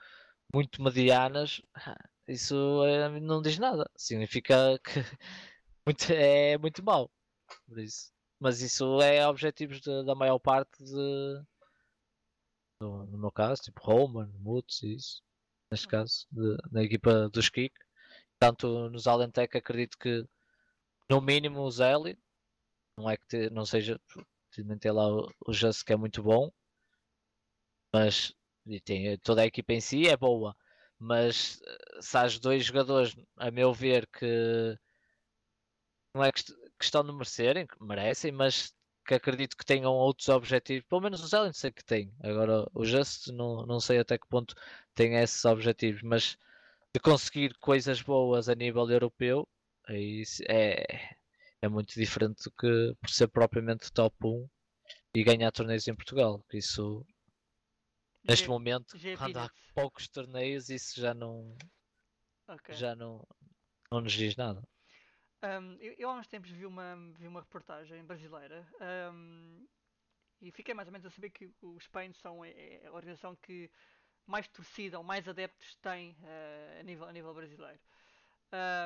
muito 0.52 0.82
medianas, 0.82 1.62
isso 2.28 2.84
é, 2.84 3.08
não 3.20 3.40
diz 3.40 3.58
nada. 3.58 3.90
Significa 3.96 4.78
que 4.84 5.00
muito, 5.86 6.12
é 6.12 6.58
muito 6.58 6.84
mau. 6.84 7.10
Por 7.66 7.78
isso. 7.78 8.12
Mas 8.38 8.60
isso 8.60 9.00
é 9.00 9.26
objetivos 9.26 9.80
de, 9.80 10.04
da 10.04 10.14
maior 10.14 10.38
parte 10.38 10.84
de. 10.84 11.42
No, 12.82 13.06
no 13.06 13.16
meu 13.16 13.32
caso, 13.32 13.62
tipo 13.62 13.80
Roman, 13.82 14.30
Mutz 14.38 14.82
e 14.82 14.94
isso. 14.94 15.26
Neste 15.70 15.88
caso, 15.88 16.26
de, 16.30 16.56
na 16.70 16.82
equipa 16.82 17.28
dos 17.28 17.48
Kik. 17.48 17.74
Tanto 18.38 18.88
nos 18.90 19.06
Alentec 19.06 19.56
acredito 19.56 19.98
que 19.98 20.24
no 21.08 21.20
mínimo 21.20 21.62
o 21.62 21.70
Zeli. 21.70 22.18
Não 22.96 23.08
é 23.10 23.16
que 23.16 23.26
te, 23.26 23.50
não 23.50 23.64
seja. 23.66 24.00
Tem 24.80 24.92
lá 24.92 25.08
o, 25.08 25.28
o 25.46 25.52
que 25.84 25.92
é 25.92 25.96
muito 25.96 26.22
bom. 26.22 26.50
Mas 27.92 28.34
tem, 28.84 29.16
toda 29.18 29.42
a 29.42 29.46
equipa 29.46 29.72
em 29.72 29.80
si 29.80 30.08
é 30.08 30.16
boa 30.16 30.56
mas 30.98 31.60
eh, 31.64 32.02
se 32.02 32.16
há 32.16 32.26
dois 32.40 32.64
jogadores, 32.64 33.16
a 33.36 33.50
meu 33.50 33.72
ver, 33.72 34.06
que 34.08 34.78
não 36.14 36.24
é 36.24 36.32
questão 36.78 37.04
de 37.04 37.12
merecerem, 37.12 37.66
que 37.66 37.82
merecem, 37.82 38.32
mas 38.32 38.74
que 39.08 39.14
acredito 39.14 39.56
que 39.56 39.64
tenham 39.64 39.92
outros 39.94 40.28
objetivos, 40.28 40.86
pelo 40.86 41.00
menos 41.00 41.24
o 41.24 41.26
Zelen 41.26 41.52
sei 41.54 41.72
que 41.72 41.82
tem, 41.82 42.12
agora 42.22 42.66
o 42.74 42.84
Just 42.84 43.28
não, 43.28 43.64
não 43.64 43.80
sei 43.80 43.98
até 43.98 44.18
que 44.18 44.28
ponto 44.28 44.54
tem 44.94 45.16
esses 45.16 45.42
objetivos, 45.46 46.02
mas 46.02 46.36
de 46.94 47.00
conseguir 47.00 47.54
coisas 47.58 48.02
boas 48.02 48.50
a 48.50 48.54
nível 48.54 48.88
europeu 48.90 49.48
é, 49.88 50.22
é, 50.46 51.16
é 51.62 51.68
muito 51.68 51.94
diferente 51.94 52.44
do 52.44 52.50
que 52.50 52.94
por 53.00 53.08
ser 53.08 53.28
propriamente 53.28 53.90
top 53.90 54.14
1 54.22 54.48
e 55.14 55.24
ganhar 55.24 55.50
torneios 55.52 55.88
em 55.88 55.94
Portugal, 55.94 56.44
isso 56.52 57.06
Neste 58.28 58.44
G 58.44 58.50
momento, 58.50 58.98
G 58.98 59.16
quando 59.16 59.38
há 59.38 59.50
poucos 59.74 60.06
torneios, 60.08 60.68
isso 60.68 61.00
já 61.00 61.14
não. 61.14 61.56
Okay. 62.46 62.74
Já 62.74 62.94
não, 62.94 63.26
não 63.90 64.02
nos 64.02 64.12
diz 64.12 64.36
nada. 64.36 64.62
Um, 65.42 65.76
eu, 65.80 65.94
eu, 65.98 66.10
há 66.10 66.14
uns 66.14 66.26
tempos 66.26 66.50
vi 66.50 66.66
uma, 66.66 66.96
vi 67.16 67.28
uma 67.28 67.40
reportagem 67.40 68.04
brasileira 68.04 68.66
um, 69.12 69.66
e 70.40 70.50
fiquei 70.50 70.74
mais 70.74 70.88
ou 70.88 70.92
menos 70.92 71.06
a 71.06 71.10
saber 71.10 71.30
que 71.30 71.48
os 71.62 71.84
Spain 71.84 72.12
são 72.12 72.44
é, 72.44 72.50
é 72.50 72.86
a 72.86 72.92
organização 72.92 73.36
que 73.36 73.70
mais 74.26 74.48
torcida 74.48 74.98
ou 74.98 75.04
mais 75.04 75.28
adeptos 75.28 75.76
tem 75.76 76.12
uh, 76.20 76.80
a, 76.80 76.82
nível, 76.82 77.06
a 77.06 77.12
nível 77.12 77.32
brasileiro. 77.34 77.80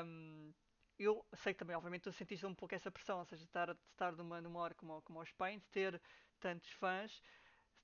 Um, 0.05 0.53
eu 0.99 1.27
sei 1.35 1.55
que 1.55 1.59
também, 1.59 1.75
obviamente, 1.75 2.03
tu 2.03 2.13
sentiste 2.13 2.45
um 2.45 2.55
pouco 2.55 2.75
essa 2.75 2.91
pressão, 2.91 3.19
ou 3.19 3.25
seja, 3.25 3.45
estar, 3.45 3.77
estar 3.91 4.13
numa, 4.13 4.41
numa 4.41 4.61
hora 4.61 4.75
como, 4.75 5.01
como 5.03 5.21
o 5.21 5.25
Spain, 5.25 5.59
ter 5.71 6.01
tantos 6.39 6.71
fãs 6.73 7.23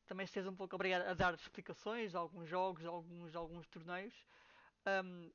também 0.08 0.26
seres 0.26 0.48
um 0.48 0.56
pouco 0.56 0.74
obrigado 0.74 1.02
a 1.06 1.12
dar 1.12 1.34
explicações 1.34 2.14
a 2.14 2.18
alguns 2.18 2.48
jogos, 2.48 2.84
a 2.84 2.88
alguns, 2.88 3.36
a 3.36 3.38
alguns 3.38 3.68
torneios. 3.68 4.14
Um, 4.86 5.30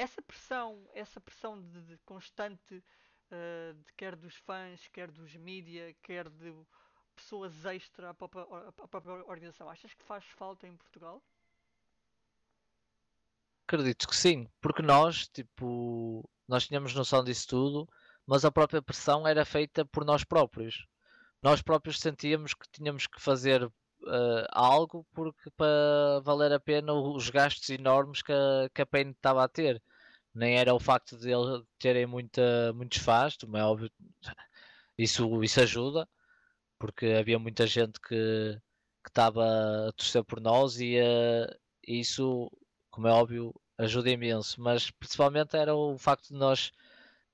essa 0.00 0.22
pressão, 0.22 0.88
essa 0.94 1.20
pressão 1.20 1.60
de, 1.60 1.82
de 1.82 1.98
constante, 2.06 2.74
uh, 2.74 3.74
de, 3.74 3.92
quer 3.98 4.16
dos 4.16 4.34
fãs, 4.34 4.88
quer 4.88 5.10
dos 5.10 5.36
mídia, 5.36 5.94
quer 6.02 6.26
de 6.30 6.54
pessoas 7.14 7.66
extra 7.66 8.08
à 8.08 8.14
própria, 8.14 8.46
à 8.66 8.88
própria 8.88 9.12
organização, 9.26 9.68
achas 9.68 9.92
que 9.92 10.02
faz 10.02 10.24
falta 10.24 10.66
em 10.66 10.74
Portugal? 10.74 11.22
Acredito 13.68 14.08
que 14.08 14.16
sim, 14.16 14.48
porque 14.58 14.80
nós, 14.80 15.28
tipo, 15.28 16.26
nós 16.48 16.66
tínhamos 16.66 16.94
noção 16.94 17.22
disso 17.22 17.46
tudo, 17.48 17.88
mas 18.26 18.42
a 18.42 18.50
própria 18.50 18.80
pressão 18.80 19.28
era 19.28 19.44
feita 19.44 19.84
por 19.84 20.02
nós 20.02 20.24
próprios. 20.24 20.86
Nós 21.42 21.60
próprios 21.60 22.00
sentíamos 22.00 22.54
que 22.54 22.66
tínhamos 22.72 23.06
que 23.06 23.20
fazer 23.20 23.64
uh, 23.64 24.46
algo 24.50 25.06
porque 25.12 25.50
para 25.50 26.20
valer 26.22 26.52
a 26.52 26.60
pena 26.60 26.92
os 26.94 27.28
gastos 27.28 27.68
enormes 27.68 28.22
que 28.22 28.32
a, 28.32 28.70
que 28.74 28.80
a 28.80 28.86
Pain 28.86 29.10
estava 29.10 29.44
a 29.44 29.48
ter. 29.48 29.80
Nem 30.34 30.56
era 30.58 30.74
o 30.74 30.80
facto 30.80 31.18
de 31.18 31.30
eles 31.30 31.62
terem 31.78 32.06
muita, 32.06 32.72
muitos 32.74 32.98
fãs, 32.98 33.36
como 33.36 33.56
é 33.56 33.64
óbvio, 33.64 33.90
isso, 34.98 35.42
isso 35.42 35.60
ajuda, 35.60 36.08
porque 36.78 37.06
havia 37.06 37.38
muita 37.38 37.66
gente 37.66 38.00
que 38.00 38.60
estava 39.06 39.88
a 39.88 39.92
torcer 39.92 40.24
por 40.24 40.40
nós 40.40 40.80
e 40.80 40.98
uh, 41.00 41.58
isso, 41.86 42.50
como 42.90 43.08
é 43.08 43.12
óbvio, 43.12 43.54
ajuda 43.78 44.10
imenso, 44.10 44.60
mas 44.60 44.90
principalmente 44.90 45.56
era 45.56 45.74
o 45.74 45.98
facto 45.98 46.28
de 46.28 46.34
nós 46.34 46.72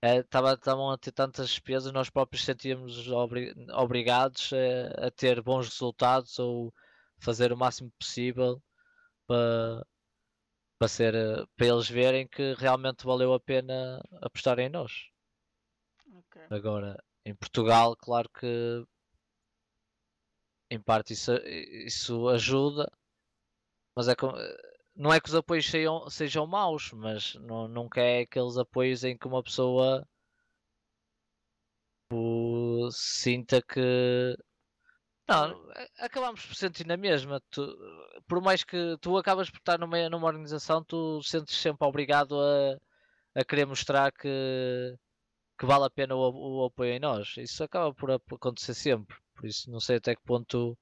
estavam 0.03 0.91
a 0.91 0.99
ter 0.99 1.13
tantas 1.13 1.49
despesas, 1.49 1.93
nós 1.93 2.11
próprios 2.11 2.45
sentíamos 2.45 3.09
obri 3.09 3.55
obrigados 3.73 4.53
a, 4.53 5.07
a, 5.07 5.11
ter 5.11 5.43
bons 5.43 5.69
resultados 5.69 6.39
ou 6.39 6.73
fazer 7.19 7.53
o 7.53 7.57
máximo 7.57 7.91
possível 7.99 8.63
para, 9.27 9.85
para, 10.79 10.89
ser, 10.89 11.15
para 11.57 11.67
eles 11.67 11.89
verem 11.89 12.27
que 12.27 12.55
realmente 12.55 13.05
valeu 13.05 13.33
a 13.33 13.41
pena 13.41 14.03
apostar 14.21 14.59
em 14.59 14.69
nós. 14.69 15.09
Okay. 16.07 16.47
Agora, 16.51 17.03
em 17.25 17.35
Portugal, 17.35 17.97
claro 17.97 18.29
que 18.29 18.85
em 20.71 20.81
parte 20.81 21.13
isso, 21.13 21.33
isso 21.45 22.29
ajuda, 22.29 22.91
mas 23.95 24.09
é 24.09 24.15
como, 24.15 24.37
não 24.95 25.13
é 25.13 25.21
que 25.21 25.29
os 25.29 25.35
apoios 25.35 25.67
sejam, 25.67 26.09
sejam 26.11 26.47
maus, 26.47 26.91
mas 26.93 27.35
não, 27.35 27.69
nunca 27.69 28.01
é 28.01 28.21
aqueles 28.21 28.57
apoios 28.57 29.05
em 29.05 29.17
que 29.17 29.27
uma 29.27 29.43
pessoa 29.43 30.07
sinta 32.91 33.61
que 33.61 34.37
não, 35.29 35.69
acabamos 35.99 36.45
por 36.45 36.55
sentir 36.55 36.87
na 36.87 36.97
mesma. 36.97 37.41
Tu, 37.51 37.63
por 38.29 38.41
mais 38.41 38.63
que 38.65 38.97
tu 39.01 39.17
acabas 39.19 39.51
por 39.51 39.59
estar 39.59 39.79
numa, 39.79 40.09
numa 40.09 40.27
organização, 40.27 40.85
tu 40.85 41.23
sentes 41.23 41.57
sempre 41.57 41.87
obrigado 41.87 42.39
a, 42.41 42.79
a 43.41 43.45
querer 43.45 43.67
mostrar 43.67 44.13
que, 44.13 44.97
que 45.59 45.67
vale 45.67 45.85
a 45.87 45.91
pena 45.91 46.15
o, 46.15 46.61
o 46.63 46.65
apoio 46.67 46.93
em 46.93 47.01
nós. 47.01 47.35
Isso 47.39 47.65
acaba 47.65 47.93
por, 47.95 48.11
acontecer 48.13 48.75
sempre. 48.75 49.17
Por 49.35 49.47
isso 49.47 49.71
não 49.71 49.81
sei 49.81 49.97
até 49.97 50.15
que 50.15 50.23
ponto 50.23 50.79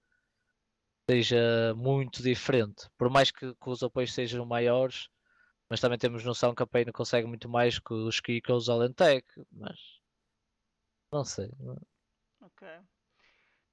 seja 1.11 1.75
muito 1.77 2.23
diferente. 2.23 2.89
Por 2.99 3.11
mais 3.11 3.31
que, 3.31 3.55
que, 3.55 3.71
os 3.71 3.83
apoios 3.83 4.13
sejam 4.13 4.45
maiores, 4.47 5.09
mas 5.71 5.81
também 5.81 5.99
temos 5.99 6.25
noção 6.25 6.55
que 6.55 6.63
a 6.63 6.67
Paine 6.67 6.93
consegue 6.93 7.27
muito 7.27 7.49
mais 7.49 7.79
que 7.79 7.95
os 7.95 8.21
Kikos 8.21 8.69
Alentec, 8.69 9.27
mas 9.53 9.79
não 11.13 11.25
sei. 11.25 11.51
Ok. 12.41 12.69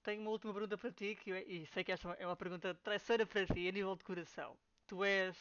Tenho 0.04 0.22
uma 0.22 0.32
última 0.32 0.52
pergunta 0.52 0.78
para 0.78 0.92
ti, 0.92 1.16
que 1.16 1.30
eu, 1.30 1.38
e 1.38 1.66
sei 1.68 1.84
que 1.84 1.92
esta 1.92 2.10
é 2.14 2.26
uma 2.26 2.36
pergunta 2.36 2.74
traiçoeira 2.74 3.26
para 3.26 3.46
ti, 3.46 3.68
a 3.68 3.72
nível 3.72 3.96
de 3.96 4.04
coração. 4.04 4.58
Tu 4.88 5.04
és 5.04 5.38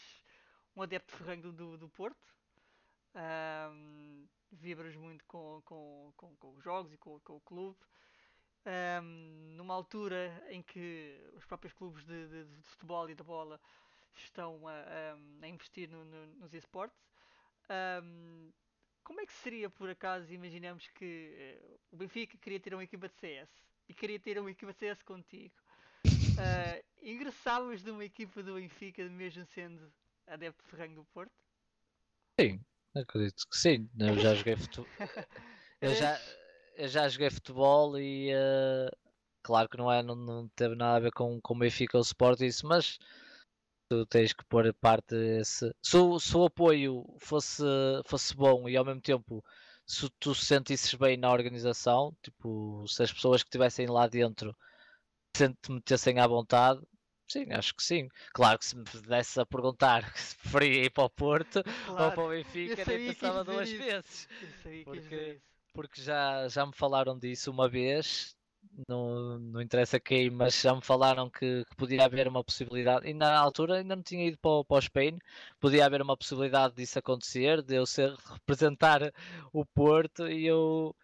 um 0.77 0.83
adepto 0.83 1.17
ferranho 1.17 1.53
do, 1.53 1.79
do 1.79 1.89
Porto, 1.89 2.35
um, 3.73 4.29
vibras 4.53 4.95
muito 4.97 5.25
com, 5.25 5.63
com, 5.65 6.13
com, 6.17 6.37
com, 6.37 6.55
os 6.55 6.63
jogos 6.63 6.93
e 6.93 6.99
com, 6.99 7.19
com 7.21 7.37
o 7.37 7.41
clube 7.41 7.79
um, 8.67 9.55
numa 9.57 9.75
altura 9.75 10.45
em 10.51 10.63
que 10.63 11.19
os 11.35 11.45
próprios 11.45 11.73
clubes 11.73 12.05
de, 12.05 12.29
de, 12.29 12.45
de 12.45 12.63
futebol 12.63 13.09
e 13.09 13.15
da 13.15 13.25
bola 13.25 13.61
estão 14.15 14.67
a, 14.69 14.75
a, 15.43 15.49
investir 15.49 15.89
no, 15.89 16.05
no, 16.05 16.27
nos 16.37 16.53
esportes. 16.53 17.01
Um, 18.03 18.53
como 19.03 19.21
é 19.21 19.27
que 19.27 19.33
seria, 19.33 19.71
por 19.71 19.89
acaso, 19.89 20.33
imaginemos 20.33 20.87
que 20.89 21.59
uh, 21.65 21.81
o 21.93 21.97
Benfica 21.97 22.37
queria 22.39 22.61
ter 22.61 22.75
uma 22.75 22.85
equipa 22.85 23.09
de 23.09 23.15
CS 23.17 23.70
e 23.91 23.95
queria 23.95 24.21
ter 24.21 24.39
uma 24.39 24.51
equipa 24.51 24.73
de 24.73 24.79
CS 24.79 25.03
contigo. 25.03 25.55
Uh, 26.07 26.85
ingressavas 27.03 27.83
numa 27.83 28.05
equipa 28.05 28.43
do 28.43 28.55
Benfica 28.55 29.05
mesmo 29.09 29.45
sendo 29.47 29.93
adepto 30.27 30.63
de 30.65 30.71
Ferranho 30.71 30.95
do 30.95 31.05
Porto? 31.07 31.33
Sim, 32.41 32.61
acredito 32.95 33.47
que 33.51 33.59
sim. 33.59 33.91
Eu 33.99 34.17
já 34.19 34.35
joguei 34.35 34.57
futebol. 34.57 34.87
Eu 35.83 35.95
já, 35.95 36.21
eu 36.77 36.89
já 36.89 37.09
joguei 37.09 37.31
futebol 37.31 37.99
e 37.99 38.35
uh, 38.35 38.95
claro 39.43 39.67
que 39.67 39.79
não, 39.79 39.91
é, 39.91 40.03
não, 40.03 40.15
não, 40.15 40.47
teve 40.49 40.75
nada 40.75 40.99
a 40.99 41.01
ver 41.01 41.11
com, 41.11 41.41
com 41.41 41.55
o 41.55 41.59
Benfica 41.59 41.97
ou 41.97 42.03
o 42.03 42.05
Sport 42.05 42.43
isso, 42.43 42.67
mas 42.67 42.99
tu 43.89 44.05
tens 44.05 44.35
que 44.35 44.45
pôr 44.45 44.75
parte 44.75 45.15
esse. 45.15 45.75
Se, 45.83 45.97
se 46.21 46.37
o 46.37 46.45
apoio 46.45 47.07
fosse, 47.19 47.63
fosse 48.05 48.37
bom 48.37 48.69
e 48.69 48.77
ao 48.77 48.85
mesmo 48.85 49.01
tempo 49.01 49.43
se 49.91 50.09
tu 50.21 50.35
se 50.37 50.45
sentisses 50.47 50.95
bem 50.95 51.17
na 51.17 51.33
organização, 51.33 52.17
tipo, 52.23 52.87
se 52.87 53.03
as 53.03 53.13
pessoas 53.13 53.43
que 53.43 53.49
estivessem 53.49 53.89
lá 53.89 54.07
dentro 54.07 54.57
te 55.33 55.53
metessem 55.69 56.21
à 56.21 56.29
vontade, 56.29 56.81
sim, 57.27 57.53
acho 57.53 57.75
que 57.75 57.83
sim. 57.83 58.09
Claro 58.33 58.57
que 58.61 58.67
se 58.67 58.77
me 58.77 58.85
pudesse 58.85 59.41
a 59.41 59.45
perguntar 59.45 60.05
se 60.17 60.37
preferia 60.37 60.85
ir 60.85 60.91
para 60.91 61.05
o 61.05 61.11
Porto 61.11 61.65
claro. 61.87 62.05
ou 62.05 62.13
para 62.13 62.25
o 62.25 62.29
Benfica, 62.29 62.85
nem 62.85 63.07
pensava 63.09 63.43
duas 63.43 63.69
isso. 63.69 63.83
vezes. 63.83 64.29
Porque 64.85 65.41
porque 65.73 66.03
já, 66.03 66.47
já 66.49 66.65
me 66.67 66.73
falaram 66.75 67.19
disso 67.19 67.51
uma 67.51 67.69
vez, 67.69 68.37
não, 68.89 69.39
não 69.39 69.61
interessa 69.61 70.01
quem, 70.01 70.31
mas 70.31 70.61
já 70.61 70.75
me 70.75 70.83
falaram 70.83 71.29
que, 71.29 71.65
que, 71.65 71.77
podia 71.77 72.05
haver 72.05 72.29
uma 72.29 72.45
possibilidade, 72.45 73.09
e 73.09 73.15
na 73.15 73.39
altura 73.39 73.77
ainda 73.77 73.97
não 73.97 74.03
tinha 74.03 74.27
ido 74.27 74.39
para, 74.39 74.65
para 74.65 74.77
o 74.77 74.81
Spain, 74.81 75.19
podia 75.59 75.87
haver 75.87 76.03
uma 76.03 76.17
possibilidade 76.17 76.75
disso 76.75 76.99
acontecer, 76.99 77.63
de 77.63 77.75
eu 77.75 77.87
ser 77.87 78.15
representar 78.33 79.13
o 79.53 79.65
Porto 79.65 80.29
e 80.29 80.47
eu 80.47 80.95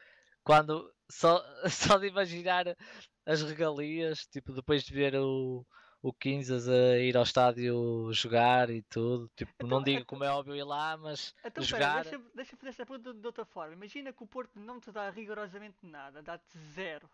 quando 0.43 0.93
só, 1.09 1.43
só 1.71 1.99
de 1.99 2.07
imaginar 2.07 2.77
as 3.25 3.43
regalias, 3.43 4.27
tipo 4.27 4.53
depois 4.53 4.85
de 4.85 4.95
ver 4.95 5.17
o, 5.17 5.67
o 6.03 6.13
Kansas 6.13 6.69
a 6.69 6.99
ir 6.99 7.17
ao 7.17 7.25
estádio 7.25 8.13
jogar 8.13 8.71
e 8.71 8.83
tudo. 8.83 9.29
Tipo, 9.35 9.53
então, 9.57 9.69
não 9.69 9.83
digo 9.83 10.05
como 10.05 10.23
é 10.23 10.31
óbvio 10.31 10.55
ir 10.55 10.63
lá, 10.63 10.97
mas 10.97 11.35
então, 11.45 11.65
jogar. 11.65 12.05
Pera, 12.05 12.19
deixa, 12.19 12.31
deixa 12.35 12.57
fazer 12.57 12.71
esta 12.71 12.87
pergunta 12.87 13.13
de 13.13 13.27
outra 13.27 13.45
forma. 13.45 13.75
Imagina 13.75 14.13
que 14.13 14.23
o 14.23 14.27
Porto 14.27 14.59
não 14.61 14.79
te 14.79 14.93
dá 14.93 15.11
rigorosamente 15.11 15.79
nada, 15.83 16.23
dá-te 16.23 16.57
zero. 16.75 17.11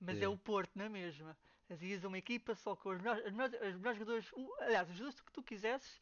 Mas 0.00 0.20
é. 0.20 0.24
é. 0.24 0.28
o 0.28 0.36
Porto 0.36 0.70
na 0.74 0.88
mesma. 0.88 1.36
Ias 1.80 2.02
uma 2.02 2.18
equipa 2.18 2.54
só 2.54 2.74
com 2.74 2.90
os 2.90 2.98
melhores, 2.98 3.24
os 3.26 3.32
melhores, 3.32 3.54
os 3.54 3.76
melhores 3.76 3.98
jogadores, 3.98 4.30
aliás, 4.60 4.88
os 4.90 4.96
jogadores 4.96 5.20
que 5.20 5.32
tu 5.32 5.42
quisesses 5.42 6.00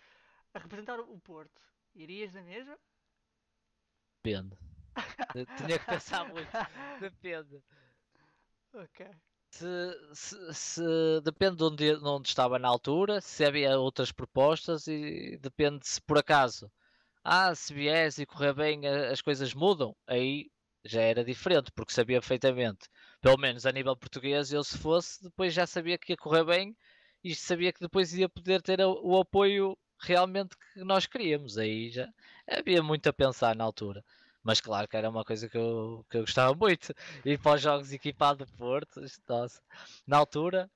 a 0.54 0.58
representar 0.58 0.98
o 0.98 1.18
Porto. 1.20 1.60
Irias 1.94 2.32
na 2.32 2.42
mesma? 2.42 2.78
Depende. 4.22 4.56
Tinha 5.56 5.78
que 5.78 5.84
pensar 5.84 6.26
muito. 6.28 6.48
Depende. 7.00 7.62
Ok. 8.72 9.06
Se, 9.50 10.14
se, 10.14 10.54
se, 10.54 11.20
depende 11.22 11.56
de 11.56 11.64
onde, 11.64 11.94
onde, 12.04 12.28
estava 12.28 12.58
na 12.58 12.68
altura, 12.68 13.20
se 13.20 13.44
havia 13.44 13.78
outras 13.78 14.12
propostas 14.12 14.86
e 14.86 15.38
depende 15.38 15.86
se 15.86 16.00
por 16.02 16.18
acaso 16.18 16.70
ah, 17.24 17.54
se 17.54 17.72
viesse 17.74 18.22
e 18.22 18.26
correr 18.26 18.54
bem 18.54 18.86
as 18.86 19.20
coisas 19.20 19.54
mudam, 19.54 19.96
aí 20.06 20.50
já 20.84 21.02
era 21.02 21.24
diferente, 21.24 21.70
porque 21.72 21.92
sabia 21.92 22.20
perfeitamente, 22.20 22.88
pelo 23.20 23.38
menos 23.38 23.66
a 23.66 23.72
nível 23.72 23.96
português, 23.96 24.52
eu 24.52 24.62
se 24.64 24.78
fosse, 24.78 25.22
depois 25.22 25.52
já 25.54 25.66
sabia 25.66 25.98
que 25.98 26.12
ia 26.12 26.16
correr 26.16 26.44
bem 26.44 26.76
e 27.22 27.34
sabia 27.34 27.72
que 27.72 27.80
depois 27.80 28.14
ia 28.14 28.28
poder 28.28 28.62
ter 28.62 28.80
o 28.80 29.18
apoio 29.18 29.76
realmente 30.00 30.56
que 30.72 30.84
nós 30.84 31.06
queríamos. 31.06 31.58
Aí 31.58 31.90
já 31.90 32.08
havia 32.48 32.82
muito 32.82 33.08
a 33.08 33.12
pensar 33.12 33.56
na 33.56 33.64
altura. 33.64 34.04
Mas 34.42 34.60
claro 34.60 34.88
que 34.88 34.96
era 34.96 35.10
uma 35.10 35.24
coisa 35.24 35.48
que 35.48 35.58
eu, 35.58 36.06
que 36.10 36.16
eu 36.16 36.20
gostava 36.22 36.54
muito. 36.54 36.94
Ir 37.26 37.38
para 37.38 37.56
os 37.56 37.60
jogos 37.62 37.92
equipado 37.92 38.46
de 38.46 38.52
Porto, 38.52 39.00
nossa. 39.28 39.60
Na 40.06 40.16
altura, 40.18 40.70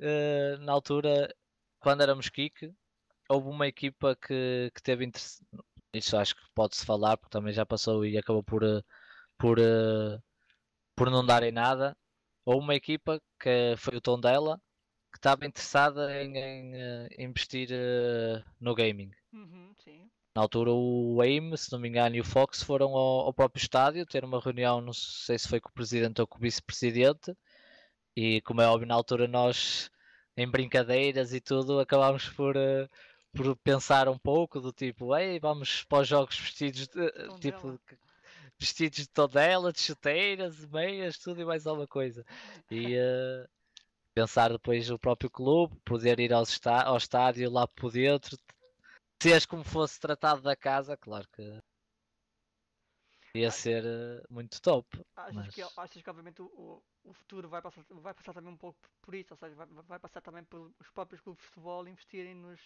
uh, 0.00 0.58
na 0.60 0.72
altura, 0.72 1.34
quando 1.80 2.02
éramos 2.02 2.28
kick, 2.28 2.72
houve 3.28 3.48
uma 3.48 3.66
equipa 3.66 4.16
que, 4.16 4.70
que 4.74 4.82
teve 4.82 5.04
interesse. 5.04 5.44
Isso 5.92 6.16
acho 6.16 6.36
que 6.36 6.42
pode-se 6.54 6.84
falar, 6.84 7.16
porque 7.16 7.32
também 7.32 7.52
já 7.52 7.64
passou 7.66 8.04
e 8.04 8.18
acabou 8.18 8.42
por, 8.42 8.62
eh, 8.62 8.82
por, 9.38 9.58
uh, 9.58 10.22
por 10.98 11.10
não 11.10 11.24
darem 11.24 11.52
nada. 11.52 11.96
Houve 12.44 12.64
uma 12.64 12.74
equipa 12.74 13.20
que 13.40 13.74
foi 13.78 13.96
o 13.96 14.00
tom 14.00 14.20
dela 14.20 14.60
que 15.12 15.18
estava 15.18 15.46
interessada 15.46 16.22
em, 16.22 16.36
em 16.36 16.74
uh, 16.74 17.08
investir 17.18 17.70
no 18.60 18.74
gaming. 18.74 19.10
Uhum. 19.32 19.74
Na 20.34 20.42
altura 20.42 20.70
o 20.70 21.20
AIM, 21.20 21.56
se 21.56 21.72
não 21.72 21.78
me 21.78 21.88
engano, 21.88 22.14
e 22.14 22.20
o 22.20 22.24
Fox 22.24 22.62
foram 22.62 22.94
ao, 22.94 23.26
ao 23.26 23.34
próprio 23.34 23.60
estádio 23.60 24.06
ter 24.06 24.24
uma 24.24 24.40
reunião, 24.40 24.80
não 24.80 24.92
sei 24.92 25.38
se 25.38 25.48
foi 25.48 25.60
com 25.60 25.68
o 25.68 25.72
presidente 25.72 26.20
ou 26.20 26.26
com 26.26 26.38
o 26.38 26.40
vice-presidente, 26.40 27.34
e 28.14 28.40
como 28.42 28.60
é 28.60 28.68
óbvio, 28.68 28.86
na 28.86 28.94
altura 28.94 29.26
nós, 29.26 29.90
em 30.36 30.48
brincadeiras 30.48 31.32
e 31.32 31.40
tudo, 31.40 31.80
acabámos 31.80 32.28
por, 32.28 32.56
uh, 32.56 32.88
por 33.34 33.56
pensar 33.56 34.08
um 34.08 34.18
pouco 34.18 34.60
do 34.60 34.72
tipo, 34.72 35.16
ei, 35.16 35.40
vamos 35.40 35.84
para 35.84 36.02
os 36.02 36.08
jogos 36.08 36.38
vestidos 36.38 36.86
de, 36.86 37.38
tipo, 37.40 37.80
vestidos 38.58 38.98
de 38.98 39.08
todela, 39.08 39.72
de 39.72 39.80
chuteiras, 39.80 40.56
de 40.56 40.66
meias, 40.68 41.18
tudo 41.18 41.40
e 41.40 41.44
mais 41.44 41.66
alguma 41.66 41.86
coisa. 41.86 42.24
E 42.70 42.96
uh, 42.96 43.48
pensar 44.14 44.50
depois 44.50 44.90
o 44.90 44.98
próprio 44.98 45.30
clube, 45.30 45.76
poder 45.84 46.18
ir 46.18 46.32
ao, 46.32 46.42
está 46.42 46.84
ao 46.84 46.96
estádio 46.96 47.50
lá 47.50 47.66
por 47.68 47.92
dentro, 47.92 48.36
se 49.22 49.32
és 49.32 49.46
como 49.46 49.64
fosse 49.64 50.00
tratado 50.00 50.42
da 50.42 50.56
casa, 50.56 50.96
claro 50.96 51.26
que 51.28 51.60
ia 53.34 53.50
ser 53.50 53.84
uh, 53.84 54.32
muito 54.32 54.60
top. 54.60 54.86
Achas, 55.14 55.34
mas... 55.34 55.54
que, 55.54 55.62
achas 55.62 56.02
que 56.02 56.10
obviamente 56.10 56.42
o, 56.42 56.82
o 57.04 57.12
futuro 57.12 57.48
vai 57.48 57.62
passar, 57.62 57.84
vai 57.90 58.14
passar 58.14 58.32
também 58.32 58.52
um 58.52 58.56
pouco 58.56 58.78
por 59.02 59.14
isso, 59.14 59.34
ou 59.34 59.38
seja, 59.38 59.54
vai, 59.54 59.66
vai 59.66 59.98
passar 59.98 60.20
também 60.20 60.44
pelos 60.44 60.90
próprios 60.92 61.20
clubes 61.20 61.42
de 61.42 61.48
futebol 61.48 61.86
investirem 61.86 62.34
nos, 62.34 62.60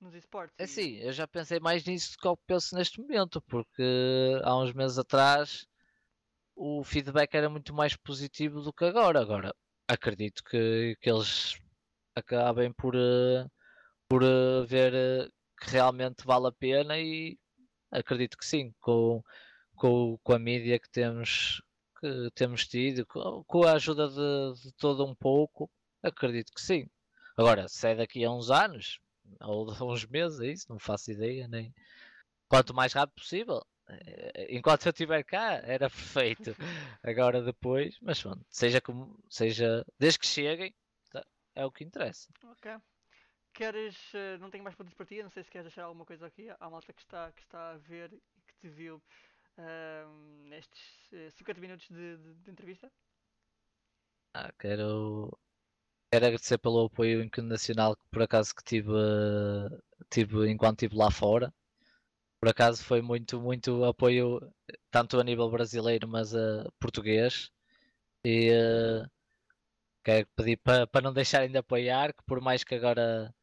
nos 0.00 0.14
esportes. 0.14 0.54
É 0.58 0.66
sim, 0.66 0.96
eu 0.98 1.12
já 1.12 1.26
pensei 1.26 1.60
mais 1.60 1.84
nisso 1.84 2.12
do 2.12 2.18
que 2.18 2.26
eu 2.26 2.36
penso 2.46 2.74
neste 2.74 3.00
momento, 3.00 3.40
porque 3.42 4.40
há 4.42 4.56
uns 4.58 4.72
meses 4.72 4.98
atrás 4.98 5.66
o 6.54 6.82
feedback 6.82 7.34
era 7.34 7.50
muito 7.50 7.74
mais 7.74 7.94
positivo 7.96 8.62
do 8.62 8.72
que 8.72 8.84
agora. 8.84 9.20
Agora, 9.20 9.54
acredito 9.86 10.42
que, 10.44 10.96
que 11.00 11.10
eles 11.10 11.56
acabem 12.14 12.72
por, 12.72 12.94
eh, 12.96 13.46
por 14.08 14.22
eh, 14.22 14.64
ver 14.66 14.94
eh, 14.94 15.28
que 15.60 15.70
realmente 15.70 16.24
vale 16.26 16.48
a 16.48 16.52
pena 16.52 16.98
e 16.98 17.38
acredito 17.90 18.36
que 18.38 18.46
sim, 18.46 18.72
com, 18.80 19.22
com, 19.76 20.18
com 20.22 20.32
a 20.32 20.38
mídia 20.38 20.78
que 20.78 20.90
temos, 20.90 21.62
que 22.00 22.30
temos 22.34 22.66
tido, 22.66 23.06
com, 23.06 23.44
com 23.44 23.64
a 23.64 23.72
ajuda 23.72 24.08
de, 24.08 24.62
de 24.62 24.72
todo 24.74 25.04
um 25.04 25.14
pouco, 25.14 25.70
acredito 26.02 26.52
que 26.54 26.60
sim. 26.60 26.88
Agora, 27.36 27.68
se 27.68 27.88
é 27.88 27.94
daqui 27.94 28.24
a 28.24 28.30
uns 28.30 28.50
anos, 28.50 28.98
ou 29.40 29.72
de 29.72 29.82
uns 29.82 30.06
meses, 30.06 30.40
é 30.40 30.48
isso, 30.52 30.66
não 30.70 30.78
faço 30.78 31.10
ideia, 31.10 31.48
nem 31.48 31.72
quanto 32.48 32.74
mais 32.74 32.92
rápido 32.92 33.16
possível. 33.16 33.64
Eh, 33.88 34.48
Enquanto 34.56 34.86
eu 34.86 34.90
estiver 34.90 35.22
cá, 35.24 35.54
era 35.64 35.88
perfeito. 35.90 36.54
Agora 37.02 37.42
depois, 37.42 37.98
mas 38.00 38.20
pronto, 38.22 38.44
seja 38.50 38.80
como 38.80 39.18
seja, 39.30 39.84
desde 39.98 40.18
que 40.18 40.26
cheguem, 40.26 40.74
tá, 41.10 41.24
é 41.54 41.64
o 41.64 41.70
que 41.72 41.84
interessa. 41.84 42.28
Ok. 42.44 42.76
Queres. 43.54 43.96
eh, 44.14 44.38
não 44.38 44.50
tenho 44.50 44.64
mais 44.64 44.76
perguntas 44.76 44.96
para 44.96 45.06
ti, 45.06 45.22
não 45.22 45.30
sei 45.30 45.42
se 45.42 45.50
queres 45.50 45.66
deixar 45.66 45.84
alguma 45.84 46.04
coisa 46.06 46.26
aqui. 46.26 46.48
Há 46.60 46.70
malta 46.70 46.92
que 46.92 47.00
está, 47.02 47.32
que 47.32 47.42
está 47.42 47.72
a 47.72 47.76
ver 47.78 48.12
e 48.12 48.40
que 48.46 48.54
te 48.60 48.68
viu 48.68 49.02
ahm, 49.58 50.48
nestes 50.48 50.82
eh, 51.12 51.30
50 51.30 51.60
minutos 51.60 51.88
de, 51.88 52.16
de- 52.18 52.34
de 52.34 52.50
entrevista. 52.50 52.90
Ah, 54.34 54.52
quero, 54.58 55.30
quero 56.10 56.26
agradecer 56.26 56.58
pelo 56.58 56.86
apoio 56.86 57.22
incondicional 57.22 57.96
que 57.96 58.02
por 58.10 58.22
acaso 58.22 58.54
que 58.54 58.64
tive, 58.64 58.90
tive 60.10 60.48
enquanto 60.50 60.82
estive 60.82 60.96
lá 60.96 61.10
fora. 61.10 61.52
Por 62.40 62.50
acaso 62.50 62.84
foi 62.84 63.02
muito, 63.02 63.40
muito 63.40 63.84
apoio, 63.84 64.40
tanto 64.90 65.20
a 65.20 65.24
nível 65.24 65.50
brasileiro, 65.50 66.08
mas 66.08 66.34
a 66.34 66.70
português. 66.80 67.50
E 68.24 68.50
eh, 68.52 69.06
quero 70.04 70.26
pedir 70.36 70.56
para 70.58 70.86
para 70.86 71.02
não 71.02 71.12
deixarem 71.12 71.50
de 71.50 71.58
apoiar, 71.58 72.12
que 72.14 72.22
por 72.26 72.40
mais 72.40 72.64
que 72.64 72.74
agora, 72.74 73.34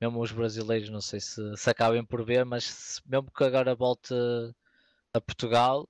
mesmo 0.00 0.20
os 0.22 0.32
brasileiros, 0.32 0.90
não 0.90 1.00
sei 1.02 1.20
se, 1.20 1.40
se 1.56 1.70
acabem 1.70 2.04
por 2.06 2.24
ver, 2.24 2.44
mas 2.46 2.64
se- 2.66 3.02
mesmo 3.06 3.30
que 3.32 3.44
agora 3.44 3.74
volte 3.76 4.14
a 5.12 5.20
Portugal, 5.20 5.86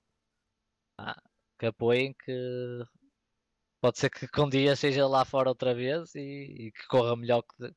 ah, 0.98 1.20
que 1.58 1.66
apoiem, 1.66 2.14
que 2.14 2.32
pode 3.80 3.98
ser 3.98 4.10
que 4.10 4.26
que 4.28 4.40
um 4.40 4.48
dia 4.48 4.74
seja 4.76 5.06
lá 5.06 5.24
fora 5.24 5.48
outra 5.48 5.74
vez 5.74 6.14
e, 6.14 6.20
e 6.68 6.72
que 6.72 6.86
corra 6.88 7.16
melhor 7.16 7.42
que. 7.42 7.72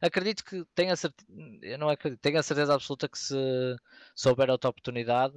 Acredito 0.00 0.44
que 0.44 0.64
tenho 0.74 0.92
a 0.92 0.96
certeza, 0.96 1.26
eu 1.62 1.78
não 1.78 1.88
acredito, 1.88 2.20
tenho 2.20 2.38
a 2.38 2.42
certeza 2.42 2.74
absoluta 2.74 3.08
que 3.08 3.18
se 3.18 3.34
souber 4.14 4.50
outra 4.50 4.70
oportunidade, 4.70 5.34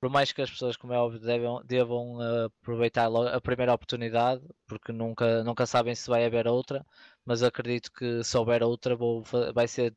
por 0.00 0.10
mais 0.10 0.32
que 0.32 0.42
as 0.42 0.50
pessoas, 0.50 0.76
como 0.76 0.92
é 0.92 0.98
óbvio, 0.98 1.20
devam, 1.20 1.62
devam 1.64 2.22
eh, 2.22 2.44
aproveitar 2.46 3.06
a 3.34 3.40
primeira 3.40 3.74
oportunidade, 3.74 4.42
porque 4.66 4.92
nunca, 4.92 5.42
nunca 5.44 5.66
sabem 5.66 5.94
se 5.94 6.08
vai 6.08 6.24
haver 6.24 6.46
outra, 6.46 6.84
mas 7.24 7.42
acredito 7.42 7.90
que 7.92 8.22
se 8.22 8.36
houver 8.36 8.62
outra 8.62 8.94
vou, 8.96 9.22
vai 9.54 9.66
ser, 9.68 9.94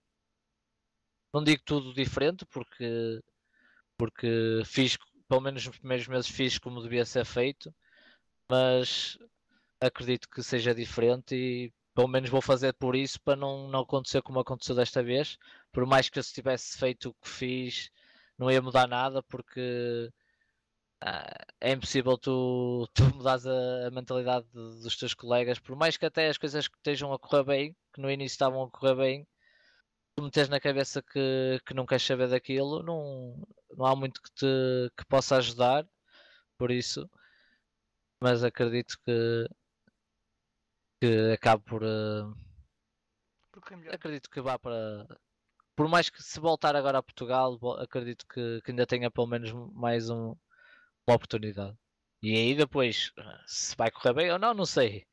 não 1.33 1.43
digo 1.43 1.61
tudo 1.65 1.93
diferente, 1.93 2.45
porque, 2.45 3.21
porque 3.97 4.61
fiz, 4.65 4.97
pelo 5.27 5.41
menos 5.41 5.65
nos 5.65 5.77
primeiros 5.77 6.07
meses 6.07 6.29
fiz 6.29 6.57
como 6.57 6.81
devia 6.81 7.05
ser 7.05 7.25
feito, 7.25 7.73
mas 8.49 9.17
acredito 9.81 10.29
que 10.29 10.43
seja 10.43 10.73
diferente 10.75 11.35
e 11.35 11.73
pelo 11.93 12.07
menos 12.07 12.29
vou 12.29 12.41
fazer 12.41 12.73
por 12.73 12.95
isso 12.95 13.19
para 13.21 13.35
não, 13.35 13.67
não 13.69 13.81
acontecer 13.81 14.21
como 14.21 14.39
aconteceu 14.39 14.75
desta 14.75 15.03
vez. 15.03 15.37
Por 15.71 15.85
mais 15.85 16.09
que 16.09 16.19
eu 16.19 16.23
se 16.23 16.33
tivesse 16.33 16.77
feito 16.77 17.09
o 17.09 17.13
que 17.15 17.29
fiz, 17.29 17.91
não 18.37 18.51
ia 18.51 18.61
mudar 18.61 18.87
nada 18.87 19.21
porque 19.23 20.11
ah, 21.01 21.29
é 21.61 21.71
impossível 21.71 22.17
tu, 22.17 22.87
tu 22.93 23.03
mudares 23.15 23.45
a, 23.45 23.87
a 23.87 23.91
mentalidade 23.91 24.45
de- 24.47 24.81
dos 24.83 24.97
teus 24.97 25.13
colegas, 25.13 25.59
por 25.59 25.75
mais 25.75 25.97
que 25.97 26.05
até 26.05 26.29
as 26.29 26.37
coisas 26.37 26.67
que 26.67 26.77
estejam 26.77 27.13
a 27.13 27.19
correr 27.19 27.43
bem, 27.43 27.77
que 27.93 28.01
no 28.01 28.11
início 28.11 28.35
estavam 28.35 28.63
a 28.63 28.69
correr 28.71 28.95
bem, 28.95 29.27
tu 30.15 30.23
meteres 30.23 30.49
na 30.49 30.59
cabeça 30.59 31.01
que, 31.01 31.59
que 31.65 31.73
não 31.73 31.85
queres 31.85 32.03
saber 32.05 32.29
daquilo, 32.29 32.83
não, 32.83 33.47
não 33.77 33.85
há 33.85 33.95
muito 33.95 34.21
que 34.21 34.31
te 34.33 34.45
que 34.97 35.05
possa 35.07 35.37
ajudar, 35.37 35.87
por 36.57 36.71
isso, 36.71 37.09
mas 38.21 38.43
acredito 38.43 38.97
que, 39.05 39.45
que 40.99 41.31
acabe 41.33 41.63
por. 41.63 41.83
eh, 41.83 42.23
melhor. 43.71 43.95
acredito 43.95 44.29
que 44.29 44.41
vá 44.41 44.57
para. 44.57 45.07
Por 45.75 45.87
mais 45.89 46.09
que 46.09 46.21
se 46.23 46.39
voltar 46.39 46.75
agora 46.75 46.99
a 46.99 47.03
Portugal, 47.03 47.57
acredito 47.79 48.25
que, 48.27 48.61
que 48.63 48.71
ainda 48.71 48.85
tenha 48.87 49.11
pelo 49.11 49.27
menos 49.27 49.51
mais 49.73 50.09
um- 50.09 50.35
uma 51.07 51.15
oportunidade. 51.15 51.77
E 52.23 52.35
aí 52.35 52.55
depois, 52.55 53.11
se 53.47 53.75
vai 53.77 53.91
correr 53.91 54.13
bem 54.13 54.31
ou 54.31 54.39
não, 54.39 54.53
não 54.53 54.65
sei. 54.65 55.05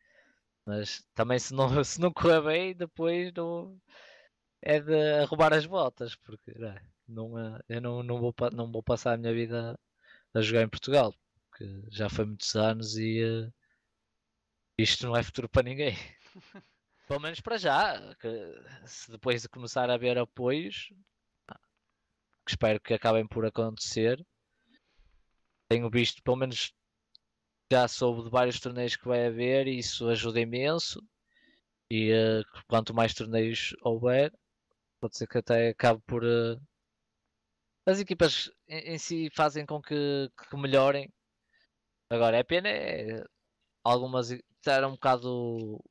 Mas 0.66 1.04
também 1.14 1.38
se 1.38 1.54
não, 1.54 1.68
se 1.84 2.00
não 2.00 2.12
correr 2.12 2.42
bem, 2.42 2.74
depois 2.76 3.32
não, 3.34 3.80
é 4.62 4.80
de 4.80 5.24
roubar 5.26 5.52
as 5.54 5.66
botas, 5.66 6.14
porque 6.16 6.52
não, 7.08 7.38
é- 7.38 7.60
eu 7.68 7.80
não, 7.80 8.02
não, 8.02 8.20
vou, 8.20 8.34
não 8.52 8.70
vou 8.72 8.82
passar 8.82 9.14
a 9.14 9.16
minha 9.18 9.32
vida 9.34 9.78
a 10.34 10.40
jogar 10.42 10.62
em 10.62 10.68
Portugal, 10.68 11.14
porque 11.50 11.66
já 11.90 12.08
foi 12.10 12.24
muitos 12.26 12.54
anos 12.56 12.96
e 12.96 13.20
eh, 13.22 13.52
isto 14.78 15.06
não 15.06 15.16
é 15.16 15.22
futuro 15.22 15.48
para 15.48 15.62
ninguém. 15.62 15.94
Pelo 17.08 17.20
menos 17.20 17.40
para 17.40 17.56
já, 17.56 18.14
que 18.16 18.28
se 18.84 19.10
depois 19.10 19.42
de 19.42 19.48
começar 19.48 19.88
a 19.88 19.94
haver 19.94 20.18
apoios, 20.18 20.92
que 22.44 22.52
espero 22.52 22.80
que 22.80 22.94
acabem 22.94 23.26
por 23.26 23.44
acontecer. 23.46 24.24
Tenho 25.68 25.90
visto, 25.90 26.22
pelo 26.22 26.36
menos 26.36 26.72
já 27.70 27.88
soube 27.88 28.24
de 28.24 28.30
vários 28.30 28.60
torneios 28.60 28.96
que 28.96 29.06
vai 29.06 29.26
haver 29.26 29.66
e 29.66 29.78
isso 29.78 30.08
ajuda 30.08 30.40
imenso. 30.40 31.02
E 31.90 32.10
eh, 32.10 32.42
quanto 32.68 32.94
mais 32.94 33.14
torneios 33.14 33.74
houver, 33.82 34.32
pode 35.00 35.16
ser 35.16 35.26
que 35.28 35.38
até 35.38 35.68
acabe 35.68 36.00
por. 36.06 36.24
eh, 36.24 36.56
as 37.86 38.00
equipas 38.00 38.50
em, 38.68 38.94
em 38.94 38.98
si 38.98 39.30
fazem 39.30 39.64
com 39.66 39.80
que, 39.80 40.30
que 40.50 40.56
melhorem. 40.56 41.12
Agora 42.10 42.36
é 42.36 42.44
pena 42.44 42.68
é, 42.68 43.24
algumas 43.90 44.30
e- 44.30 44.44
estar 44.60 44.84
um 44.84 44.92
bocado 44.92 45.82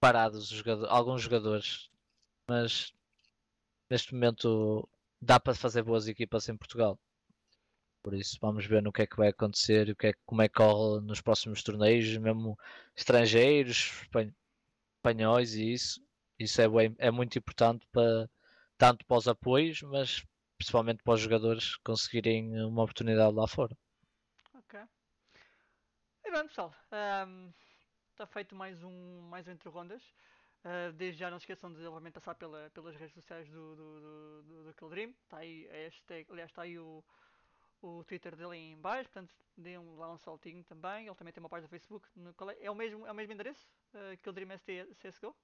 parados 0.00 0.52
alguns 0.88 1.22
jogadores, 1.22 1.88
mas 2.48 2.92
neste 3.90 4.14
momento 4.14 4.88
dá 5.20 5.40
para 5.40 5.54
fazer 5.54 5.82
boas 5.82 6.08
equipas 6.08 6.48
em 6.48 6.56
Portugal. 6.56 6.98
Por 8.02 8.14
isso 8.14 8.38
vamos 8.40 8.64
ver 8.66 8.80
no 8.82 8.92
que 8.92 9.02
é 9.02 9.06
que 9.06 9.16
vai 9.16 9.28
acontecer, 9.28 9.94
que 9.96 10.08
é, 10.08 10.12
como 10.26 10.42
é 10.42 10.48
que 10.48 10.54
corre 10.54 11.00
nos 11.00 11.20
próximos 11.20 11.62
torneios, 11.62 12.16
mesmo 12.18 12.56
estrangeiros, 12.96 14.02
espan- 14.02 14.32
espanhóis 14.98 15.54
e 15.54 15.72
isso. 15.74 16.00
Isso 16.38 16.60
é, 16.62 16.68
bué- 16.68 16.94
é 16.98 17.10
muito 17.10 17.38
importante 17.38 17.86
para 17.92 18.30
tanto 18.78 19.06
para 19.06 19.18
os 19.18 19.28
apoios, 19.28 19.82
mas 19.82 20.24
principalmente 20.58 21.02
para 21.04 21.14
os 21.14 21.20
jogadores 21.22 21.76
conseguirem 21.78 22.62
uma 22.64 22.82
oportunidade 22.84 23.34
lá 23.34 23.46
fora. 23.48 23.76
Bem, 26.32 26.48
pessoal. 26.48 26.74
Está 28.10 28.26
feito 28.26 28.56
mais 28.56 28.82
um, 28.82 29.20
mais 29.28 29.46
um 29.46 29.50
Entre 29.50 29.68
Rondas. 29.68 30.02
Ah, 30.64 30.90
desde 30.94 31.20
já 31.20 31.30
não 31.30 31.38
se 31.38 31.42
esqueçam 31.42 31.70
de 31.70 31.84
obviamente 31.84 32.14
passar 32.14 32.34
pela, 32.34 32.70
pelas 32.70 32.96
redes 32.96 33.14
sociais 33.14 33.46
do, 33.50 33.76
do, 33.76 34.00
do, 34.42 34.64
do, 34.64 34.74
Kill 34.74 34.88
Dream. 34.88 35.10
Está 35.24 35.36
aí, 35.36 35.68
hashtag, 35.70 36.26
aliás, 36.30 36.50
está 36.50 36.62
aí 36.62 36.78
o, 36.78 37.04
o 37.82 38.02
Twitter 38.04 38.34
dele 38.34 38.56
em 38.56 38.78
baixo, 38.78 39.10
portanto 39.10 39.34
deem 39.58 39.76
lá 39.98 40.10
um 40.10 40.16
saltinho 40.16 40.64
também. 40.64 41.06
Ele 41.06 41.14
também 41.14 41.34
tem 41.34 41.42
uma 41.42 41.50
página 41.50 41.68
do 41.68 41.70
Facebook. 41.70 42.08
No, 42.16 42.32
qual 42.32 42.48
é? 42.48 42.56
É, 42.62 42.70
o 42.70 42.74
mesmo, 42.74 43.06
é 43.06 43.12
o 43.12 43.14
mesmo 43.14 43.34
endereço? 43.34 43.68
Uh, 43.92 44.16
Kill 44.22 44.32
Dream 44.32 44.56
ST, 44.56 44.88
CSGO? 45.02 45.36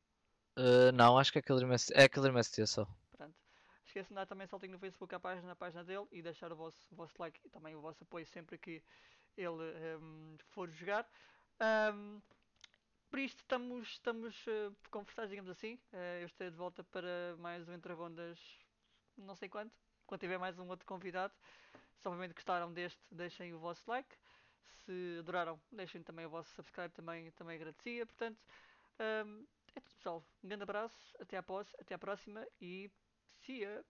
Uh, 0.56 0.90
não, 0.94 1.18
acho 1.18 1.30
que 1.30 1.36
é 1.36 1.40
aquele 1.40 1.58
Dream 1.58 1.76
ST, 1.76 1.92
é 1.92 2.42
ST 2.42 2.66
só. 2.66 2.86
Portanto, 3.10 3.36
esqueçam 3.84 4.08
de 4.08 4.14
dar 4.14 4.24
também 4.24 4.46
saltinho 4.46 4.72
no 4.72 4.78
Facebook 4.78 5.14
à 5.14 5.20
página, 5.20 5.48
na 5.48 5.54
página 5.54 5.84
dele 5.84 6.06
e 6.10 6.22
deixar 6.22 6.50
o 6.50 6.56
vosso, 6.56 6.78
o 6.90 6.96
vosso 6.96 7.14
like 7.18 7.38
e 7.44 7.50
também 7.50 7.76
o 7.76 7.80
vosso 7.82 8.02
apoio 8.04 8.24
sempre 8.26 8.56
que 8.56 8.82
ele 9.38 9.96
um, 9.96 10.36
for 10.50 10.68
jogar. 10.70 11.08
Um, 11.94 12.20
por 13.10 13.18
isto 13.20 13.38
estamos, 13.38 13.88
estamos 13.88 14.46
uh, 14.46 14.74
conversados, 14.90 15.30
digamos 15.30 15.50
assim. 15.50 15.74
Uh, 15.92 16.20
eu 16.20 16.26
estarei 16.26 16.50
de 16.50 16.56
volta 16.56 16.84
para 16.84 17.36
mais 17.38 17.66
um 17.68 17.72
Entre 17.72 17.92
Rondas, 17.92 18.38
não 19.16 19.34
sei 19.34 19.48
quanto, 19.48 19.72
quando 20.06 20.20
tiver 20.20 20.38
mais 20.38 20.58
um 20.58 20.68
outro 20.68 20.84
convidado. 20.84 21.32
Se 21.96 22.06
obviamente 22.06 22.34
gostaram 22.34 22.72
deste, 22.72 23.00
deixem 23.10 23.54
o 23.54 23.58
vosso 23.58 23.88
like. 23.88 24.16
Se 24.84 25.18
adoraram, 25.20 25.60
deixem 25.70 26.02
também 26.02 26.26
o 26.26 26.30
vosso 26.30 26.50
subscribe, 26.54 26.92
também, 26.94 27.30
também 27.32 27.56
agradecia. 27.56 28.04
Portanto, 28.04 28.38
um, 29.26 29.46
é 29.74 29.80
tudo 29.80 29.94
pessoal. 29.94 30.24
Um 30.42 30.48
grande 30.48 30.64
abraço, 30.64 31.16
até 31.20 31.36
à, 31.36 31.44
até 31.78 31.94
à 31.94 31.98
próxima 31.98 32.46
e 32.60 32.90
see 33.40 33.60
ya! 33.60 33.84